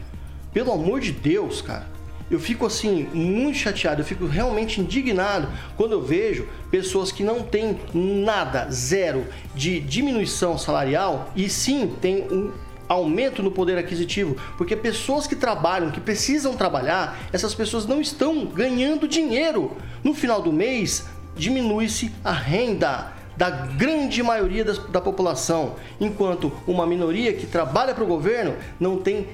Pelo 0.53 0.72
amor 0.72 1.01
de 1.01 1.12
Deus, 1.12 1.61
cara. 1.61 1.86
Eu 2.30 2.39
fico 2.39 2.66
assim, 2.66 3.09
muito 3.14 3.57
chateado, 3.57 4.03
eu 4.03 4.05
fico 4.05 4.26
realmente 4.26 4.82
indignado 4.82 5.49
quando 5.76 5.93
eu 5.93 6.03
vejo 6.03 6.47
pessoas 6.70 7.11
que 7.11 7.24
não 7.24 7.43
têm 7.43 7.78
nada, 7.95 8.68
zero, 8.70 9.26
de 9.55 9.80
diminuição 9.80 10.59
salarial 10.59 11.32
e 11.34 11.49
sim 11.49 11.95
tem 12.01 12.24
um 12.30 12.53
aumento 12.89 13.43
no 13.43 13.51
poder 13.51 13.76
aquisitivo, 13.78 14.36
porque 14.57 14.74
pessoas 14.74 15.26
que 15.26 15.36
trabalham, 15.36 15.91
que 15.91 16.01
precisam 16.01 16.55
trabalhar, 16.55 17.18
essas 17.32 17.55
pessoas 17.55 17.86
não 17.86 18.01
estão 18.01 18.47
ganhando 18.47 19.07
dinheiro. 19.07 19.76
No 20.03 20.14
final 20.14 20.41
do 20.41 20.53
mês, 20.53 21.07
diminui-se 21.36 22.11
a 22.24 22.32
renda 22.32 23.12
da 23.36 23.51
grande 23.51 24.20
maioria 24.22 24.64
das- 24.64 24.78
da 24.89 25.01
população, 25.01 25.76
enquanto 26.01 26.51
uma 26.66 26.84
minoria 26.86 27.32
que 27.32 27.47
trabalha 27.47 27.95
para 27.95 28.03
o 28.03 28.07
governo 28.07 28.57
não 28.80 28.97
tem 28.97 29.28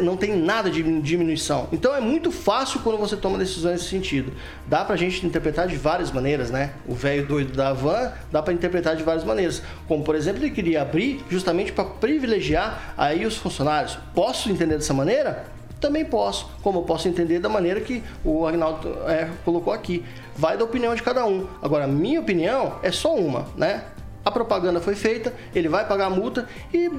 não 0.00 0.16
tem 0.16 0.36
nada 0.36 0.70
de 0.70 0.82
diminuição. 1.00 1.68
Então 1.70 1.94
é 1.94 2.00
muito 2.00 2.30
fácil 2.30 2.80
quando 2.80 2.98
você 2.98 3.16
toma 3.16 3.36
decisões 3.36 3.74
nesse 3.74 3.90
sentido. 3.90 4.32
Dá 4.66 4.84
pra 4.84 4.96
gente 4.96 5.24
interpretar 5.26 5.66
de 5.66 5.76
várias 5.76 6.10
maneiras, 6.10 6.50
né? 6.50 6.72
O 6.86 6.94
velho 6.94 7.26
doido 7.26 7.52
da 7.52 7.72
van 7.72 8.12
dá 8.32 8.42
pra 8.42 8.54
interpretar 8.54 8.96
de 8.96 9.02
várias 9.02 9.24
maneiras. 9.24 9.62
Como, 9.86 10.02
por 10.02 10.14
exemplo, 10.14 10.42
ele 10.42 10.50
queria 10.50 10.82
abrir 10.82 11.22
justamente 11.28 11.72
para 11.72 11.84
privilegiar 11.84 12.94
aí 12.96 13.26
os 13.26 13.36
funcionários. 13.36 13.98
Posso 14.14 14.50
entender 14.50 14.76
dessa 14.76 14.94
maneira? 14.94 15.44
Também 15.78 16.04
posso, 16.04 16.50
como 16.62 16.80
eu 16.80 16.82
posso 16.82 17.08
entender 17.08 17.38
da 17.38 17.48
maneira 17.48 17.80
que 17.80 18.02
o 18.22 18.46
Agnaldo 18.46 18.88
é, 19.06 19.30
colocou 19.44 19.72
aqui. 19.72 20.04
Vai 20.36 20.56
da 20.56 20.64
opinião 20.64 20.94
de 20.94 21.02
cada 21.02 21.24
um. 21.26 21.46
Agora, 21.62 21.86
minha 21.86 22.20
opinião 22.20 22.78
é 22.82 22.92
só 22.92 23.14
uma, 23.14 23.46
né? 23.56 23.84
A 24.22 24.30
propaganda 24.30 24.80
foi 24.80 24.94
feita, 24.94 25.32
ele 25.54 25.68
vai 25.68 25.86
pagar 25.88 26.06
a 26.06 26.10
multa 26.10 26.46
e 26.72 26.90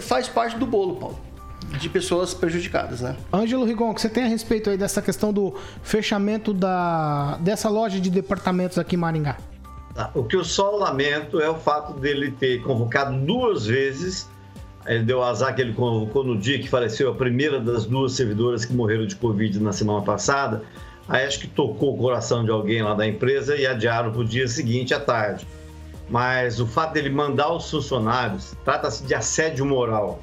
faz 0.00 0.28
parte 0.28 0.56
do 0.56 0.66
bolo, 0.66 0.96
Paulo. 0.96 1.35
De 1.80 1.88
pessoas 1.88 2.32
prejudicadas, 2.32 3.00
né? 3.00 3.16
Ângelo 3.32 3.64
Rigon, 3.64 3.90
o 3.90 3.94
que 3.94 4.00
você 4.00 4.08
tem 4.08 4.24
a 4.24 4.28
respeito 4.28 4.70
aí 4.70 4.78
dessa 4.78 5.02
questão 5.02 5.32
do 5.32 5.54
fechamento 5.82 6.54
da, 6.54 7.36
dessa 7.40 7.68
loja 7.68 8.00
de 8.00 8.08
departamentos 8.08 8.78
aqui 8.78 8.94
em 8.96 8.98
Maringá? 8.98 9.36
Tá, 9.94 10.10
O 10.14 10.24
que 10.24 10.36
eu 10.36 10.44
só 10.44 10.70
lamento 10.70 11.40
é 11.40 11.50
o 11.50 11.54
fato 11.54 11.94
dele 11.94 12.30
ter 12.30 12.62
convocado 12.62 13.18
duas 13.18 13.66
vezes. 13.66 14.28
Ele 14.86 15.02
deu 15.02 15.22
azar 15.22 15.54
que 15.54 15.60
ele 15.60 15.72
convocou 15.72 16.22
no 16.22 16.38
dia 16.38 16.58
que 16.58 16.68
faleceu 16.68 17.10
a 17.10 17.14
primeira 17.14 17.60
das 17.60 17.84
duas 17.84 18.12
servidoras 18.12 18.64
que 18.64 18.72
morreram 18.72 19.06
de 19.06 19.16
Covid 19.16 19.58
na 19.58 19.72
semana 19.72 20.02
passada. 20.02 20.62
Aí 21.08 21.24
acho 21.24 21.40
que 21.40 21.48
tocou 21.48 21.94
o 21.94 21.98
coração 21.98 22.44
de 22.44 22.50
alguém 22.50 22.82
lá 22.82 22.94
da 22.94 23.06
empresa 23.06 23.56
e 23.56 23.66
adiaram 23.66 24.12
para 24.12 24.20
o 24.20 24.24
dia 24.24 24.46
seguinte 24.46 24.94
à 24.94 25.00
tarde. 25.00 25.46
Mas 26.08 26.60
o 26.60 26.66
fato 26.66 26.94
dele 26.94 27.10
mandar 27.10 27.52
os 27.52 27.68
funcionários 27.70 28.54
trata-se 28.64 29.02
de 29.04 29.14
assédio 29.14 29.64
moral. 29.64 30.20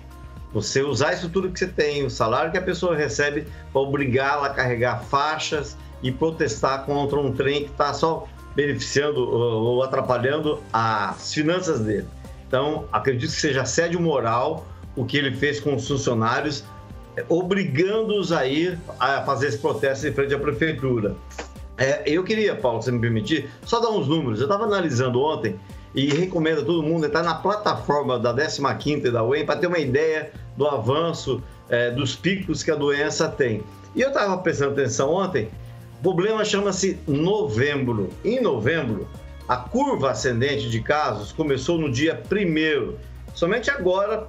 Você 0.54 0.84
usar 0.84 1.10
a 1.10 1.14
estrutura 1.14 1.50
que 1.50 1.58
você 1.58 1.68
tem, 1.68 2.06
o 2.06 2.10
salário 2.10 2.52
que 2.52 2.58
a 2.58 2.62
pessoa 2.62 2.96
recebe, 2.96 3.48
para 3.72 3.82
obrigá-la 3.82 4.48
a 4.48 4.50
carregar 4.50 5.04
faixas 5.04 5.76
e 6.02 6.12
protestar 6.12 6.86
contra 6.86 7.20
um 7.20 7.32
trem 7.32 7.64
que 7.64 7.72
está 7.72 7.94
só 7.94 8.28
beneficiando 8.56 9.20
ou 9.20 9.64
ou 9.64 9.84
atrapalhando 9.84 10.62
as 10.72 11.34
finanças 11.34 11.80
dele. 11.80 12.06
Então, 12.48 12.86
acredito 12.92 13.32
que 13.32 13.42
seja 13.42 13.64
assédio 13.64 14.00
moral 14.00 14.68
o 14.96 15.06
que 15.06 15.18
ele 15.18 15.36
fez 15.36 15.60
com 15.60 15.74
os 15.74 15.88
funcionários, 15.88 16.64
obrigando-os 17.28 18.32
a 18.32 18.46
ir 18.46 18.78
a 19.00 19.22
fazer 19.24 19.48
esse 19.48 19.58
protesto 19.58 20.08
em 20.08 20.14
frente 20.14 20.36
à 20.36 20.40
prefeitura. 20.40 21.16
É, 21.78 22.04
eu 22.06 22.24
queria, 22.24 22.56
Paulo, 22.56 22.82
se 22.82 22.92
me 22.92 23.00
permitir, 23.00 23.50
só 23.66 23.80
dar 23.80 23.90
uns 23.90 24.08
números. 24.08 24.40
Eu 24.40 24.46
estava 24.46 24.66
analisando 24.66 25.20
ontem 25.20 25.60
e 25.96 26.08
recomendo 26.08 26.62
a 26.62 26.66
todo 26.66 26.84
mundo 26.84 27.06
entrar 27.06 27.24
na 27.24 27.36
plataforma 27.36 28.20
da 28.20 28.34
15ª 28.34 29.06
e 29.06 29.12
da 29.12 29.24
UEM 29.24 29.46
para 29.46 29.60
ter 29.60 29.68
uma 29.68 29.80
ideia 29.80 30.32
do 30.58 30.68
avanço 30.68 31.42
é, 31.70 31.92
dos 31.92 32.16
picos 32.16 32.64
que 32.64 32.72
a 32.72 32.76
doença 32.76 33.28
tem. 33.28 33.64
E 33.96 34.02
eu 34.02 34.10
estava 34.10 34.38
prestando 34.38 34.72
atenção 34.72 35.12
ontem, 35.12 35.50
o 36.00 36.04
problema 36.04 36.44
chama-se 36.44 37.00
novembro. 37.08 38.10
Em 38.26 38.42
novembro, 38.42 39.08
a 39.48 39.58
curva 39.58 40.12
ascendente 40.12 40.70
de 40.70 40.82
casos 40.82 41.32
começou 41.32 41.78
no 41.78 41.92
dia 41.92 42.22
1 42.32 42.96
Somente 43.34 43.72
agora, 43.72 44.28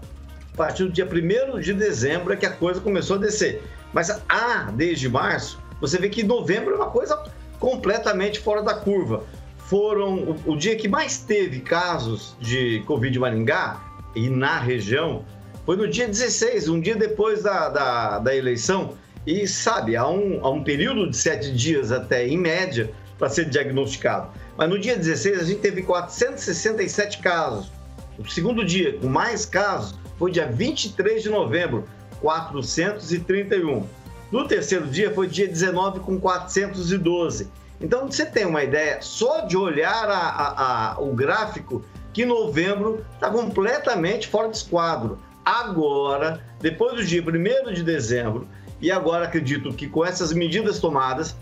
a 0.53 0.57
partir 0.57 0.85
do 0.85 0.93
dia 0.93 1.07
1 1.07 1.61
de 1.61 1.73
dezembro, 1.73 2.33
é 2.33 2.37
que 2.37 2.47
a 2.47 2.53
coisa 2.53 2.81
começou 2.81 3.17
a 3.17 3.19
descer. 3.19 3.63
Mas 3.93 4.11
ah, 4.29 4.71
desde 4.75 5.09
março, 5.09 5.61
você 5.81 5.99
vê 5.99 6.09
que 6.09 6.23
novembro 6.23 6.75
é 6.75 6.77
uma 6.77 6.91
coisa 6.91 7.23
completamente 7.59 8.41
fora 8.41 8.63
da 8.63 8.75
curva. 8.75 9.25
Foram 9.59 10.17
o, 10.17 10.53
o 10.53 10.57
dia 10.57 10.77
que 10.77 10.89
mais 10.89 11.19
teve 11.19 11.61
casos 11.61 12.37
de 12.41 12.83
Covid 12.87 13.17
em 13.17 13.21
Maringá 13.21 13.81
e 14.15 14.29
na 14.29 14.59
região 14.59 15.25
foi 15.65 15.77
no 15.77 15.89
dia 15.89 16.07
16, 16.07 16.69
um 16.69 16.81
dia 16.81 16.95
depois 16.95 17.43
da, 17.43 17.69
da, 17.69 18.19
da 18.19 18.37
eleição. 18.37 18.95
E 19.27 19.47
sabe, 19.49 19.97
há 19.97 20.07
um, 20.07 20.45
há 20.45 20.51
um 20.51 20.63
período 20.63 21.09
de 21.09 21.17
sete 21.17 21.51
dias 21.51 21.91
até, 21.91 22.29
em 22.29 22.37
média, 22.37 22.93
para 23.19 23.31
ser 23.31 23.47
diagnosticado. 23.47 24.29
Mas 24.57 24.69
no 24.69 24.79
dia 24.79 24.97
16 24.97 25.41
a 25.41 25.45
gente 25.45 25.61
teve 25.61 25.83
467 25.83 27.19
casos. 27.19 27.73
O 28.19 28.29
segundo 28.29 28.65
dia 28.65 28.99
com 28.99 29.09
mais 29.09 29.47
casos 29.47 29.99
foi 30.19 30.31
dia 30.31 30.47
23 30.47 31.23
de 31.23 31.31
novembro, 31.31 31.85
431. 32.21 33.87
No 34.31 34.47
terceiro 34.47 34.87
dia 34.87 35.13
foi 35.13 35.27
dia 35.27 35.49
19 35.49 36.01
com 36.01 36.21
412. 36.21 37.49
Então 37.81 38.07
você 38.07 38.27
tem 38.27 38.45
uma 38.45 38.63
ideia 38.63 38.99
só 39.01 39.41
de 39.41 39.57
olhar 39.57 40.09
a, 40.09 40.19
a, 40.19 40.93
a, 40.93 41.01
o 41.01 41.15
gráfico 41.15 41.83
que 42.13 42.25
novembro 42.25 43.05
está 43.15 43.31
completamente 43.31 44.29
fora 44.29 44.49
de 44.49 44.59
esquadro. 44.59 45.19
Agora, 45.45 46.41
depois 46.61 46.95
do 46.95 47.05
dia 47.05 47.23
1 47.23 47.73
de 47.73 47.83
dezembro, 47.83 48.49
e 48.81 48.91
agora 48.91 49.25
acredito 49.25 49.73
que 49.73 49.89
com 49.89 50.05
essas 50.05 50.33
medidas 50.33 50.79
tomadas, 50.79 51.37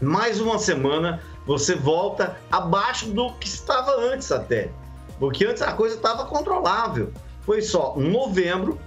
mais 0.00 0.40
uma 0.40 0.58
semana 0.58 1.20
você 1.46 1.74
volta 1.74 2.36
abaixo 2.50 3.08
do 3.10 3.32
que 3.34 3.48
estava 3.48 3.92
antes 4.00 4.30
até. 4.30 4.70
Porque 5.18 5.44
antes 5.44 5.62
a 5.62 5.72
coisa 5.72 5.96
estava 5.96 6.24
controlável. 6.26 7.12
Foi 7.42 7.60
só 7.62 7.96
novembro, 7.96 8.78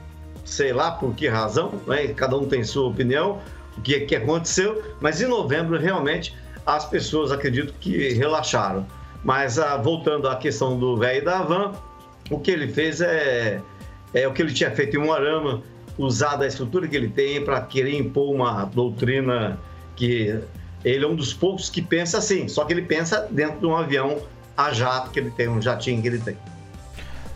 sei 0.45 0.71
lá 0.71 0.91
por 0.91 1.13
que 1.15 1.27
razão, 1.27 1.73
né? 1.85 2.07
cada 2.09 2.37
um 2.37 2.45
tem 2.45 2.63
sua 2.63 2.87
opinião, 2.87 3.39
o 3.77 3.81
que, 3.81 4.01
que 4.01 4.15
aconteceu, 4.15 4.81
mas 5.01 5.21
em 5.21 5.27
novembro 5.27 5.77
realmente 5.77 6.35
as 6.65 6.85
pessoas 6.85 7.31
acredito 7.31 7.73
que 7.79 8.13
relaxaram. 8.13 8.85
Mas 9.23 9.59
ah, 9.59 9.77
voltando 9.77 10.27
à 10.29 10.35
questão 10.35 10.79
do 10.79 10.97
velho 10.97 11.25
da 11.25 11.41
van, 11.41 11.73
o 12.29 12.39
que 12.39 12.51
ele 12.51 12.67
fez 12.67 13.01
é, 13.01 13.61
é 14.13 14.27
o 14.27 14.33
que 14.33 14.41
ele 14.41 14.53
tinha 14.53 14.71
feito 14.71 14.97
em 14.97 14.99
um 14.99 15.11
arama, 15.11 15.63
usar 15.97 16.35
da 16.35 16.47
estrutura 16.47 16.87
que 16.87 16.95
ele 16.95 17.09
tem 17.09 17.43
para 17.43 17.61
querer 17.61 17.97
impor 17.97 18.33
uma 18.33 18.65
doutrina 18.65 19.59
que 19.95 20.39
ele 20.83 21.05
é 21.05 21.07
um 21.07 21.15
dos 21.15 21.33
poucos 21.33 21.69
que 21.69 21.81
pensa 21.81 22.17
assim, 22.17 22.47
só 22.47 22.65
que 22.65 22.73
ele 22.73 22.81
pensa 22.81 23.27
dentro 23.29 23.59
de 23.59 23.65
um 23.65 23.75
avião 23.75 24.19
a 24.57 24.71
jato 24.73 25.11
que 25.11 25.19
ele 25.19 25.31
tem, 25.31 25.47
um 25.47 25.61
jatinho 25.61 26.01
que 26.01 26.07
ele 26.07 26.19
tem. 26.19 26.37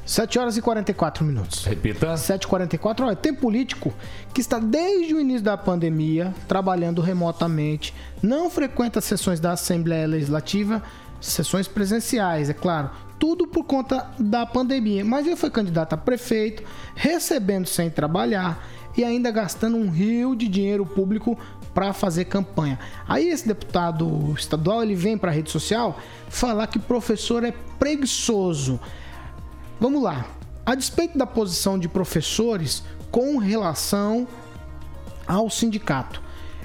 7 0.05 0.37
horas 0.37 0.55
e 0.55 0.61
44 0.61 1.25
minutos. 1.25 1.65
Repita. 1.65 2.13
7h44. 2.13 3.01
Olha, 3.01 3.15
tem 3.15 3.33
político 3.33 3.91
que 4.33 4.39
está 4.39 4.59
desde 4.59 5.15
o 5.15 5.19
início 5.19 5.43
da 5.43 5.57
pandemia 5.57 6.33
trabalhando 6.47 7.01
remotamente, 7.01 7.93
não 8.21 8.49
frequenta 8.49 9.01
sessões 9.01 9.39
da 9.39 9.53
Assembleia 9.53 10.05
Legislativa, 10.05 10.83
sessões 11.19 11.67
presenciais, 11.67 12.49
é 12.51 12.53
claro. 12.53 12.91
Tudo 13.19 13.47
por 13.47 13.63
conta 13.63 14.11
da 14.19 14.45
pandemia. 14.45 15.03
Mas 15.05 15.25
ele 15.25 15.35
foi 15.35 15.49
candidato 15.49 15.93
a 15.93 15.97
prefeito, 15.97 16.63
recebendo 16.95 17.67
sem 17.67 17.89
trabalhar 17.89 18.65
e 18.97 19.03
ainda 19.03 19.31
gastando 19.31 19.77
um 19.77 19.89
rio 19.89 20.35
de 20.35 20.47
dinheiro 20.47 20.85
público 20.85 21.37
para 21.73 21.91
fazer 21.91 22.25
campanha. 22.25 22.79
Aí 23.07 23.27
esse 23.27 23.47
deputado 23.47 24.33
estadual 24.37 24.81
ele 24.81 24.95
vem 24.95 25.17
para 25.17 25.31
a 25.31 25.33
rede 25.33 25.51
social 25.51 25.99
falar 26.29 26.67
que 26.67 26.79
professor 26.79 27.43
é 27.43 27.53
preguiçoso. 27.77 28.79
Vamos 29.79 30.01
lá. 30.01 30.25
A 30.65 30.73
despeito 30.73 31.17
da 31.17 31.27
posição 31.27 31.77
de 31.77 31.87
professores 31.89 32.83
com 33.11 33.37
relação 33.37 34.27
ao 35.27 35.49
sindicato. 35.49 36.21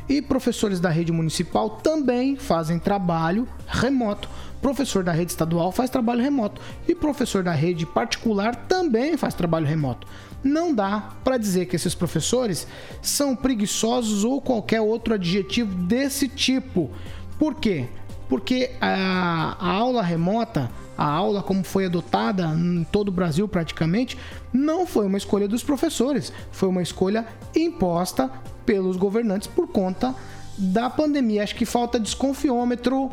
E 0.09 0.21
professores 0.21 0.81
da 0.81 0.89
rede 0.89 1.13
municipal 1.13 1.71
também 1.71 2.37
fazem 2.37 2.79
trabalho 2.79 3.47
remoto. 3.67 4.29
Professor 4.61 5.03
da 5.03 5.13
rede 5.13 5.33
estadual 5.33 5.73
faz 5.73 5.89
trabalho 5.89 6.23
remoto. 6.23 6.61
E 6.87 6.95
professor 6.95 7.43
da 7.43 7.53
rede 7.53 7.87
particular 7.87 8.55
também 8.55 9.17
faz 9.17 9.35
trabalho 9.35 9.67
remoto. 9.67 10.07
Não 10.43 10.75
dá 10.75 11.11
para 11.25 11.39
dizer 11.39 11.67
que 11.67 11.77
esses 11.77 11.95
professores 11.95 12.67
são 13.03 13.37
preguiçosos 13.37 14.25
ou 14.25 14.41
qualquer 14.41 14.81
outro 14.81 15.15
adjetivo 15.15 15.75
desse 15.75 16.29
tipo. 16.29 16.91
Por 17.39 17.55
quê? 17.55 17.87
Porque 18.29 18.71
a, 18.81 19.57
a 19.59 19.73
aula 19.73 20.03
remota 20.03 20.71
a 21.01 21.07
aula 21.07 21.43
como 21.43 21.65
foi 21.65 21.87
adotada 21.87 22.45
em 22.49 22.85
todo 22.85 23.09
o 23.09 23.13
Brasil 23.13 23.49
praticamente, 23.49 24.19
não 24.53 24.87
foi 24.87 25.07
uma 25.07 25.17
escolha 25.17 25.49
dos 25.49 25.63
professores, 25.63 26.31
foi 26.53 26.69
uma 26.69 26.83
escolha 26.83 27.27
imposta 27.57 28.31
pelos 28.67 28.99
governantes 28.99 29.49
por 29.49 29.67
conta 29.67 30.15
da 30.59 30.91
pandemia. 30.91 31.43
Acho 31.43 31.55
que 31.55 31.65
falta 31.65 31.99
desconfiômetro 31.99 33.11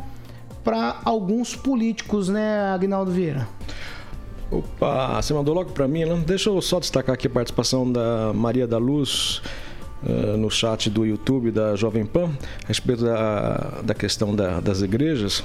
para 0.68 1.00
alguns 1.02 1.56
políticos, 1.56 2.28
né, 2.28 2.60
Agnaldo 2.74 3.10
Vieira? 3.10 3.48
Opa, 4.50 5.18
você 5.18 5.32
mandou 5.32 5.54
logo 5.54 5.72
para 5.72 5.88
mim, 5.88 6.04
né? 6.04 6.22
Deixa 6.26 6.50
eu 6.50 6.60
só 6.60 6.78
destacar 6.78 7.14
aqui 7.14 7.26
a 7.26 7.30
participação 7.30 7.90
da 7.90 8.34
Maria 8.34 8.66
da 8.66 8.76
Luz 8.76 9.40
uh, 10.02 10.36
no 10.36 10.50
chat 10.50 10.90
do 10.90 11.06
YouTube 11.06 11.50
da 11.50 11.74
Jovem 11.74 12.04
Pan 12.04 12.30
a 12.64 12.68
respeito 12.68 13.02
da, 13.02 13.80
da 13.82 13.94
questão 13.94 14.36
da, 14.36 14.60
das 14.60 14.82
igrejas. 14.82 15.42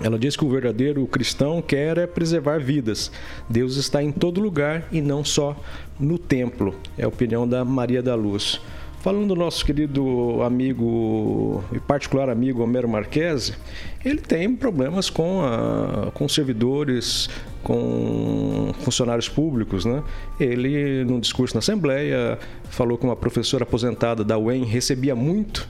Ela 0.00 0.16
diz 0.16 0.36
que 0.36 0.44
o 0.44 0.50
verdadeiro 0.50 1.04
cristão 1.08 1.60
quer 1.60 1.98
é 1.98 2.06
preservar 2.06 2.60
vidas. 2.60 3.10
Deus 3.50 3.76
está 3.76 4.04
em 4.04 4.12
todo 4.12 4.40
lugar 4.40 4.86
e 4.92 5.00
não 5.00 5.24
só 5.24 5.56
no 5.98 6.16
templo. 6.16 6.76
É 6.96 7.02
a 7.02 7.08
opinião 7.08 7.46
da 7.46 7.64
Maria 7.64 8.00
da 8.00 8.14
Luz. 8.14 8.60
Falando 9.04 9.28
do 9.28 9.36
nosso 9.36 9.66
querido 9.66 10.40
amigo 10.42 11.62
e 11.70 11.78
particular 11.78 12.30
amigo 12.30 12.62
Homero 12.62 12.88
Marquese, 12.88 13.52
ele 14.02 14.22
tem 14.22 14.56
problemas 14.56 15.10
com, 15.10 15.42
a, 15.42 16.10
com 16.14 16.26
servidores, 16.26 17.28
com 17.62 18.72
funcionários 18.80 19.28
públicos. 19.28 19.84
Né? 19.84 20.02
Ele, 20.40 21.04
num 21.04 21.20
discurso 21.20 21.54
na 21.54 21.58
Assembleia, 21.58 22.38
falou 22.70 22.96
que 22.96 23.04
uma 23.04 23.14
professora 23.14 23.64
aposentada 23.64 24.24
da 24.24 24.38
UEM 24.38 24.64
recebia 24.64 25.14
muito 25.14 25.68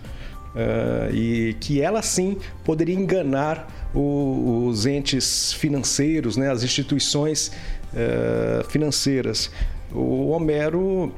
uh, 0.54 1.12
e 1.12 1.56
que 1.58 1.80
ela 1.80 2.02
sim 2.02 2.38
poderia 2.62 2.94
enganar 2.94 3.66
o, 3.92 4.68
os 4.68 4.86
entes 4.86 5.52
financeiros, 5.54 6.36
né, 6.36 6.52
as 6.52 6.62
instituições 6.62 7.50
uh, 7.92 8.62
financeiras. 8.70 9.50
O 9.92 10.28
Homero 10.28 11.12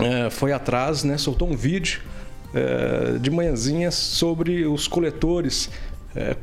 uh, 0.00 0.30
foi 0.30 0.52
atrás, 0.52 1.04
né, 1.04 1.18
soltou 1.18 1.48
um 1.48 1.56
vídeo 1.56 2.00
de 3.20 3.30
manhãzinha 3.30 3.90
sobre 3.90 4.64
os 4.64 4.88
coletores 4.88 5.68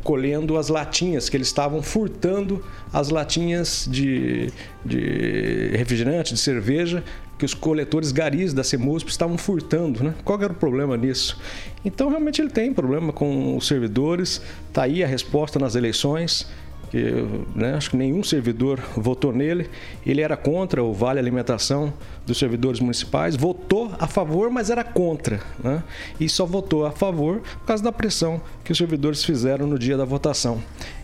colhendo 0.03 0.57
as 0.57 0.67
latinhas, 0.67 1.27
que 1.29 1.35
eles 1.35 1.47
estavam 1.47 1.81
furtando 1.81 2.63
as 2.91 3.09
latinhas 3.09 3.87
de, 3.89 4.51
de 4.85 5.71
refrigerante, 5.75 6.33
de 6.33 6.39
cerveja, 6.39 7.03
que 7.37 7.45
os 7.45 7.53
coletores 7.53 8.11
garis 8.11 8.53
da 8.53 8.63
CEMUSP 8.63 9.09
estavam 9.09 9.37
furtando, 9.37 10.03
né? 10.03 10.13
Qual 10.23 10.41
era 10.41 10.53
o 10.53 10.55
problema 10.55 10.95
nisso? 10.95 11.39
Então, 11.83 12.09
realmente 12.09 12.41
ele 12.41 12.49
tem 12.49 12.73
problema 12.73 13.11
com 13.11 13.57
os 13.57 13.67
servidores, 13.67 14.41
tá 14.71 14.83
aí 14.83 15.03
a 15.03 15.07
resposta 15.07 15.57
nas 15.57 15.75
eleições, 15.75 16.47
que 16.93 17.27
né, 17.55 17.73
acho 17.73 17.89
que 17.89 17.97
nenhum 17.97 18.23
servidor 18.23 18.79
votou 18.95 19.33
nele. 19.33 19.67
Ele 20.05 20.21
era 20.21 20.37
contra 20.37 20.83
o 20.83 20.93
Vale 20.93 21.17
Alimentação 21.17 21.91
dos 22.23 22.37
servidores 22.37 22.79
municipais, 22.79 23.35
votou 23.35 23.91
a 23.97 24.05
favor, 24.05 24.51
mas 24.51 24.69
era 24.69 24.83
contra. 24.83 25.39
Né? 25.63 25.81
E 26.19 26.29
só 26.29 26.45
votou 26.45 26.85
a 26.85 26.91
favor 26.91 27.39
por 27.39 27.65
causa 27.65 27.83
da 27.83 27.91
pressão 27.91 28.39
que 28.63 28.71
os 28.71 28.77
servidores 28.77 29.25
fizeram 29.25 29.65
no 29.65 29.79
dia 29.79 29.97
da 29.97 30.05
votação. 30.05 30.61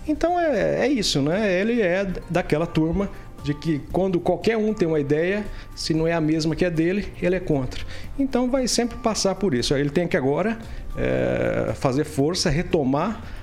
Então 0.07 0.39
é, 0.39 0.85
é 0.85 0.87
isso, 0.87 1.23
né? 1.23 1.59
Ele 1.59 1.81
é 1.81 2.07
daquela 2.29 2.67
turma 2.67 3.09
de 3.43 3.55
que 3.55 3.79
quando 3.91 4.19
qualquer 4.19 4.57
um 4.57 4.75
tem 4.75 4.87
uma 4.87 4.99
ideia, 4.99 5.43
se 5.75 5.93
não 5.95 6.05
é 6.05 6.13
a 6.13 6.21
mesma 6.21 6.55
que 6.55 6.65
a 6.65 6.69
dele, 6.69 7.11
ele 7.19 7.35
é 7.35 7.39
contra. 7.39 7.83
Então 8.17 8.47
vai 8.47 8.67
sempre 8.67 8.97
passar 8.97 9.33
por 9.35 9.55
isso. 9.55 9.73
Ele 9.73 9.89
tem 9.89 10.07
que 10.07 10.17
agora 10.17 10.59
é, 10.95 11.73
fazer 11.73 12.03
força, 12.03 12.47
retomar 12.47 13.38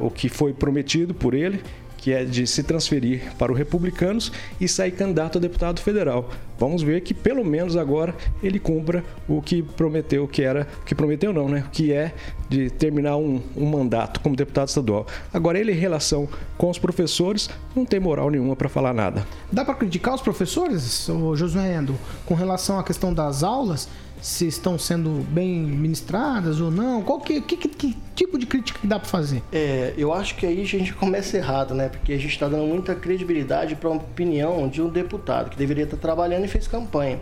o 0.00 0.10
que 0.10 0.28
foi 0.28 0.52
prometido 0.52 1.14
por 1.14 1.34
ele, 1.34 1.62
que 2.02 2.12
é 2.12 2.24
de 2.24 2.48
se 2.48 2.64
transferir 2.64 3.32
para 3.38 3.52
o 3.52 3.54
Republicanos 3.54 4.32
e 4.60 4.66
sair 4.66 4.90
candidato 4.90 5.38
a 5.38 5.40
deputado 5.40 5.80
federal. 5.80 6.28
Vamos 6.58 6.82
ver 6.82 7.00
que 7.02 7.14
pelo 7.14 7.44
menos 7.44 7.76
agora 7.76 8.12
ele 8.42 8.58
cumpra 8.58 9.04
o 9.28 9.40
que 9.40 9.62
prometeu, 9.62 10.26
que 10.26 10.42
era, 10.42 10.66
que 10.84 10.96
prometeu 10.96 11.32
não, 11.32 11.48
né? 11.48 11.64
Que 11.70 11.92
é 11.92 12.12
de 12.48 12.70
terminar 12.70 13.16
um, 13.16 13.40
um 13.56 13.66
mandato 13.66 14.18
como 14.18 14.34
deputado 14.34 14.66
estadual. 14.66 15.06
Agora 15.32 15.60
ele 15.60 15.70
em 15.70 15.76
relação 15.76 16.28
com 16.58 16.68
os 16.68 16.78
professores 16.78 17.48
não 17.74 17.84
tem 17.84 18.00
moral 18.00 18.30
nenhuma 18.30 18.56
para 18.56 18.68
falar 18.68 18.92
nada. 18.92 19.24
Dá 19.52 19.64
para 19.64 19.74
criticar 19.74 20.12
os 20.12 20.20
professores, 20.20 21.06
Josué 21.36 21.76
Endo, 21.76 21.96
com 22.26 22.34
relação 22.34 22.80
à 22.80 22.82
questão 22.82 23.14
das 23.14 23.44
aulas? 23.44 23.88
Se 24.22 24.46
estão 24.46 24.78
sendo 24.78 25.26
bem 25.28 25.60
ministradas 25.60 26.60
ou 26.60 26.70
não? 26.70 27.02
Qual 27.02 27.20
que, 27.20 27.40
que, 27.40 27.56
que 27.56 27.96
tipo 28.14 28.38
de 28.38 28.46
crítica 28.46 28.78
que 28.78 28.86
dá 28.86 28.98
para 28.98 29.08
fazer? 29.08 29.42
É, 29.52 29.92
eu 29.98 30.14
acho 30.14 30.36
que 30.36 30.46
aí 30.46 30.62
a 30.62 30.64
gente 30.64 30.94
começa 30.94 31.36
errado, 31.36 31.74
né? 31.74 31.88
Porque 31.88 32.12
a 32.12 32.16
gente 32.16 32.30
está 32.30 32.48
dando 32.48 32.64
muita 32.64 32.94
credibilidade 32.94 33.74
para 33.74 33.90
a 33.90 33.94
opinião 33.94 34.68
de 34.68 34.80
um 34.80 34.88
deputado 34.88 35.50
que 35.50 35.56
deveria 35.56 35.84
estar 35.84 35.96
trabalhando 35.96 36.44
e 36.44 36.48
fez 36.48 36.68
campanha. 36.68 37.18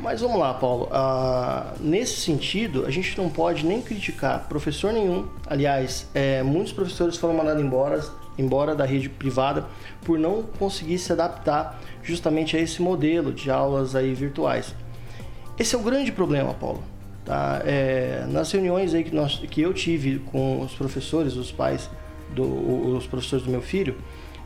Mas 0.00 0.20
vamos 0.20 0.38
lá, 0.38 0.52
Paulo. 0.52 0.88
Ah, 0.90 1.74
nesse 1.80 2.20
sentido, 2.20 2.84
a 2.84 2.90
gente 2.90 3.16
não 3.16 3.30
pode 3.30 3.64
nem 3.64 3.80
criticar 3.80 4.46
professor 4.48 4.92
nenhum. 4.92 5.28
Aliás, 5.46 6.08
é, 6.12 6.42
muitos 6.42 6.72
professores 6.72 7.16
foram 7.16 7.34
mandados 7.34 7.62
embora, 7.62 8.04
embora 8.36 8.74
da 8.74 8.84
rede 8.84 9.08
privada 9.08 9.64
por 10.04 10.18
não 10.18 10.42
conseguir 10.42 10.98
se 10.98 11.12
adaptar 11.12 11.80
justamente 12.02 12.56
a 12.56 12.60
esse 12.60 12.82
modelo 12.82 13.32
de 13.32 13.48
aulas 13.48 13.94
aí 13.94 14.12
virtuais. 14.12 14.74
Esse 15.58 15.74
é 15.74 15.78
o 15.78 15.82
grande 15.82 16.12
problema, 16.12 16.52
Paulo. 16.54 16.82
Tá? 17.24 17.60
É, 17.64 18.24
nas 18.30 18.52
reuniões 18.52 18.94
aí 18.94 19.02
que, 19.02 19.14
nós, 19.14 19.42
que 19.50 19.60
eu 19.60 19.74
tive 19.74 20.20
com 20.20 20.60
os 20.60 20.72
professores, 20.74 21.34
os 21.34 21.50
pais, 21.50 21.90
do, 22.34 22.96
os 22.96 23.06
professores 23.06 23.44
do 23.44 23.50
meu 23.50 23.62
filho, 23.62 23.96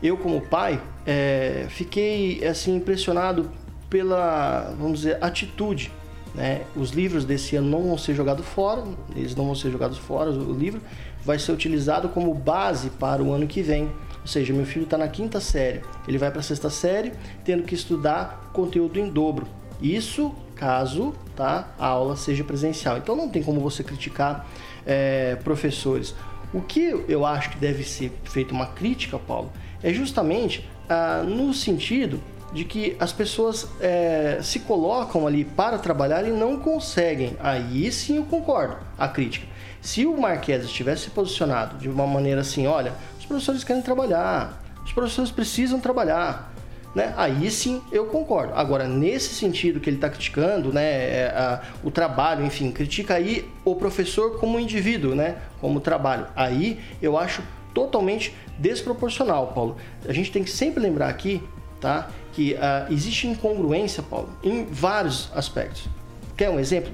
eu 0.01 0.17
como 0.17 0.41
pai 0.41 0.81
é, 1.05 1.67
fiquei 1.69 2.45
assim 2.45 2.75
impressionado 2.75 3.51
pela, 3.89 4.73
vamos 4.79 5.01
dizer, 5.01 5.17
atitude. 5.21 5.91
Né? 6.33 6.61
Os 6.75 6.91
livros 6.91 7.25
desse 7.25 7.55
ano 7.55 7.69
não 7.69 7.83
vão 7.83 7.97
ser 7.97 8.15
jogados 8.15 8.45
fora, 8.45 8.83
eles 9.15 9.35
não 9.35 9.45
vão 9.45 9.55
ser 9.55 9.69
jogados 9.69 9.97
fora. 9.97 10.31
O 10.31 10.53
livro 10.53 10.81
vai 11.23 11.37
ser 11.37 11.51
utilizado 11.51 12.09
como 12.09 12.33
base 12.33 12.89
para 12.89 13.21
o 13.21 13.33
ano 13.33 13.45
que 13.45 13.61
vem. 13.61 13.91
Ou 14.21 14.27
seja, 14.27 14.53
meu 14.53 14.65
filho 14.65 14.85
está 14.85 14.97
na 14.97 15.07
quinta 15.07 15.39
série, 15.39 15.81
ele 16.07 16.17
vai 16.17 16.29
para 16.29 16.39
a 16.39 16.43
sexta 16.43 16.69
série, 16.69 17.11
tendo 17.43 17.63
que 17.63 17.75
estudar 17.75 18.49
conteúdo 18.53 18.99
em 18.99 19.09
dobro. 19.09 19.47
Isso 19.81 20.33
caso 20.61 21.15
tá, 21.35 21.69
a 21.79 21.87
aula 21.87 22.15
seja 22.15 22.43
presencial. 22.43 22.99
Então 22.99 23.15
não 23.15 23.27
tem 23.27 23.41
como 23.41 23.59
você 23.59 23.83
criticar 23.83 24.47
é, 24.85 25.35
professores. 25.43 26.13
O 26.53 26.61
que 26.61 27.03
eu 27.07 27.25
acho 27.25 27.49
que 27.49 27.57
deve 27.57 27.83
ser 27.83 28.11
feita 28.25 28.53
uma 28.53 28.67
crítica, 28.67 29.17
Paulo, 29.17 29.51
é 29.81 29.91
justamente 29.91 30.69
ah, 30.87 31.23
no 31.25 31.51
sentido 31.51 32.21
de 32.53 32.63
que 32.63 32.95
as 32.99 33.11
pessoas 33.11 33.67
é, 33.79 34.39
se 34.43 34.59
colocam 34.59 35.25
ali 35.25 35.43
para 35.43 35.79
trabalhar 35.79 36.27
e 36.27 36.31
não 36.31 36.59
conseguem. 36.59 37.35
Aí 37.39 37.91
sim 37.91 38.17
eu 38.17 38.25
concordo, 38.25 38.77
a 38.99 39.07
crítica. 39.07 39.47
Se 39.81 40.05
o 40.05 40.15
Marques 40.15 40.69
tivesse 40.69 41.05
se 41.05 41.09
posicionado 41.09 41.77
de 41.77 41.89
uma 41.89 42.05
maneira 42.05 42.41
assim, 42.41 42.67
olha, 42.67 42.93
os 43.17 43.25
professores 43.25 43.63
querem 43.63 43.81
trabalhar, 43.81 44.61
os 44.85 44.91
professores 44.91 45.31
precisam 45.31 45.79
trabalhar, 45.79 46.50
né? 46.93 47.13
Aí 47.17 47.49
sim 47.49 47.81
eu 47.91 48.05
concordo. 48.05 48.53
Agora, 48.53 48.87
nesse 48.87 49.33
sentido 49.33 49.79
que 49.79 49.89
ele 49.89 49.97
está 49.97 50.09
criticando, 50.09 50.73
né, 50.73 50.83
é, 50.83 51.33
a, 51.35 51.61
o 51.83 51.91
trabalho, 51.91 52.45
enfim, 52.45 52.71
critica 52.71 53.15
aí 53.15 53.49
o 53.63 53.75
professor 53.75 54.39
como 54.39 54.59
indivíduo, 54.59 55.15
né, 55.15 55.37
como 55.59 55.79
trabalho. 55.79 56.27
Aí 56.35 56.79
eu 57.01 57.17
acho 57.17 57.41
totalmente 57.73 58.35
desproporcional, 58.57 59.47
Paulo. 59.53 59.77
A 60.07 60.13
gente 60.13 60.31
tem 60.31 60.43
que 60.43 60.51
sempre 60.51 60.81
lembrar 60.81 61.07
aqui, 61.07 61.41
tá, 61.79 62.09
que 62.33 62.53
uh, 62.53 62.91
existe 62.91 63.27
incongruência, 63.27 64.03
Paulo, 64.03 64.29
em 64.43 64.65
vários 64.65 65.29
aspectos. 65.33 65.87
Quer 66.35 66.49
um 66.49 66.59
exemplo 66.59 66.91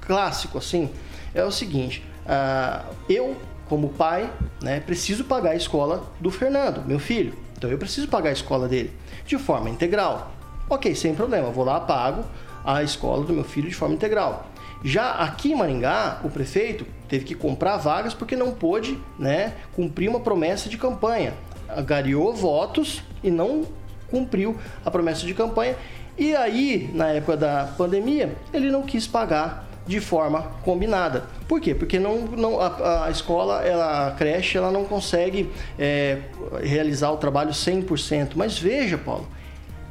clássico 0.00 0.58
assim? 0.58 0.90
É 1.34 1.44
o 1.44 1.50
seguinte: 1.50 2.04
uh, 2.24 2.94
eu, 3.08 3.36
como 3.68 3.90
pai, 3.90 4.32
né, 4.60 4.80
preciso 4.80 5.24
pagar 5.24 5.50
a 5.50 5.56
escola 5.56 6.04
do 6.20 6.30
Fernando, 6.30 6.82
meu 6.86 6.98
filho. 6.98 7.45
Então 7.56 7.70
eu 7.70 7.78
preciso 7.78 8.08
pagar 8.08 8.30
a 8.30 8.32
escola 8.32 8.68
dele 8.68 8.92
de 9.26 9.38
forma 9.38 9.70
integral. 9.70 10.32
Ok, 10.68 10.94
sem 10.94 11.14
problema, 11.14 11.50
vou 11.50 11.64
lá, 11.64 11.80
pago 11.80 12.24
a 12.64 12.82
escola 12.82 13.24
do 13.24 13.32
meu 13.32 13.44
filho 13.44 13.68
de 13.68 13.74
forma 13.74 13.94
integral. 13.94 14.46
Já 14.82 15.12
aqui 15.12 15.52
em 15.52 15.56
Maringá, 15.56 16.20
o 16.24 16.28
prefeito 16.28 16.84
teve 17.08 17.24
que 17.24 17.34
comprar 17.34 17.76
vagas 17.76 18.12
porque 18.12 18.36
não 18.36 18.52
pôde 18.52 18.98
né, 19.18 19.54
cumprir 19.74 20.08
uma 20.08 20.20
promessa 20.20 20.68
de 20.68 20.76
campanha. 20.76 21.34
Agariou 21.68 22.34
votos 22.34 23.02
e 23.22 23.30
não 23.30 23.64
cumpriu 24.10 24.56
a 24.84 24.90
promessa 24.90 25.24
de 25.24 25.32
campanha. 25.32 25.76
E 26.18 26.34
aí, 26.34 26.90
na 26.92 27.08
época 27.08 27.36
da 27.36 27.72
pandemia, 27.76 28.34
ele 28.52 28.70
não 28.70 28.82
quis 28.82 29.06
pagar 29.06 29.66
de 29.86 30.00
forma 30.00 30.42
combinada. 30.64 31.24
Por 31.48 31.60
quê? 31.60 31.74
Porque 31.74 31.98
não, 31.98 32.22
não, 32.22 32.60
a, 32.60 33.06
a 33.06 33.10
escola, 33.10 33.62
ela, 33.62 34.08
a 34.08 34.10
creche, 34.12 34.58
ela 34.58 34.72
não 34.72 34.84
consegue 34.84 35.50
é, 35.78 36.18
realizar 36.60 37.10
o 37.12 37.16
trabalho 37.16 37.50
100%. 37.50 38.32
Mas 38.34 38.58
veja, 38.58 38.98
Paulo, 38.98 39.28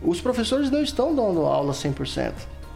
os 0.02 0.20
professores 0.20 0.70
não 0.70 0.84
estão 0.84 1.16
dando 1.16 1.42
aula 1.42 1.72
100%. 1.72 2.34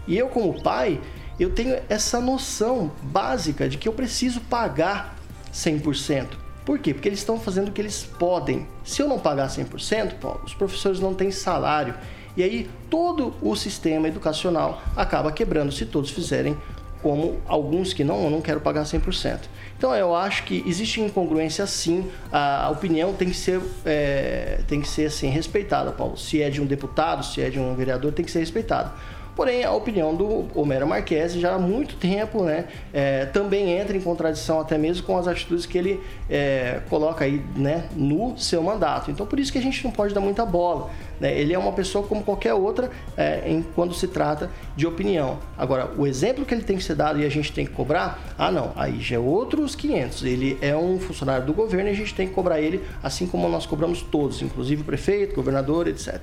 E 0.07 0.17
eu, 0.17 0.29
como 0.29 0.61
pai, 0.63 0.99
eu 1.39 1.51
tenho 1.51 1.77
essa 1.89 2.21
noção 2.21 2.91
básica 3.03 3.67
de 3.67 3.77
que 3.77 3.87
eu 3.87 3.93
preciso 3.93 4.41
pagar 4.41 5.15
100%. 5.53 6.27
Por 6.65 6.79
quê? 6.79 6.93
Porque 6.93 7.09
eles 7.09 7.19
estão 7.19 7.39
fazendo 7.39 7.69
o 7.69 7.71
que 7.71 7.81
eles 7.81 8.03
podem. 8.03 8.67
Se 8.83 9.01
eu 9.01 9.07
não 9.07 9.19
pagar 9.19 9.47
100%, 9.47 10.15
Paulo, 10.19 10.41
os 10.45 10.53
professores 10.53 10.99
não 10.99 11.13
têm 11.13 11.31
salário. 11.31 11.95
E 12.37 12.43
aí 12.43 12.69
todo 12.89 13.33
o 13.41 13.55
sistema 13.55 14.07
educacional 14.07 14.81
acaba 14.95 15.31
quebrando 15.31 15.71
se 15.71 15.85
todos 15.85 16.11
fizerem 16.11 16.57
como 17.01 17.37
alguns 17.47 17.93
que 17.93 18.03
não, 18.03 18.29
não 18.29 18.41
quero 18.41 18.59
pagar 18.59 18.83
100%. 18.83 19.39
Então 19.77 19.95
eu 19.95 20.13
acho 20.13 20.43
que 20.43 20.63
existe 20.67 20.99
incongruência 20.99 21.65
sim, 21.65 22.09
a 22.31 22.69
opinião 22.69 23.13
tem 23.13 23.29
que 23.29 23.37
ser, 23.37 23.61
é, 23.85 24.59
tem 24.67 24.81
que 24.81 24.87
ser 24.87 25.05
assim, 25.05 25.29
respeitada, 25.29 25.91
Paulo. 25.91 26.17
Se 26.17 26.41
é 26.41 26.49
de 26.49 26.61
um 26.61 26.65
deputado, 26.65 27.25
se 27.25 27.41
é 27.41 27.49
de 27.49 27.59
um 27.59 27.73
vereador, 27.75 28.11
tem 28.11 28.25
que 28.25 28.31
ser 28.31 28.39
respeitado. 28.39 28.91
Porém, 29.39 29.63
a 29.63 29.71
opinião 29.71 30.13
do 30.13 30.47
Homero 30.53 30.85
Marques 30.85 31.35
já 31.35 31.53
há 31.53 31.57
muito 31.57 31.95
tempo 31.95 32.43
né, 32.43 32.65
é, 32.91 33.25
também 33.27 33.71
entra 33.71 33.95
em 33.95 34.01
contradição 34.01 34.59
até 34.59 34.77
mesmo 34.77 35.07
com 35.07 35.17
as 35.17 35.29
atitudes 35.29 35.65
que 35.65 35.77
ele 35.77 36.03
é, 36.29 36.81
coloca 36.89 37.23
aí 37.23 37.41
né, 37.55 37.85
no 37.95 38.37
seu 38.37 38.61
mandato. 38.61 39.09
Então, 39.09 39.25
por 39.25 39.39
isso 39.39 39.49
que 39.49 39.57
a 39.57 39.61
gente 39.61 39.81
não 39.81 39.91
pode 39.91 40.13
dar 40.13 40.19
muita 40.19 40.45
bola. 40.45 40.89
Né? 41.19 41.37
Ele 41.37 41.53
é 41.53 41.59
uma 41.59 41.71
pessoa 41.71 42.05
como 42.05 42.23
qualquer 42.23 42.53
outra 42.53 42.89
é, 43.17 43.43
em, 43.45 43.61
quando 43.61 43.93
se 43.93 44.07
trata 44.07 44.49
de 44.75 44.87
opinião. 44.87 45.39
Agora, 45.57 45.91
o 45.97 46.07
exemplo 46.07 46.45
que 46.45 46.53
ele 46.53 46.63
tem 46.63 46.77
que 46.77 46.83
ser 46.83 46.95
dado 46.95 47.19
e 47.19 47.25
a 47.25 47.29
gente 47.29 47.51
tem 47.51 47.65
que 47.65 47.73
cobrar, 47.73 48.19
ah 48.37 48.51
não, 48.51 48.71
aí 48.75 48.99
já 49.01 49.15
é 49.15 49.19
outros 49.19 49.75
500. 49.75 50.23
Ele 50.23 50.57
é 50.61 50.75
um 50.75 50.99
funcionário 50.99 51.45
do 51.45 51.53
governo 51.53 51.89
e 51.89 51.91
a 51.91 51.95
gente 51.95 52.13
tem 52.13 52.27
que 52.27 52.33
cobrar 52.33 52.61
ele 52.61 52.83
assim 53.03 53.27
como 53.27 53.47
nós 53.49 53.65
cobramos 53.65 54.01
todos, 54.01 54.41
inclusive 54.41 54.81
o 54.81 54.85
prefeito, 54.85 55.35
governador, 55.35 55.87
etc. 55.87 56.21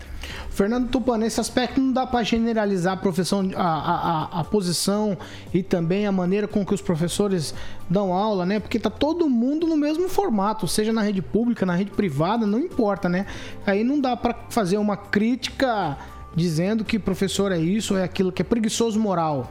Fernando 0.51 0.89
Tupan, 0.89 1.19
nesse 1.19 1.41
aspecto 1.41 1.81
não 1.81 1.93
dá 1.93 2.07
para 2.07 2.23
generalizar 2.25 2.95
a 2.95 2.97
profissão, 2.97 3.51
a, 3.55 3.63
a, 3.63 4.41
a, 4.41 4.45
posição 4.45 5.17
e 5.53 5.63
também 5.63 6.07
a 6.07 6.13
maneira 6.13 6.49
com 6.49 6.65
que 6.65 6.73
os 6.73 6.81
professores 6.81 7.55
dão 7.89 8.13
aula, 8.13 8.47
né? 8.47 8.59
Porque 8.59 8.79
tá 8.79 8.91
todo 8.91 9.29
mundo 9.29 9.67
no 9.67 9.77
mesmo 9.77 10.09
formato, 10.09 10.67
seja 10.67 10.93
na 10.93 11.03
rede 11.03 11.21
pública, 11.21 11.67
na 11.67 11.75
rede 11.75 11.91
privada, 11.91 12.47
não 12.47 12.59
importa, 12.59 13.09
né? 13.09 13.27
Aí 13.67 13.85
não 13.85 14.01
dá 14.01 14.17
para 14.17 14.35
fazer 14.49 14.79
crítica 14.95 15.97
dizendo 16.35 16.85
que 16.85 16.99
professor 16.99 17.51
é 17.51 17.59
isso 17.59 17.97
é 17.97 18.05
aquilo, 18.05 18.31
que 18.31 18.43
é 18.43 18.45
preguiçoso 18.45 19.01
moral. 19.01 19.51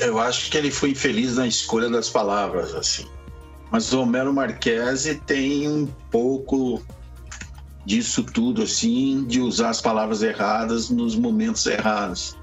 Eu 0.00 0.18
acho 0.18 0.50
que 0.50 0.56
ele 0.56 0.70
foi 0.70 0.90
infeliz 0.90 1.36
na 1.36 1.46
escolha 1.46 1.90
das 1.90 2.08
palavras, 2.08 2.74
assim. 2.74 3.06
Mas 3.70 3.92
o 3.92 4.00
Homero 4.00 4.32
Marquese 4.32 5.16
tem 5.26 5.68
um 5.68 5.86
pouco 6.10 6.82
disso 7.84 8.22
tudo, 8.22 8.62
assim, 8.62 9.24
de 9.24 9.40
usar 9.40 9.68
as 9.68 9.80
palavras 9.80 10.22
erradas 10.22 10.88
nos 10.88 11.14
momentos 11.14 11.66
errados. 11.66 12.36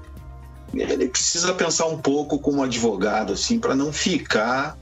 Ele 0.72 1.08
precisa 1.08 1.52
pensar 1.52 1.86
um 1.86 1.98
pouco 1.98 2.38
como 2.38 2.62
advogado, 2.62 3.32
assim, 3.32 3.58
para 3.58 3.74
não 3.74 3.92
ficar 3.92 4.78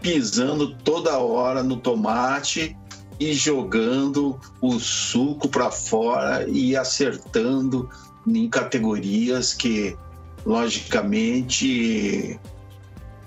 pisando 0.00 0.74
toda 0.76 1.18
hora 1.18 1.62
no 1.62 1.76
tomate 1.76 2.76
e 3.18 3.32
jogando 3.32 4.38
o 4.60 4.78
suco 4.78 5.48
para 5.48 5.70
fora 5.70 6.46
e 6.48 6.76
acertando 6.76 7.88
em 8.26 8.48
categorias 8.48 9.54
que, 9.54 9.96
logicamente, 10.44 12.38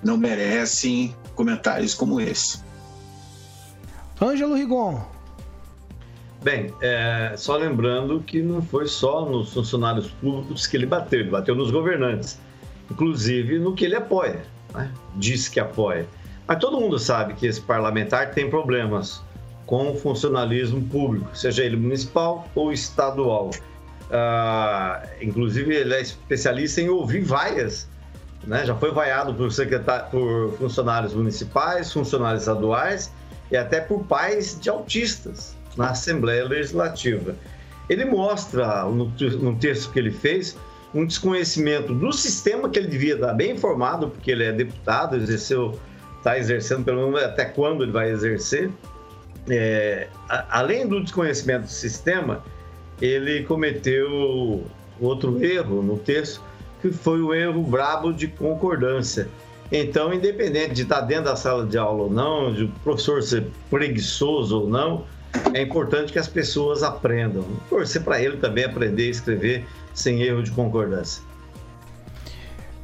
não 0.04 0.18
merecem 0.18 1.16
comentários 1.36 1.94
como 1.94 2.20
esse. 2.22 2.64
Ângelo 4.22 4.56
Rigon. 4.56 5.02
Bem, 6.44 6.74
é, 6.82 7.34
só 7.38 7.56
lembrando 7.56 8.20
que 8.22 8.42
não 8.42 8.62
foi 8.64 8.88
só 8.88 9.30
nos 9.30 9.54
funcionários 9.54 10.10
públicos 10.10 10.66
que 10.66 10.76
ele 10.76 10.88
bateu, 10.88 11.20
ele 11.20 11.30
bateu 11.30 11.54
nos 11.54 11.70
governantes, 11.70 12.40
inclusive 12.90 13.60
no 13.60 13.76
que 13.76 13.86
ele 13.86 13.96
apoia, 13.96 14.44
né? 14.74 14.92
diz 15.16 15.48
que 15.48 15.60
apoia. 15.60 16.08
Mas 16.48 16.58
todo 16.58 16.80
mundo 16.80 16.98
sabe 16.98 17.36
que 17.36 17.46
esse 17.46 17.62
parlamentar 17.62 18.32
tem 18.32 18.50
problemas 18.50 19.22
com 19.72 19.92
o 19.92 19.96
funcionalismo 19.96 20.82
público, 20.90 21.30
seja 21.34 21.64
ele 21.64 21.78
municipal 21.78 22.46
ou 22.54 22.74
estadual. 22.74 23.52
Ah, 24.12 25.02
inclusive, 25.22 25.74
ele 25.74 25.94
é 25.94 26.02
especialista 26.02 26.82
em 26.82 26.90
ouvir 26.90 27.22
vaias. 27.22 27.88
Né? 28.46 28.66
Já 28.66 28.76
foi 28.76 28.92
vaiado 28.92 29.34
por, 29.34 29.48
por 30.12 30.58
funcionários 30.58 31.14
municipais, 31.14 31.90
funcionários 31.94 32.42
estaduais 32.42 33.14
e 33.50 33.56
até 33.56 33.80
por 33.80 34.04
pais 34.04 34.60
de 34.60 34.70
autistas 34.70 35.56
na 35.78 35.92
Assembleia 35.92 36.44
Legislativa. 36.44 37.34
Ele 37.88 38.04
mostra, 38.04 38.84
no, 38.84 39.56
texto 39.56 39.90
que 39.94 40.00
ele 40.00 40.12
fez, 40.12 40.58
um 40.94 41.06
desconhecimento 41.06 41.94
do 41.94 42.12
sistema 42.12 42.68
que 42.68 42.78
ele 42.78 42.90
devia 42.90 43.14
estar 43.14 43.34
bem 43.34 43.52
informado, 43.52 44.10
porque 44.10 44.32
ele 44.32 44.44
é 44.44 44.52
deputado, 44.52 45.16
exerceu, 45.16 45.80
está 46.18 46.38
exercendo, 46.38 46.84
pelo 46.84 47.06
menos 47.06 47.24
até 47.24 47.46
quando 47.46 47.84
ele 47.84 47.94
vai 47.94 48.12
exercer. 48.12 48.70
É, 49.50 50.08
a, 50.30 50.60
além 50.60 50.88
do 50.88 51.02
desconhecimento 51.02 51.64
do 51.64 51.72
sistema, 51.72 52.44
ele 53.02 53.44
cometeu 53.44 54.64
outro 55.00 55.44
erro 55.44 55.82
no 55.82 55.98
texto, 55.98 56.42
que 56.82 56.92
foi 56.92 57.22
o 57.22 57.34
erro 57.34 57.64
brabo 57.64 58.14
de 58.14 58.28
concordância. 58.28 59.28
Então, 59.72 60.14
independente 60.14 60.74
de 60.74 60.82
estar 60.84 61.02
dentro 61.02 61.26
da 61.26 61.36
sala 61.36 61.66
de 61.66 61.78
aula 61.78 62.04
ou 62.04 62.10
não, 62.10 62.54
de 62.54 62.66
o 62.66 62.70
professor 62.84 63.24
ser 63.24 63.48
preguiçoso 63.70 64.62
ou 64.62 64.70
não, 64.70 65.06
é 65.54 65.62
importante 65.62 66.12
que 66.12 66.20
as 66.20 66.28
pessoas 66.28 66.84
aprendam. 66.84 67.46
Torcer 67.70 68.04
para 68.04 68.22
ele 68.22 68.38
também 68.38 68.66
aprender 68.66 69.08
a 69.08 69.12
escrever 69.12 69.66
sem 69.94 70.22
erro 70.22 70.44
de 70.44 70.52
concordância. 70.52 71.24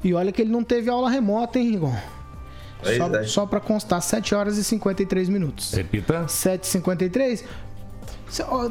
E 0.03 0.13
olha 0.13 0.31
que 0.31 0.41
ele 0.41 0.51
não 0.51 0.63
teve 0.63 0.89
aula 0.89 1.09
remota, 1.09 1.59
hein, 1.59 1.71
Rigon? 1.71 1.95
Só, 2.83 3.15
é. 3.15 3.23
só 3.23 3.45
para 3.45 3.59
constar, 3.59 4.01
7 4.01 4.35
horas 4.35 4.57
e 4.57 4.63
53 4.63 5.29
minutos. 5.29 5.73
Repita. 5.73 6.25
7h53. 6.25 7.43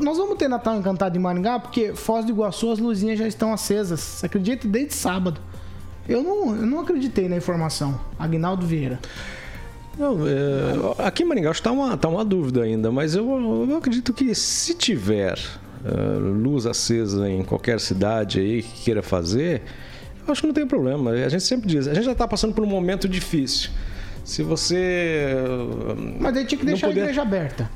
Nós 0.00 0.18
vamos 0.18 0.36
ter 0.36 0.48
Natal 0.48 0.76
Encantado 0.76 1.16
em 1.16 1.20
Maringá, 1.20 1.59
porque 1.59 1.94
Foz 1.94 2.24
do 2.24 2.32
Iguaçu 2.32 2.70
as 2.70 2.78
luzinhas 2.78 3.18
já 3.18 3.26
estão 3.26 3.52
acesas. 3.52 4.00
Você 4.00 4.26
acredita? 4.26 4.68
Desde 4.68 4.94
sábado. 4.94 5.40
Eu 6.09 6.22
não, 6.22 6.54
eu 6.54 6.66
não 6.66 6.80
acreditei 6.80 7.28
na 7.28 7.36
informação. 7.36 7.98
Agnaldo 8.18 8.66
Vieira. 8.66 9.00
Não, 9.98 10.26
é, 10.26 11.07
aqui 11.07 11.22
em 11.22 11.26
Maringá 11.26 11.50
está 11.50 11.72
uma, 11.72 11.96
tá 11.96 12.09
uma 12.09 12.24
dúvida 12.24 12.62
ainda, 12.62 12.92
mas 12.92 13.14
eu, 13.14 13.66
eu 13.66 13.76
acredito 13.78 14.12
que 14.12 14.34
se 14.34 14.74
tiver 14.74 15.38
uh, 15.84 16.18
luz 16.18 16.66
acesa 16.66 17.28
em 17.28 17.42
qualquer 17.42 17.80
cidade 17.80 18.38
aí 18.38 18.62
que 18.62 18.84
queira 18.84 19.02
fazer, 19.02 19.62
eu 20.26 20.32
acho 20.32 20.42
que 20.42 20.46
não 20.46 20.54
tem 20.54 20.66
problema. 20.66 21.12
A 21.12 21.28
gente 21.30 21.44
sempre 21.44 21.66
diz, 21.66 21.88
a 21.88 21.94
gente 21.94 22.04
já 22.04 22.12
está 22.12 22.28
passando 22.28 22.52
por 22.52 22.62
um 22.62 22.68
momento 22.68 23.09
difícil. 23.09 23.70
Se 24.27 24.43
você. 24.43 25.29
Mas 26.18 26.37
aí 26.37 26.45
tinha 26.45 26.59
que 26.59 26.66
deixar 26.66 26.89
poder... 26.89 27.01
a 27.01 27.03
igreja 27.05 27.22
aberta. 27.22 27.70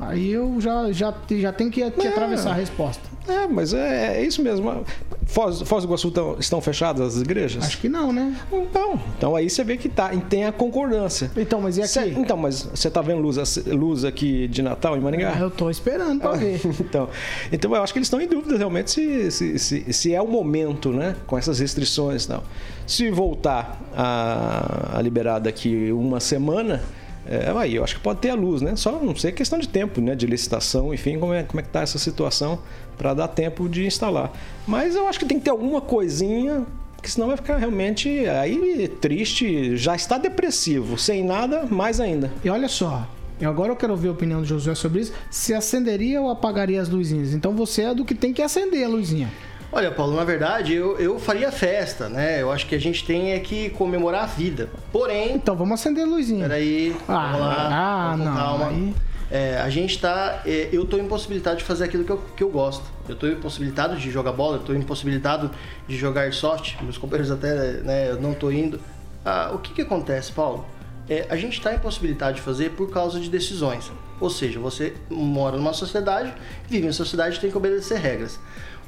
Aí 0.00 0.30
eu 0.30 0.60
já, 0.60 0.90
já, 0.90 1.14
já 1.30 1.52
tenho 1.52 1.70
que, 1.70 1.88
que 1.92 2.06
atravessar 2.08 2.50
a 2.50 2.54
resposta. 2.54 3.08
É, 3.28 3.46
mas 3.46 3.74
é, 3.74 4.18
é 4.18 4.24
isso 4.24 4.42
mesmo. 4.42 4.84
Foz, 5.26 5.60
Foz 5.62 5.84
do 5.84 5.88
Iguaçu 5.88 6.10
tão, 6.10 6.36
estão 6.38 6.60
fechadas 6.60 7.16
as 7.16 7.22
igrejas? 7.22 7.62
Acho 7.62 7.78
que 7.78 7.88
não, 7.88 8.12
né? 8.12 8.34
Então, 8.50 8.98
então 9.16 9.36
aí 9.36 9.50
você 9.50 9.62
vê 9.62 9.76
que 9.76 9.88
tá, 9.88 10.08
tem 10.28 10.46
a 10.46 10.52
concordância. 10.52 11.30
Então, 11.36 11.60
mas 11.60 11.76
e 11.76 11.82
aqui? 11.82 11.90
Cê, 11.90 12.14
então, 12.16 12.36
mas 12.36 12.62
você 12.62 12.90
tá 12.90 13.02
vendo 13.02 13.20
luz, 13.20 13.56
luz 13.66 14.04
aqui 14.04 14.48
de 14.48 14.62
Natal 14.62 14.96
em 14.96 15.00
Maringá? 15.00 15.36
É, 15.38 15.42
eu 15.42 15.50
tô 15.50 15.68
esperando 15.68 16.20
pra 16.20 16.32
ver. 16.32 16.60
então, 16.80 17.08
então, 17.52 17.74
eu 17.74 17.82
acho 17.82 17.92
que 17.92 17.98
eles 17.98 18.06
estão 18.06 18.20
em 18.20 18.26
dúvida 18.26 18.56
realmente 18.56 18.90
se, 18.90 19.30
se, 19.30 19.58
se, 19.58 19.92
se, 19.92 20.14
é 20.14 20.22
o 20.22 20.26
momento, 20.26 20.90
né? 20.90 21.14
Com 21.26 21.36
essas 21.36 21.58
restrições 21.58 22.24
e 22.24 22.28
tal. 22.28 22.42
Se 22.86 23.10
voltar 23.10 23.82
a, 23.94 24.96
a 24.96 25.02
liberar 25.02 25.40
daqui 25.40 25.92
uma 25.92 26.20
semana 26.20 26.82
é, 27.28 27.52
aí 27.56 27.76
eu 27.76 27.84
acho 27.84 27.96
que 27.96 28.00
pode 28.00 28.20
ter 28.20 28.30
a 28.30 28.34
luz, 28.34 28.62
né? 28.62 28.74
Só 28.74 28.92
não 28.92 29.14
sei 29.14 29.32
questão 29.32 29.58
de 29.58 29.68
tempo, 29.68 30.00
né? 30.00 30.14
De 30.14 30.26
licitação, 30.26 30.94
enfim, 30.94 31.18
como 31.18 31.34
é, 31.34 31.42
como 31.42 31.60
é 31.60 31.62
que 31.62 31.68
tá 31.68 31.82
essa 31.82 31.98
situação 31.98 32.58
para 32.96 33.12
dar 33.12 33.28
tempo 33.28 33.68
de 33.68 33.86
instalar. 33.86 34.32
Mas 34.66 34.96
eu 34.96 35.06
acho 35.06 35.18
que 35.18 35.26
tem 35.26 35.38
que 35.38 35.44
ter 35.44 35.50
alguma 35.50 35.80
coisinha, 35.80 36.66
porque 36.96 37.10
senão 37.10 37.28
vai 37.28 37.36
ficar 37.36 37.58
realmente 37.58 38.08
aí 38.26 38.88
triste, 38.88 39.76
já 39.76 39.94
está 39.94 40.16
depressivo, 40.16 40.96
sem 40.96 41.22
nada, 41.22 41.64
mais 41.66 42.00
ainda. 42.00 42.32
E 42.42 42.48
olha 42.48 42.68
só, 42.68 43.06
Agora 43.40 43.70
eu 43.70 43.76
quero 43.76 43.92
ouvir 43.92 44.08
a 44.08 44.10
opinião 44.10 44.40
do 44.40 44.46
Josué 44.46 44.74
sobre 44.74 45.00
isso. 45.00 45.12
Se 45.30 45.54
acenderia 45.54 46.20
ou 46.20 46.28
apagaria 46.28 46.82
as 46.82 46.88
luzinhas? 46.88 47.32
Então 47.32 47.52
você 47.52 47.82
é 47.82 47.94
do 47.94 48.04
que 48.04 48.12
tem 48.12 48.32
que 48.32 48.42
acender 48.42 48.84
a 48.84 48.88
luzinha. 48.88 49.30
Olha, 49.70 49.90
Paulo, 49.90 50.16
na 50.16 50.24
verdade 50.24 50.74
eu, 50.74 50.98
eu 50.98 51.18
faria 51.18 51.52
festa, 51.52 52.08
né? 52.08 52.40
Eu 52.40 52.50
acho 52.50 52.66
que 52.66 52.74
a 52.74 52.80
gente 52.80 53.04
tem 53.04 53.32
é 53.32 53.38
que 53.38 53.70
comemorar 53.70 54.24
a 54.24 54.26
vida. 54.26 54.70
Porém. 54.90 55.34
Então 55.34 55.54
vamos 55.54 55.78
acender 55.78 56.04
a 56.04 56.06
luzinha. 56.06 56.48
Peraí, 56.48 56.96
ah, 57.06 57.32
vamos 57.32 57.40
lá. 57.40 57.68
Ah, 57.70 58.10
vamos 58.10 58.26
não. 58.26 58.34
Calma. 58.34 58.68
Aí... 58.68 58.94
É, 59.30 59.60
a 59.60 59.68
gente 59.68 60.00
tá. 60.00 60.42
É, 60.46 60.70
eu 60.72 60.84
estou 60.84 60.98
impossibilitado 60.98 61.58
de 61.58 61.64
fazer 61.64 61.84
aquilo 61.84 62.02
que 62.04 62.10
eu, 62.10 62.22
que 62.34 62.42
eu 62.42 62.48
gosto. 62.48 62.84
Eu 63.06 63.14
estou 63.14 63.28
impossibilitado 63.28 63.96
de 63.96 64.10
jogar 64.10 64.32
bola, 64.32 64.56
eu 64.56 64.60
estou 64.60 64.74
impossibilitado 64.74 65.50
de 65.86 65.96
jogar 65.96 66.22
airsoft. 66.22 66.82
Meus 66.82 66.96
companheiros 66.96 67.30
até, 67.30 67.54
né, 67.82 68.10
eu 68.10 68.20
não 68.20 68.32
estou 68.32 68.50
indo. 68.50 68.80
Ah, 69.24 69.50
o 69.52 69.58
que, 69.58 69.74
que 69.74 69.82
acontece, 69.82 70.32
Paulo? 70.32 70.64
É, 71.08 71.26
a 71.28 71.36
gente 71.36 71.58
está 71.58 71.74
impossibilitado 71.74 72.36
de 72.36 72.40
fazer 72.40 72.70
por 72.70 72.90
causa 72.90 73.20
de 73.20 73.28
decisões. 73.28 73.90
Ou 74.20 74.30
seja, 74.30 74.58
você 74.58 74.94
mora 75.10 75.56
numa 75.56 75.72
sociedade, 75.72 76.32
vive 76.66 76.86
em 76.86 76.92
sociedade 76.92 77.38
tem 77.38 77.50
que 77.50 77.56
obedecer 77.56 77.98
regras. 77.98 78.38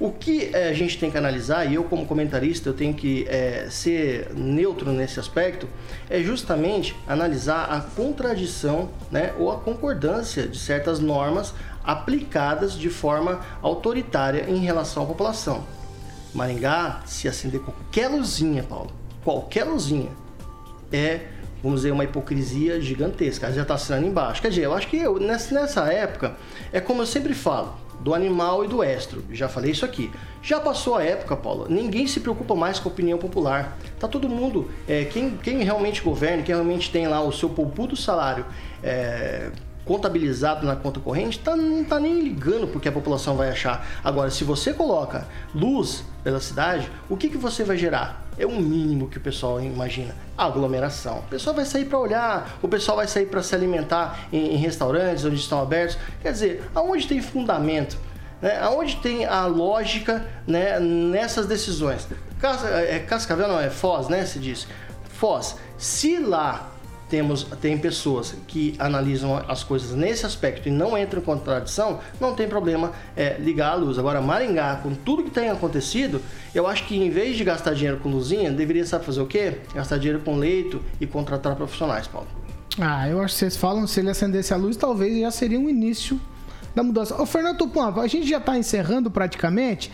O 0.01 0.11
que 0.11 0.49
é, 0.55 0.71
a 0.71 0.73
gente 0.73 0.99
tem 0.99 1.11
que 1.11 1.19
analisar, 1.19 1.71
e 1.71 1.75
eu 1.75 1.85
como 1.85 2.07
comentarista 2.07 2.71
eu 2.71 2.73
tenho 2.73 2.95
que 2.95 3.27
é, 3.29 3.67
ser 3.69 4.33
neutro 4.35 4.91
nesse 4.93 5.21
aspecto, 5.21 5.69
é 6.09 6.23
justamente 6.23 6.97
analisar 7.07 7.67
a 7.67 7.83
contradição 7.83 8.89
né, 9.11 9.35
ou 9.39 9.53
a 9.53 9.59
concordância 9.59 10.49
de 10.49 10.59
certas 10.59 11.01
normas 11.01 11.53
aplicadas 11.85 12.79
de 12.79 12.89
forma 12.89 13.41
autoritária 13.61 14.47
em 14.49 14.61
relação 14.61 15.03
à 15.03 15.07
população. 15.07 15.65
Maringá, 16.33 17.03
se 17.05 17.29
acender 17.29 17.61
qualquer 17.61 18.09
luzinha, 18.09 18.63
Paulo, 18.63 18.91
qualquer 19.23 19.65
luzinha, 19.65 20.09
é, 20.91 21.27
vamos 21.63 21.81
dizer, 21.81 21.93
uma 21.93 22.05
hipocrisia 22.05 22.81
gigantesca. 22.81 23.53
Já 23.53 23.63
está 23.63 23.75
assinando 23.75 24.07
embaixo. 24.07 24.41
Quer 24.41 24.49
dizer, 24.49 24.63
eu 24.63 24.73
acho 24.73 24.89
que 24.89 24.97
eu, 24.97 25.19
nessa 25.19 25.93
época, 25.93 26.37
é 26.73 26.81
como 26.81 27.03
eu 27.03 27.07
sempre 27.07 27.35
falo, 27.35 27.75
do 28.01 28.15
animal 28.15 28.65
e 28.65 28.69
do 28.69 28.83
estro. 28.83 29.23
Já 29.31 29.49
falei 29.49 29.71
isso 29.73 29.85
aqui. 29.85 30.11
Já 30.43 30.59
passou 30.59 30.97
a 30.97 31.05
época, 31.05 31.37
Paulo. 31.37 31.67
Ninguém 31.69 32.07
se 32.07 32.21
preocupa 32.21 32.55
mais 32.55 32.79
com 32.79 32.89
a 32.89 32.93
opinião 32.93 33.19
popular. 33.19 33.77
Tá 33.99 34.09
todo 34.09 34.29
mundo. 34.29 34.71
É, 34.89 35.05
quem, 35.05 35.37
quem 35.37 35.63
realmente 35.63 36.03
governa, 36.03 36.43
quem 36.43 36.55
realmente 36.55 36.91
tem 36.91 37.07
lá 37.07 37.21
o 37.21 37.31
seu 37.31 37.51
poupudo 37.51 37.95
salário 37.95 38.47
é, 38.83 39.51
contabilizado 39.85 40.67
na 40.67 40.77
conta 40.77 41.01
corrente, 41.01 41.39
tá, 41.39 41.57
não 41.57 41.85
tá 41.85 41.99
nem 41.99 42.21
ligando 42.21 42.67
porque 42.69 42.89
a 42.89 42.93
população 42.93 43.37
vai 43.37 43.51
achar. 43.51 43.87
Agora, 44.03 44.31
se 44.31 44.45
você 44.45 44.73
coloca 44.73 45.27
luz 45.55 46.05
pela 46.23 46.41
cidade, 46.41 46.91
o 47.09 47.17
que, 47.17 47.29
que 47.29 47.37
você 47.37 47.65
vai 47.65 47.77
gerar? 47.77 48.30
É 48.41 48.47
o 48.47 48.53
mínimo 48.53 49.07
que 49.07 49.18
o 49.18 49.20
pessoal 49.20 49.61
imagina. 49.61 50.14
aglomeração. 50.36 51.18
O 51.18 51.22
pessoal 51.24 51.55
vai 51.55 51.66
sair 51.66 51.84
para 51.84 51.99
olhar, 51.99 52.59
o 52.62 52.68
pessoal 52.68 52.97
vai 52.97 53.07
sair 53.07 53.26
para 53.26 53.43
se 53.43 53.55
alimentar 53.55 54.28
em, 54.32 54.55
em, 54.55 54.57
restaurantes 54.57 55.26
onde 55.26 55.36
estão 55.36 55.61
abertos. 55.61 55.99
Quer 56.22 56.32
dizer, 56.32 56.70
aonde 56.74 57.07
tem 57.07 57.20
fundamento? 57.20 57.99
Né? 58.41 58.59
Aonde 58.62 58.97
tem 58.97 59.26
a 59.26 59.45
lógica 59.45 60.26
né, 60.47 60.80
nessas 60.80 61.47
decisões? 61.47 62.09
Cas, 62.41 62.64
é, 62.64 62.99
Cascavel 63.01 63.47
não, 63.47 63.61
é 63.61 63.68
Foz, 63.68 64.09
né? 64.09 64.24
Se 64.24 64.38
diz. 64.38 64.66
Foz. 65.05 65.57
Se 65.76 66.18
lá 66.18 66.70
temos 67.11 67.45
tem 67.61 67.77
pessoas 67.77 68.35
que 68.47 68.75
analisam 68.79 69.37
as 69.49 69.65
coisas 69.65 69.95
nesse 69.95 70.25
aspecto 70.25 70.69
e 70.69 70.71
não 70.71 70.97
entram 70.97 71.21
em 71.21 71.25
contradição, 71.25 71.99
não 72.21 72.35
tem 72.35 72.49
problema 72.49 72.93
é, 73.17 73.37
ligar 73.39 73.73
a 73.73 73.75
luz. 73.75 73.99
Agora, 73.99 74.21
Maringá, 74.21 74.77
com 74.77 74.95
tudo 74.95 75.25
que 75.25 75.31
tem 75.31 75.51
acontecido, 75.51 76.23
eu 76.55 76.67
acho 76.67 76.87
que 76.87 76.97
em 76.97 77.11
vez 77.11 77.37
de 77.37 77.45
gastar 77.45 77.75
dinheiro 77.75 77.99
com 77.99 78.09
luzinha, 78.09 78.51
deveria 78.51 78.87
saber 78.87 79.05
fazer 79.05 79.21
o 79.21 79.27
quê? 79.27 79.59
Gastar 79.75 79.99
dinheiro 79.99 80.21
com 80.21 80.37
leito 80.37 80.81
e 81.01 81.07
contratar 81.07 81.57
profissionais, 81.57 82.07
Paulo. 82.07 82.29
Ah, 82.79 83.09
eu 83.09 83.21
acho 83.21 83.35
que 83.35 83.41
vocês 83.41 83.57
falam 83.57 83.87
se 83.87 83.99
ele 84.01 84.11
acendesse 84.11 84.55
a 84.55 84.57
luz, 84.57 84.77
talvez 84.77 85.19
já 85.21 85.31
seria 85.31 85.59
um 85.59 85.69
início 85.69 86.21
da 86.75 86.83
mudança. 86.83 87.21
Ô, 87.21 87.27
Fernando 87.27 87.59
Tupan, 87.59 87.93
a 88.01 88.07
gente 88.07 88.29
já 88.29 88.39
está 88.39 88.57
encerrando 88.57 89.11
praticamente. 89.11 89.91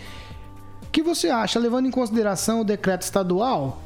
O 0.83 0.91
que 0.91 1.03
você 1.03 1.29
acha, 1.29 1.59
levando 1.59 1.87
em 1.87 1.91
consideração 1.91 2.61
o 2.61 2.65
decreto 2.65 3.03
estadual? 3.03 3.83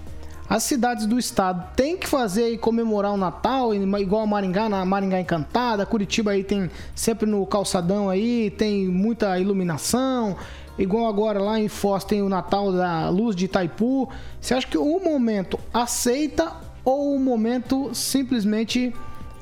As 0.51 0.65
cidades 0.65 1.07
do 1.07 1.17
estado 1.17 1.65
têm 1.77 1.97
que 1.97 2.09
fazer 2.09 2.53
e 2.53 2.59
comemorar 2.59 3.13
o 3.13 3.17
Natal, 3.17 3.73
igual 3.73 4.23
a 4.25 4.27
Maringá, 4.27 4.69
na 4.69 4.85
Maringá 4.85 5.21
Encantada, 5.21 5.87
Curitiba 5.87 6.33
aí 6.33 6.43
tem 6.43 6.69
sempre 6.93 7.25
no 7.25 7.47
calçadão 7.47 8.11
aí, 8.11 8.51
tem 8.51 8.89
muita 8.89 9.39
iluminação. 9.39 10.37
Igual 10.77 11.07
agora 11.07 11.41
lá 11.41 11.61
em 11.61 11.69
Foz 11.69 12.03
tem 12.03 12.21
o 12.21 12.29
Natal 12.29 12.73
da 12.73 13.09
Luz 13.11 13.37
de 13.37 13.45
Itaipu. 13.45 14.11
Você 14.41 14.53
acha 14.53 14.67
que 14.67 14.77
o 14.77 14.99
momento 14.99 15.57
aceita 15.73 16.53
ou 16.85 17.15
o 17.15 17.21
momento 17.21 17.95
simplesmente 17.95 18.93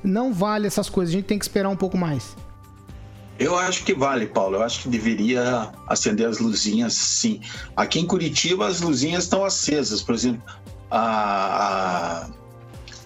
não 0.04 0.30
vale 0.30 0.66
essas 0.66 0.90
coisas? 0.90 1.14
A 1.14 1.16
gente 1.16 1.26
tem 1.26 1.38
que 1.38 1.44
esperar 1.46 1.70
um 1.70 1.76
pouco 1.76 1.96
mais. 1.96 2.36
Eu 3.38 3.56
acho 3.56 3.82
que 3.82 3.94
vale, 3.94 4.26
Paulo. 4.26 4.56
Eu 4.56 4.62
acho 4.62 4.82
que 4.82 4.90
deveria 4.90 5.70
acender 5.86 6.28
as 6.28 6.38
luzinhas, 6.38 6.92
sim. 6.92 7.40
Aqui 7.74 7.98
em 7.98 8.06
Curitiba 8.06 8.66
as 8.66 8.82
luzinhas 8.82 9.24
estão 9.24 9.42
acesas. 9.42 10.02
Por 10.02 10.14
exemplo, 10.14 10.42
a, 10.90 12.28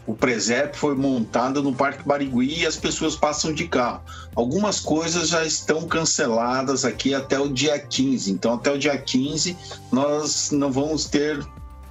o 0.06 0.14
presépio 0.14 0.78
foi 0.78 0.94
montado 0.96 1.62
no 1.62 1.74
Parque 1.74 2.06
Barigui 2.06 2.60
e 2.60 2.66
as 2.66 2.76
pessoas 2.76 3.14
passam 3.14 3.52
de 3.52 3.68
carro. 3.68 4.02
Algumas 4.34 4.80
coisas 4.80 5.28
já 5.28 5.44
estão 5.44 5.86
canceladas 5.86 6.84
aqui 6.84 7.14
até 7.14 7.38
o 7.38 7.48
dia 7.48 7.78
15. 7.78 8.30
Então, 8.32 8.54
até 8.54 8.72
o 8.72 8.78
dia 8.78 8.98
15, 8.98 9.56
nós 9.92 10.50
não 10.50 10.72
vamos 10.72 11.04
ter 11.04 11.46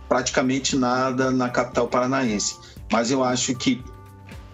praticamente 0.10 0.76
nada 0.76 1.32
na 1.32 1.50
capital 1.50 1.88
paranaense. 1.88 2.58
Mas 2.92 3.12
eu 3.12 3.24
acho 3.24 3.56
que 3.56 3.82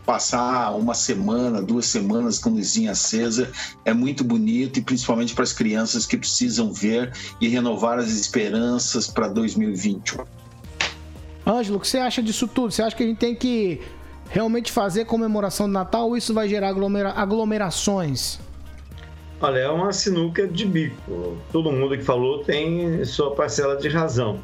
passar 0.05 0.71
uma 0.71 0.93
semana, 0.93 1.61
duas 1.61 1.87
semanas 1.87 2.39
com 2.39 2.51
luzinha 2.51 2.91
acesa 2.91 3.51
é 3.83 3.93
muito 3.93 4.23
bonito 4.23 4.79
e 4.79 4.81
principalmente 4.81 5.33
para 5.33 5.43
as 5.43 5.51
crianças 5.51 6.05
que 6.05 6.15
precisam 6.15 6.71
ver 6.71 7.11
e 7.41 7.49
renovar 7.49 7.99
as 7.99 8.11
esperanças 8.11 9.07
para 9.07 9.27
2021. 9.27 10.36
Ângelo, 11.47 11.77
o 11.77 11.79
que 11.79 11.87
você 11.87 11.97
acha 11.97 12.21
disso 12.21 12.45
tudo? 12.45 12.71
Você 12.71 12.83
acha 12.83 12.95
que 12.95 13.03
a 13.03 13.07
gente 13.07 13.17
tem 13.17 13.33
que 13.33 13.81
realmente 14.29 14.69
fazer 14.69 15.05
comemoração 15.05 15.65
do 15.65 15.71
Natal 15.71 16.07
ou 16.07 16.17
isso 16.17 16.33
vai 16.33 16.49
gerar 16.49 16.69
aglomera 16.69 17.11
aglomerações? 17.11 18.37
Olha, 19.39 19.59
é 19.59 19.69
uma 19.69 19.93
sinuca 19.93 20.45
de 20.45 20.65
bico. 20.65 21.37
Todo 21.51 21.71
mundo 21.71 21.97
que 21.97 22.03
falou 22.03 22.43
tem 22.43 23.05
sua 23.05 23.33
parcela 23.33 23.77
de 23.77 23.87
razão. 23.87 24.39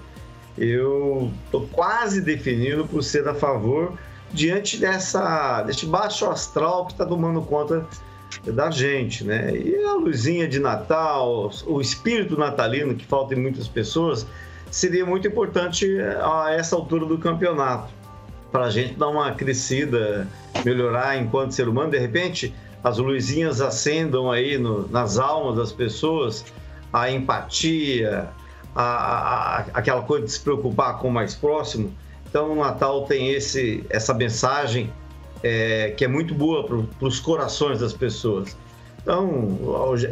Eu 0.58 1.30
estou 1.45 1.68
quase 1.72 2.22
definido 2.22 2.86
por 2.86 3.04
ser 3.04 3.28
a 3.28 3.34
favor 3.34 3.93
diante 4.32 4.78
dessa, 4.78 5.64
desse 5.64 5.86
baixo 5.86 6.26
astral 6.28 6.86
que 6.86 6.93
está 6.93 7.06
tomando 7.06 7.41
conta 7.41 7.86
da 8.45 8.72
gente, 8.72 9.24
né? 9.24 9.56
E 9.56 9.84
a 9.84 9.93
luzinha 9.93 10.47
de 10.47 10.60
Natal, 10.60 11.51
o 11.66 11.82
espírito 11.82 12.38
natalino 12.38 12.95
que 12.95 13.06
falta 13.06 13.34
em 13.34 13.38
muitas 13.39 13.68
pessoas, 13.68 14.26
seria 14.74 15.05
muito 15.05 15.28
importante 15.28 15.88
a 16.19 16.51
essa 16.51 16.76
altura 16.76 17.05
do 17.05 17.19
campeonato, 17.19 17.93
para 18.51 18.65
a 18.65 18.69
gente 18.71 18.95
dar 18.95 19.07
uma 19.07 19.32
crescida, 19.32 20.28
melhorar 20.65 21.15
enquanto 21.15 21.51
ser 21.51 21.67
humano. 21.67 21.91
De 21.91 21.99
repente, 21.99 22.51
as 22.84 22.97
luzinhas 22.97 23.61
acendam 23.61 24.32
aí 24.32 24.57
no, 24.57 24.88
nas 24.88 25.19
almas 25.19 25.57
das 25.57 25.71
pessoas 25.71 26.43
a 26.91 27.09
empatia, 27.11 28.30
a, 28.76 28.84
a, 28.84 29.57
aquela 29.76 30.01
coisa 30.01 30.26
de 30.26 30.32
se 30.32 30.39
preocupar 30.39 30.97
com 30.97 31.09
o 31.09 31.11
mais 31.11 31.36
próximo. 31.36 31.93
Então, 32.28 32.53
o 32.53 32.55
Natal 32.55 33.05
tem 33.05 33.30
esse, 33.30 33.86
essa 33.91 34.11
mensagem 34.11 34.91
é, 35.43 35.93
que 35.95 36.03
é 36.03 36.07
muito 36.07 36.34
boa 36.34 36.63
para 36.63 37.07
os 37.07 37.19
corações 37.19 37.80
das 37.80 37.93
pessoas. 37.93 38.57
Então, 39.03 39.55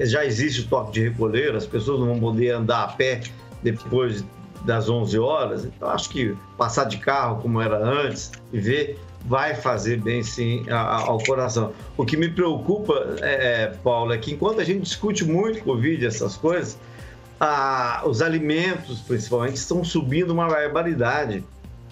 já 0.02 0.24
existe 0.24 0.62
o 0.62 0.68
toque 0.68 0.92
de 0.92 1.10
recolher, 1.10 1.56
as 1.56 1.66
pessoas 1.66 2.00
não 2.00 2.08
vão 2.08 2.20
poder 2.20 2.52
andar 2.52 2.84
a 2.84 2.88
pé 2.90 3.22
depois 3.64 4.24
das 4.66 4.90
11 4.90 5.18
horas. 5.20 5.66
Então, 5.66 5.90
acho 5.90 6.10
que 6.10 6.36
passar 6.58 6.86
de 6.86 6.98
carro 6.98 7.42
como 7.42 7.62
era 7.62 7.78
antes 7.78 8.32
e 8.52 8.60
ver 8.60 9.00
vai 9.26 9.54
fazer 9.54 10.02
bem 10.02 10.24
sim 10.24 10.66
ao 10.70 11.20
coração. 11.24 11.72
O 11.96 12.06
que 12.06 12.18
me 12.18 12.28
preocupa, 12.30 12.94
é, 13.22 13.64
é, 13.64 13.68
Paulo, 13.84 14.14
é 14.14 14.18
que 14.18 14.34
enquanto 14.34 14.60
a 14.60 14.64
gente 14.64 14.82
discute 14.82 15.24
muito 15.24 15.64
Covid, 15.64 16.06
essas 16.06 16.36
coisas, 16.36 16.78
a, 17.40 18.02
os 18.06 18.22
alimentos, 18.22 19.00
principalmente, 19.02 19.58
estão 19.58 19.84
subindo 19.84 20.32
uma 20.32 20.48
barbaridade 20.48 21.44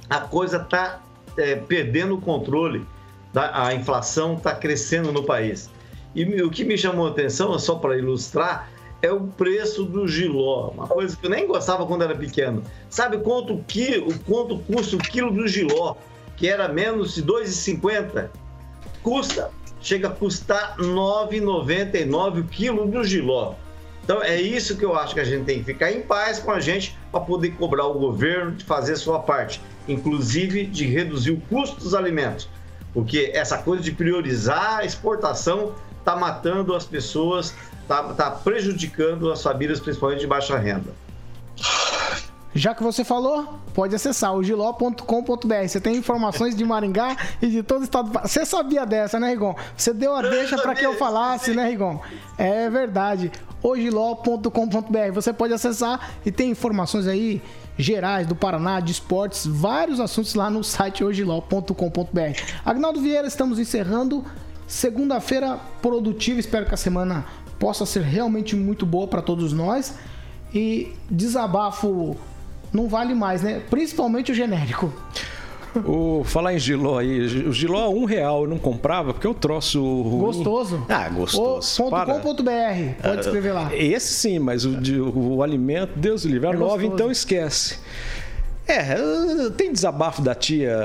a 0.09 0.21
coisa 0.21 0.57
está 0.57 1.01
é, 1.37 1.55
perdendo 1.55 2.15
o 2.15 2.21
controle, 2.21 2.85
tá? 3.31 3.51
a 3.53 3.73
inflação 3.73 4.33
está 4.33 4.55
crescendo 4.55 5.11
no 5.11 5.23
país. 5.23 5.69
E 6.15 6.41
o 6.41 6.49
que 6.49 6.63
me 6.63 6.75
chamou 6.75 7.07
a 7.07 7.11
atenção, 7.11 7.57
só 7.59 7.75
para 7.75 7.95
ilustrar, 7.97 8.67
é 9.01 9.11
o 9.11 9.21
preço 9.21 9.85
do 9.85 10.07
giló, 10.07 10.69
uma 10.69 10.87
coisa 10.87 11.15
que 11.15 11.25
eu 11.25 11.29
nem 11.29 11.47
gostava 11.47 11.85
quando 11.85 12.03
era 12.03 12.15
pequeno. 12.15 12.63
Sabe 12.89 13.17
quanto, 13.19 13.63
que, 13.67 14.01
quanto 14.25 14.59
custa 14.59 14.95
o 14.95 14.99
quilo 14.99 15.31
do 15.31 15.47
giló, 15.47 15.95
que 16.35 16.47
era 16.47 16.67
menos 16.67 17.15
de 17.15 17.23
2,50? 17.23 18.29
Custa, 19.01 19.51
chega 19.81 20.09
a 20.09 20.11
custar 20.11 20.75
9,99 20.77 22.41
o 22.41 22.43
quilo 22.45 22.85
do 22.87 23.03
giló. 23.03 23.55
Então 24.03 24.21
é 24.23 24.41
isso 24.41 24.75
que 24.75 24.83
eu 24.83 24.95
acho 24.95 25.13
que 25.13 25.19
a 25.19 25.23
gente 25.23 25.45
tem 25.45 25.59
que 25.59 25.65
ficar 25.65 25.91
em 25.91 26.01
paz 26.01 26.39
com 26.39 26.51
a 26.51 26.59
gente 26.59 26.97
para 27.11 27.21
poder 27.21 27.51
cobrar 27.51 27.85
o 27.85 27.93
governo 27.93 28.51
de 28.53 28.65
fazer 28.65 28.95
sua 28.95 29.19
parte 29.19 29.61
inclusive 29.91 30.65
de 30.65 30.85
reduzir 30.85 31.31
o 31.31 31.41
custo 31.41 31.77
dos 31.77 31.93
alimentos, 31.93 32.47
porque 32.93 33.31
essa 33.33 33.57
coisa 33.57 33.83
de 33.83 33.91
priorizar 33.91 34.79
a 34.79 34.85
exportação 34.85 35.73
está 35.99 36.15
matando 36.15 36.73
as 36.73 36.85
pessoas, 36.85 37.53
está 37.89 38.03
tá 38.13 38.29
prejudicando 38.29 39.31
as 39.31 39.41
famílias, 39.41 39.79
principalmente 39.79 40.19
de 40.19 40.27
baixa 40.27 40.55
renda. 40.57 40.93
Já 42.53 42.73
que 42.73 42.83
você 42.83 43.03
falou, 43.03 43.59
pode 43.73 43.95
acessar 43.95 44.35
o 44.35 44.43
giló.com.br. 44.43 45.67
Você 45.67 45.79
tem 45.79 45.95
informações 45.95 46.55
de 46.55 46.65
Maringá 46.65 47.15
e 47.41 47.47
de 47.47 47.63
todo 47.63 47.81
o 47.81 47.83
estado. 47.83 48.11
Você 48.23 48.45
sabia 48.45 48.85
dessa, 48.85 49.19
né, 49.19 49.29
Rigon? 49.29 49.55
Você 49.77 49.93
deu 49.93 50.15
a 50.15 50.21
deixa 50.21 50.57
para 50.57 50.73
que 50.75 50.85
eu 50.85 50.95
falasse, 50.97 51.53
né, 51.53 51.69
Rigon? 51.69 52.01
É 52.37 52.69
verdade. 52.69 53.31
ogiló.com.br. 53.61 55.13
Você 55.13 55.31
pode 55.31 55.53
acessar 55.53 56.11
e 56.25 56.31
tem 56.31 56.49
informações 56.49 57.07
aí 57.07 57.41
gerais 57.77 58.27
do 58.27 58.35
Paraná, 58.35 58.79
de 58.79 58.91
esportes, 58.91 59.45
vários 59.45 59.99
assuntos 59.99 60.33
lá 60.33 60.49
no 60.49 60.63
site 60.63 61.03
hojiló.com.br. 61.03 62.41
Agnaldo 62.65 62.99
Vieira, 62.99 63.27
estamos 63.27 63.57
encerrando. 63.57 64.25
Segunda-feira 64.69 65.59
produtiva, 65.81 66.39
espero 66.39 66.67
que 66.67 66.73
a 66.75 66.77
semana 66.77 67.25
possa 67.59 67.85
ser 67.85 68.01
realmente 68.01 68.55
muito 68.55 68.85
boa 68.85 69.07
para 69.07 69.21
todos 69.21 69.53
nós. 69.53 69.95
E 70.53 70.93
desabafo 71.09 72.15
não 72.73 72.87
vale 72.87 73.13
mais, 73.13 73.41
né? 73.41 73.61
Principalmente 73.69 74.31
o 74.31 74.35
genérico. 74.35 74.91
O, 75.85 76.23
falar 76.23 76.55
em 76.55 76.59
giló 76.59 76.97
aí, 76.97 77.19
o 77.45 77.53
giló 77.53 77.83
a 77.83 77.89
um 77.89 78.03
real 78.03 78.43
eu 78.43 78.49
não 78.49 78.57
comprava 78.57 79.13
porque 79.13 79.27
eu 79.27 79.35
troço 79.35 79.79
ruim. 80.01 80.19
Gostoso. 80.19 80.83
Ah, 80.89 81.07
gostoso. 81.09 81.83
.com.br, 81.83 83.03
pode 83.03 83.21
escrever 83.21 83.51
lá. 83.51 83.69
Esse 83.75 84.13
sim, 84.13 84.39
mas 84.39 84.65
o, 84.65 84.71
o, 84.71 85.35
o 85.35 85.43
alimento, 85.43 85.91
Deus 85.95 86.25
o 86.25 86.27
livre, 86.27 86.47
a 86.47 86.51
é 86.51 86.57
nove 86.57 86.87
então 86.87 87.11
esquece. 87.11 87.77
É, 88.69 89.49
tem 89.57 89.73
desabafo 89.73 90.21
da 90.21 90.35
tia 90.35 90.77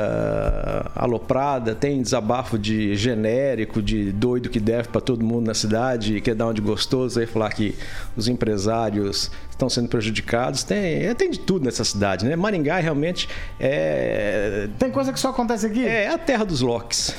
aloprada, 0.95 1.75
tem 1.75 2.01
desabafo 2.01 2.59
de 2.59 2.97
genérico, 2.97 3.83
de 3.83 4.11
doido 4.11 4.49
que 4.49 4.59
deve 4.59 4.89
para 4.89 5.03
todo 5.03 5.23
mundo 5.23 5.49
na 5.49 5.55
cidade, 5.55 6.19
quer 6.23 6.35
dar 6.35 6.47
um 6.47 6.55
de 6.55 6.63
gostoso, 6.63 7.21
aí 7.21 7.27
falar 7.27 7.51
que 7.51 7.75
os 8.17 8.27
empresários 8.27 9.31
estão 9.51 9.69
sendo 9.69 9.91
prejudicados. 9.91 10.65
Tem, 10.65 11.15
tem 11.15 11.31
de 11.31 11.41
tudo 11.41 11.67
nessa 11.67 11.85
cidade, 11.85 12.25
né? 12.25 12.35
Maringá 12.37 12.79
realmente 12.79 13.29
é. 13.61 14.67
Tem 14.79 14.91
coisa 14.91 15.13
que 15.13 15.21
só 15.21 15.29
acontece 15.29 15.67
aqui? 15.67 15.87
É, 15.87 16.05
é 16.05 16.09
a 16.09 16.17
terra 16.17 16.45
dos 16.45 16.63
locks. 16.63 17.15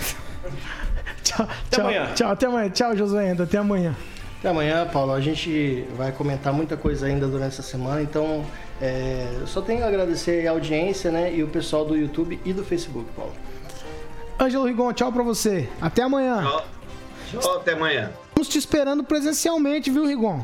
tchau, 1.24 1.46
até 1.48 1.76
tchau, 1.76 1.86
amanhã. 1.86 2.14
Tchau, 2.16 2.32
até 2.32 2.46
amanhã. 2.48 2.70
Tchau, 2.72 2.98
Josué, 2.98 3.32
até 3.40 3.60
amanhã. 3.60 3.96
Até 4.46 4.52
amanhã, 4.52 4.86
Paulo. 4.86 5.12
A 5.12 5.20
gente 5.20 5.88
vai 5.98 6.12
comentar 6.12 6.54
muita 6.54 6.78
coisa 6.78 7.08
ainda 7.08 7.26
durante 7.26 7.54
essa 7.54 7.64
semana, 7.64 8.04
então 8.04 8.46
é, 8.80 9.28
eu 9.40 9.48
só 9.48 9.60
tenho 9.60 9.84
a 9.84 9.88
agradecer 9.88 10.46
a 10.46 10.52
audiência, 10.52 11.10
né? 11.10 11.34
E 11.34 11.42
o 11.42 11.48
pessoal 11.48 11.84
do 11.84 11.98
YouTube 11.98 12.40
e 12.46 12.54
do 12.54 12.64
Facebook, 12.64 13.08
Paulo. 13.16 13.34
Ângelo 14.40 14.66
Rigon, 14.66 14.94
tchau 14.94 15.12
pra 15.12 15.24
você. 15.24 15.68
Até 15.82 16.04
amanhã. 16.04 16.44
Tchau. 16.44 17.42
Tchau, 17.42 17.58
até 17.58 17.74
amanhã. 17.74 18.12
Estamos 18.28 18.48
te 18.48 18.60
esperando 18.60 19.04
presencialmente, 19.04 19.90
viu, 19.90 20.06
Rigon? 20.06 20.44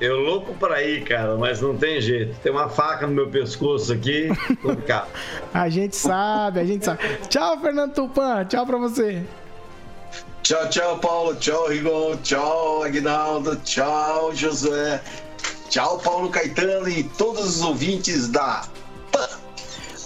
Eu 0.00 0.20
louco 0.20 0.54
para 0.54 0.80
ir, 0.84 1.02
cara, 1.02 1.36
mas 1.36 1.60
não 1.60 1.76
tem 1.76 2.00
jeito. 2.00 2.38
Tem 2.38 2.52
uma 2.52 2.68
faca 2.68 3.04
no 3.04 3.12
meu 3.12 3.28
pescoço 3.28 3.92
aqui, 3.92 4.28
a 5.52 5.68
gente 5.68 5.96
sabe, 5.96 6.60
a 6.60 6.64
gente 6.64 6.84
sabe. 6.84 7.00
Tchau, 7.28 7.58
Fernando 7.58 7.94
Tupan. 7.94 8.44
Tchau 8.44 8.64
pra 8.64 8.78
você. 8.78 9.24
Tchau, 10.42 10.68
tchau, 10.68 10.98
Paulo. 10.98 11.34
Tchau, 11.36 11.68
Rigon. 11.68 12.16
Tchau, 12.22 12.82
Aguinaldo. 12.82 13.56
Tchau, 13.64 14.34
Josué. 14.34 15.00
Tchau, 15.68 15.98
Paulo 15.98 16.28
Caetano 16.28 16.88
e 16.88 17.04
todos 17.04 17.56
os 17.56 17.62
ouvintes 17.62 18.28
da 18.28 18.64
PAN. 19.10 19.28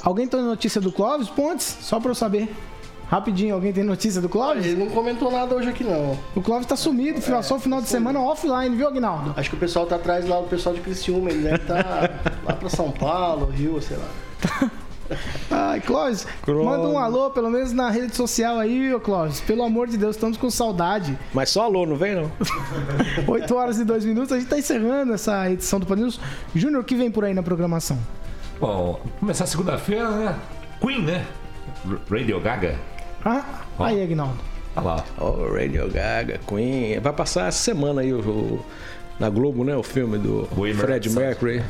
Alguém 0.02 0.28
tem 0.28 0.40
notícia 0.40 0.80
do 0.80 0.92
Clóvis 0.92 1.28
Pontes? 1.28 1.78
Só 1.80 1.98
pra 1.98 2.10
eu 2.10 2.14
saber. 2.14 2.48
Rapidinho, 3.08 3.54
alguém 3.54 3.72
tem 3.72 3.84
notícia 3.84 4.20
do 4.20 4.28
Clóvis? 4.28 4.66
Ele 4.66 4.84
não 4.84 4.90
comentou 4.90 5.30
nada 5.30 5.54
hoje 5.54 5.68
aqui, 5.68 5.84
não. 5.84 6.18
O 6.34 6.42
Clóvis 6.42 6.66
tá 6.66 6.76
sumido, 6.76 7.18
é, 7.18 7.42
só 7.42 7.56
o 7.56 7.60
final 7.60 7.80
de 7.80 7.88
semana 7.88 8.20
offline, 8.20 8.74
viu, 8.76 8.88
Agnaldo? 8.88 9.32
Acho 9.36 9.50
que 9.50 9.56
o 9.56 9.58
pessoal 9.58 9.86
tá 9.86 9.96
atrás 9.96 10.28
lá, 10.28 10.40
o 10.40 10.44
pessoal 10.44 10.74
de 10.74 10.80
Criciúma, 10.80 11.30
ele 11.30 11.42
deve 11.42 11.56
estar 11.56 11.84
tá 11.84 12.10
lá 12.44 12.52
pra 12.54 12.68
São 12.68 12.90
Paulo, 12.90 13.46
Rio, 13.46 13.80
sei 13.80 13.96
lá. 13.96 14.70
Ai, 15.50 15.80
Clóvis, 15.80 16.26
manda 16.46 16.88
um 16.88 16.98
alô, 16.98 17.30
pelo 17.30 17.50
menos 17.50 17.72
na 17.72 17.90
rede 17.90 18.14
social 18.16 18.58
aí, 18.58 18.92
ô 18.94 19.00
Clóvis. 19.00 19.40
Pelo 19.40 19.62
amor 19.62 19.88
de 19.88 19.96
Deus, 19.96 20.16
estamos 20.16 20.36
com 20.36 20.50
saudade. 20.50 21.16
Mas 21.32 21.50
só 21.50 21.64
alô, 21.64 21.86
não 21.86 21.96
vem 21.96 22.14
não? 22.14 22.30
8 23.26 23.54
horas 23.54 23.78
e 23.78 23.84
2 23.84 24.04
minutos, 24.04 24.32
a 24.32 24.38
gente 24.38 24.48
tá 24.48 24.58
encerrando 24.58 25.12
essa 25.12 25.50
edição 25.50 25.78
do 25.78 25.86
Panils. 25.86 26.20
Júnior, 26.54 26.82
o 26.82 26.84
que 26.84 26.94
vem 26.94 27.10
por 27.10 27.24
aí 27.24 27.34
na 27.34 27.42
programação? 27.42 27.98
Bom, 28.60 29.00
começar 29.20 29.46
segunda-feira, 29.46 30.10
né? 30.10 30.36
Queen, 30.80 31.02
né? 31.02 31.24
Radio 32.10 32.40
Gaga. 32.40 32.76
Ah, 33.24 33.44
aí, 33.78 34.02
Agnaldo. 34.02 34.38
Olha 34.76 34.86
lá. 34.86 35.04
Oh, 35.18 35.52
Radio 35.54 35.90
Gaga, 35.90 36.38
Queen. 36.46 36.98
Vai 37.00 37.12
passar 37.12 37.48
essa 37.48 37.58
semana 37.58 38.00
aí 38.00 38.12
o, 38.12 38.20
o 38.20 38.64
na 39.18 39.28
Globo, 39.30 39.64
né? 39.64 39.74
O 39.76 39.82
filme 39.82 40.18
do 40.18 40.48
Fred 40.78 41.10
Mercury. 41.10 41.62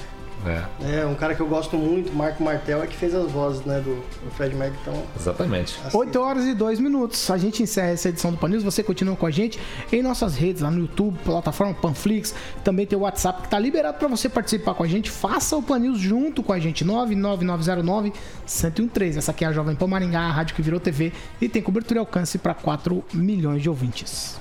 É. 0.47 1.07
um 1.07 1.15
cara 1.15 1.35
que 1.35 1.41
eu 1.41 1.47
gosto 1.47 1.77
muito, 1.77 2.13
Marco 2.13 2.43
Martel, 2.43 2.83
é 2.83 2.87
que 2.87 2.97
fez 2.97 3.15
as 3.15 3.31
vozes, 3.31 3.65
né, 3.65 3.81
do, 3.81 3.97
do 3.97 4.31
Fred 4.37 4.55
Mercury. 4.55 4.79
Então, 4.83 5.03
Exatamente. 5.19 5.79
assim, 5.85 5.97
8 5.97 6.21
horas 6.21 6.45
e 6.45 6.55
2 6.55 6.81
minutos. 6.81 7.31
A 7.31 7.39
gente 7.39 7.63
encerra 7.63 7.91
essa 7.91 8.09
edição 8.09 8.31
do 8.31 8.37
Pan 8.37 8.49
News. 8.49 8.63
Você 8.63 8.83
continua 8.83 9.17
com 9.17 9.27
a 9.27 9.31
gente 9.31 9.59
em 9.93 10.03
nossas 10.03 10.37
redes, 10.37 10.63
lá 10.63 10.71
no 10.71 10.81
YouTube, 10.81 11.19
plataforma 11.25 11.75
Panflix. 11.75 12.35
Também 12.63 12.87
tem 12.87 12.99
o 12.99 13.03
WhatsApp 13.03 13.43
que 13.43 13.49
tá 13.49 13.59
liberado 13.59 13.99
para 13.99 14.09
você 14.09 14.29
participar 14.29 14.75
com 14.75 14.83
a 14.83 14.89
gente. 14.89 15.11
Faça 15.11 15.57
o 15.57 15.63
Pan 15.63 15.79
News 15.79 15.99
junto 15.99 16.43
com 16.43 16.53
a 16.53 16.59
gente. 16.59 16.85
99909-1013. 16.85 19.19
Essa 19.19 19.31
aqui 19.31 19.45
é 19.45 19.49
a 19.49 19.53
Jovem 19.53 19.75
Pan 19.75 19.87
Maringá, 19.87 20.21
a 20.21 20.33
rádio 20.33 20.55
que 20.55 20.63
virou 20.63 20.81
TV 20.81 21.13
e 21.41 21.49
tem 21.49 21.63
cobertura 21.63 21.99
e 21.99 22.01
alcance 22.01 22.39
para 22.39 22.55
4 22.55 23.05
milhões 23.13 23.63
de 23.63 23.69
ouvintes. 23.69 24.39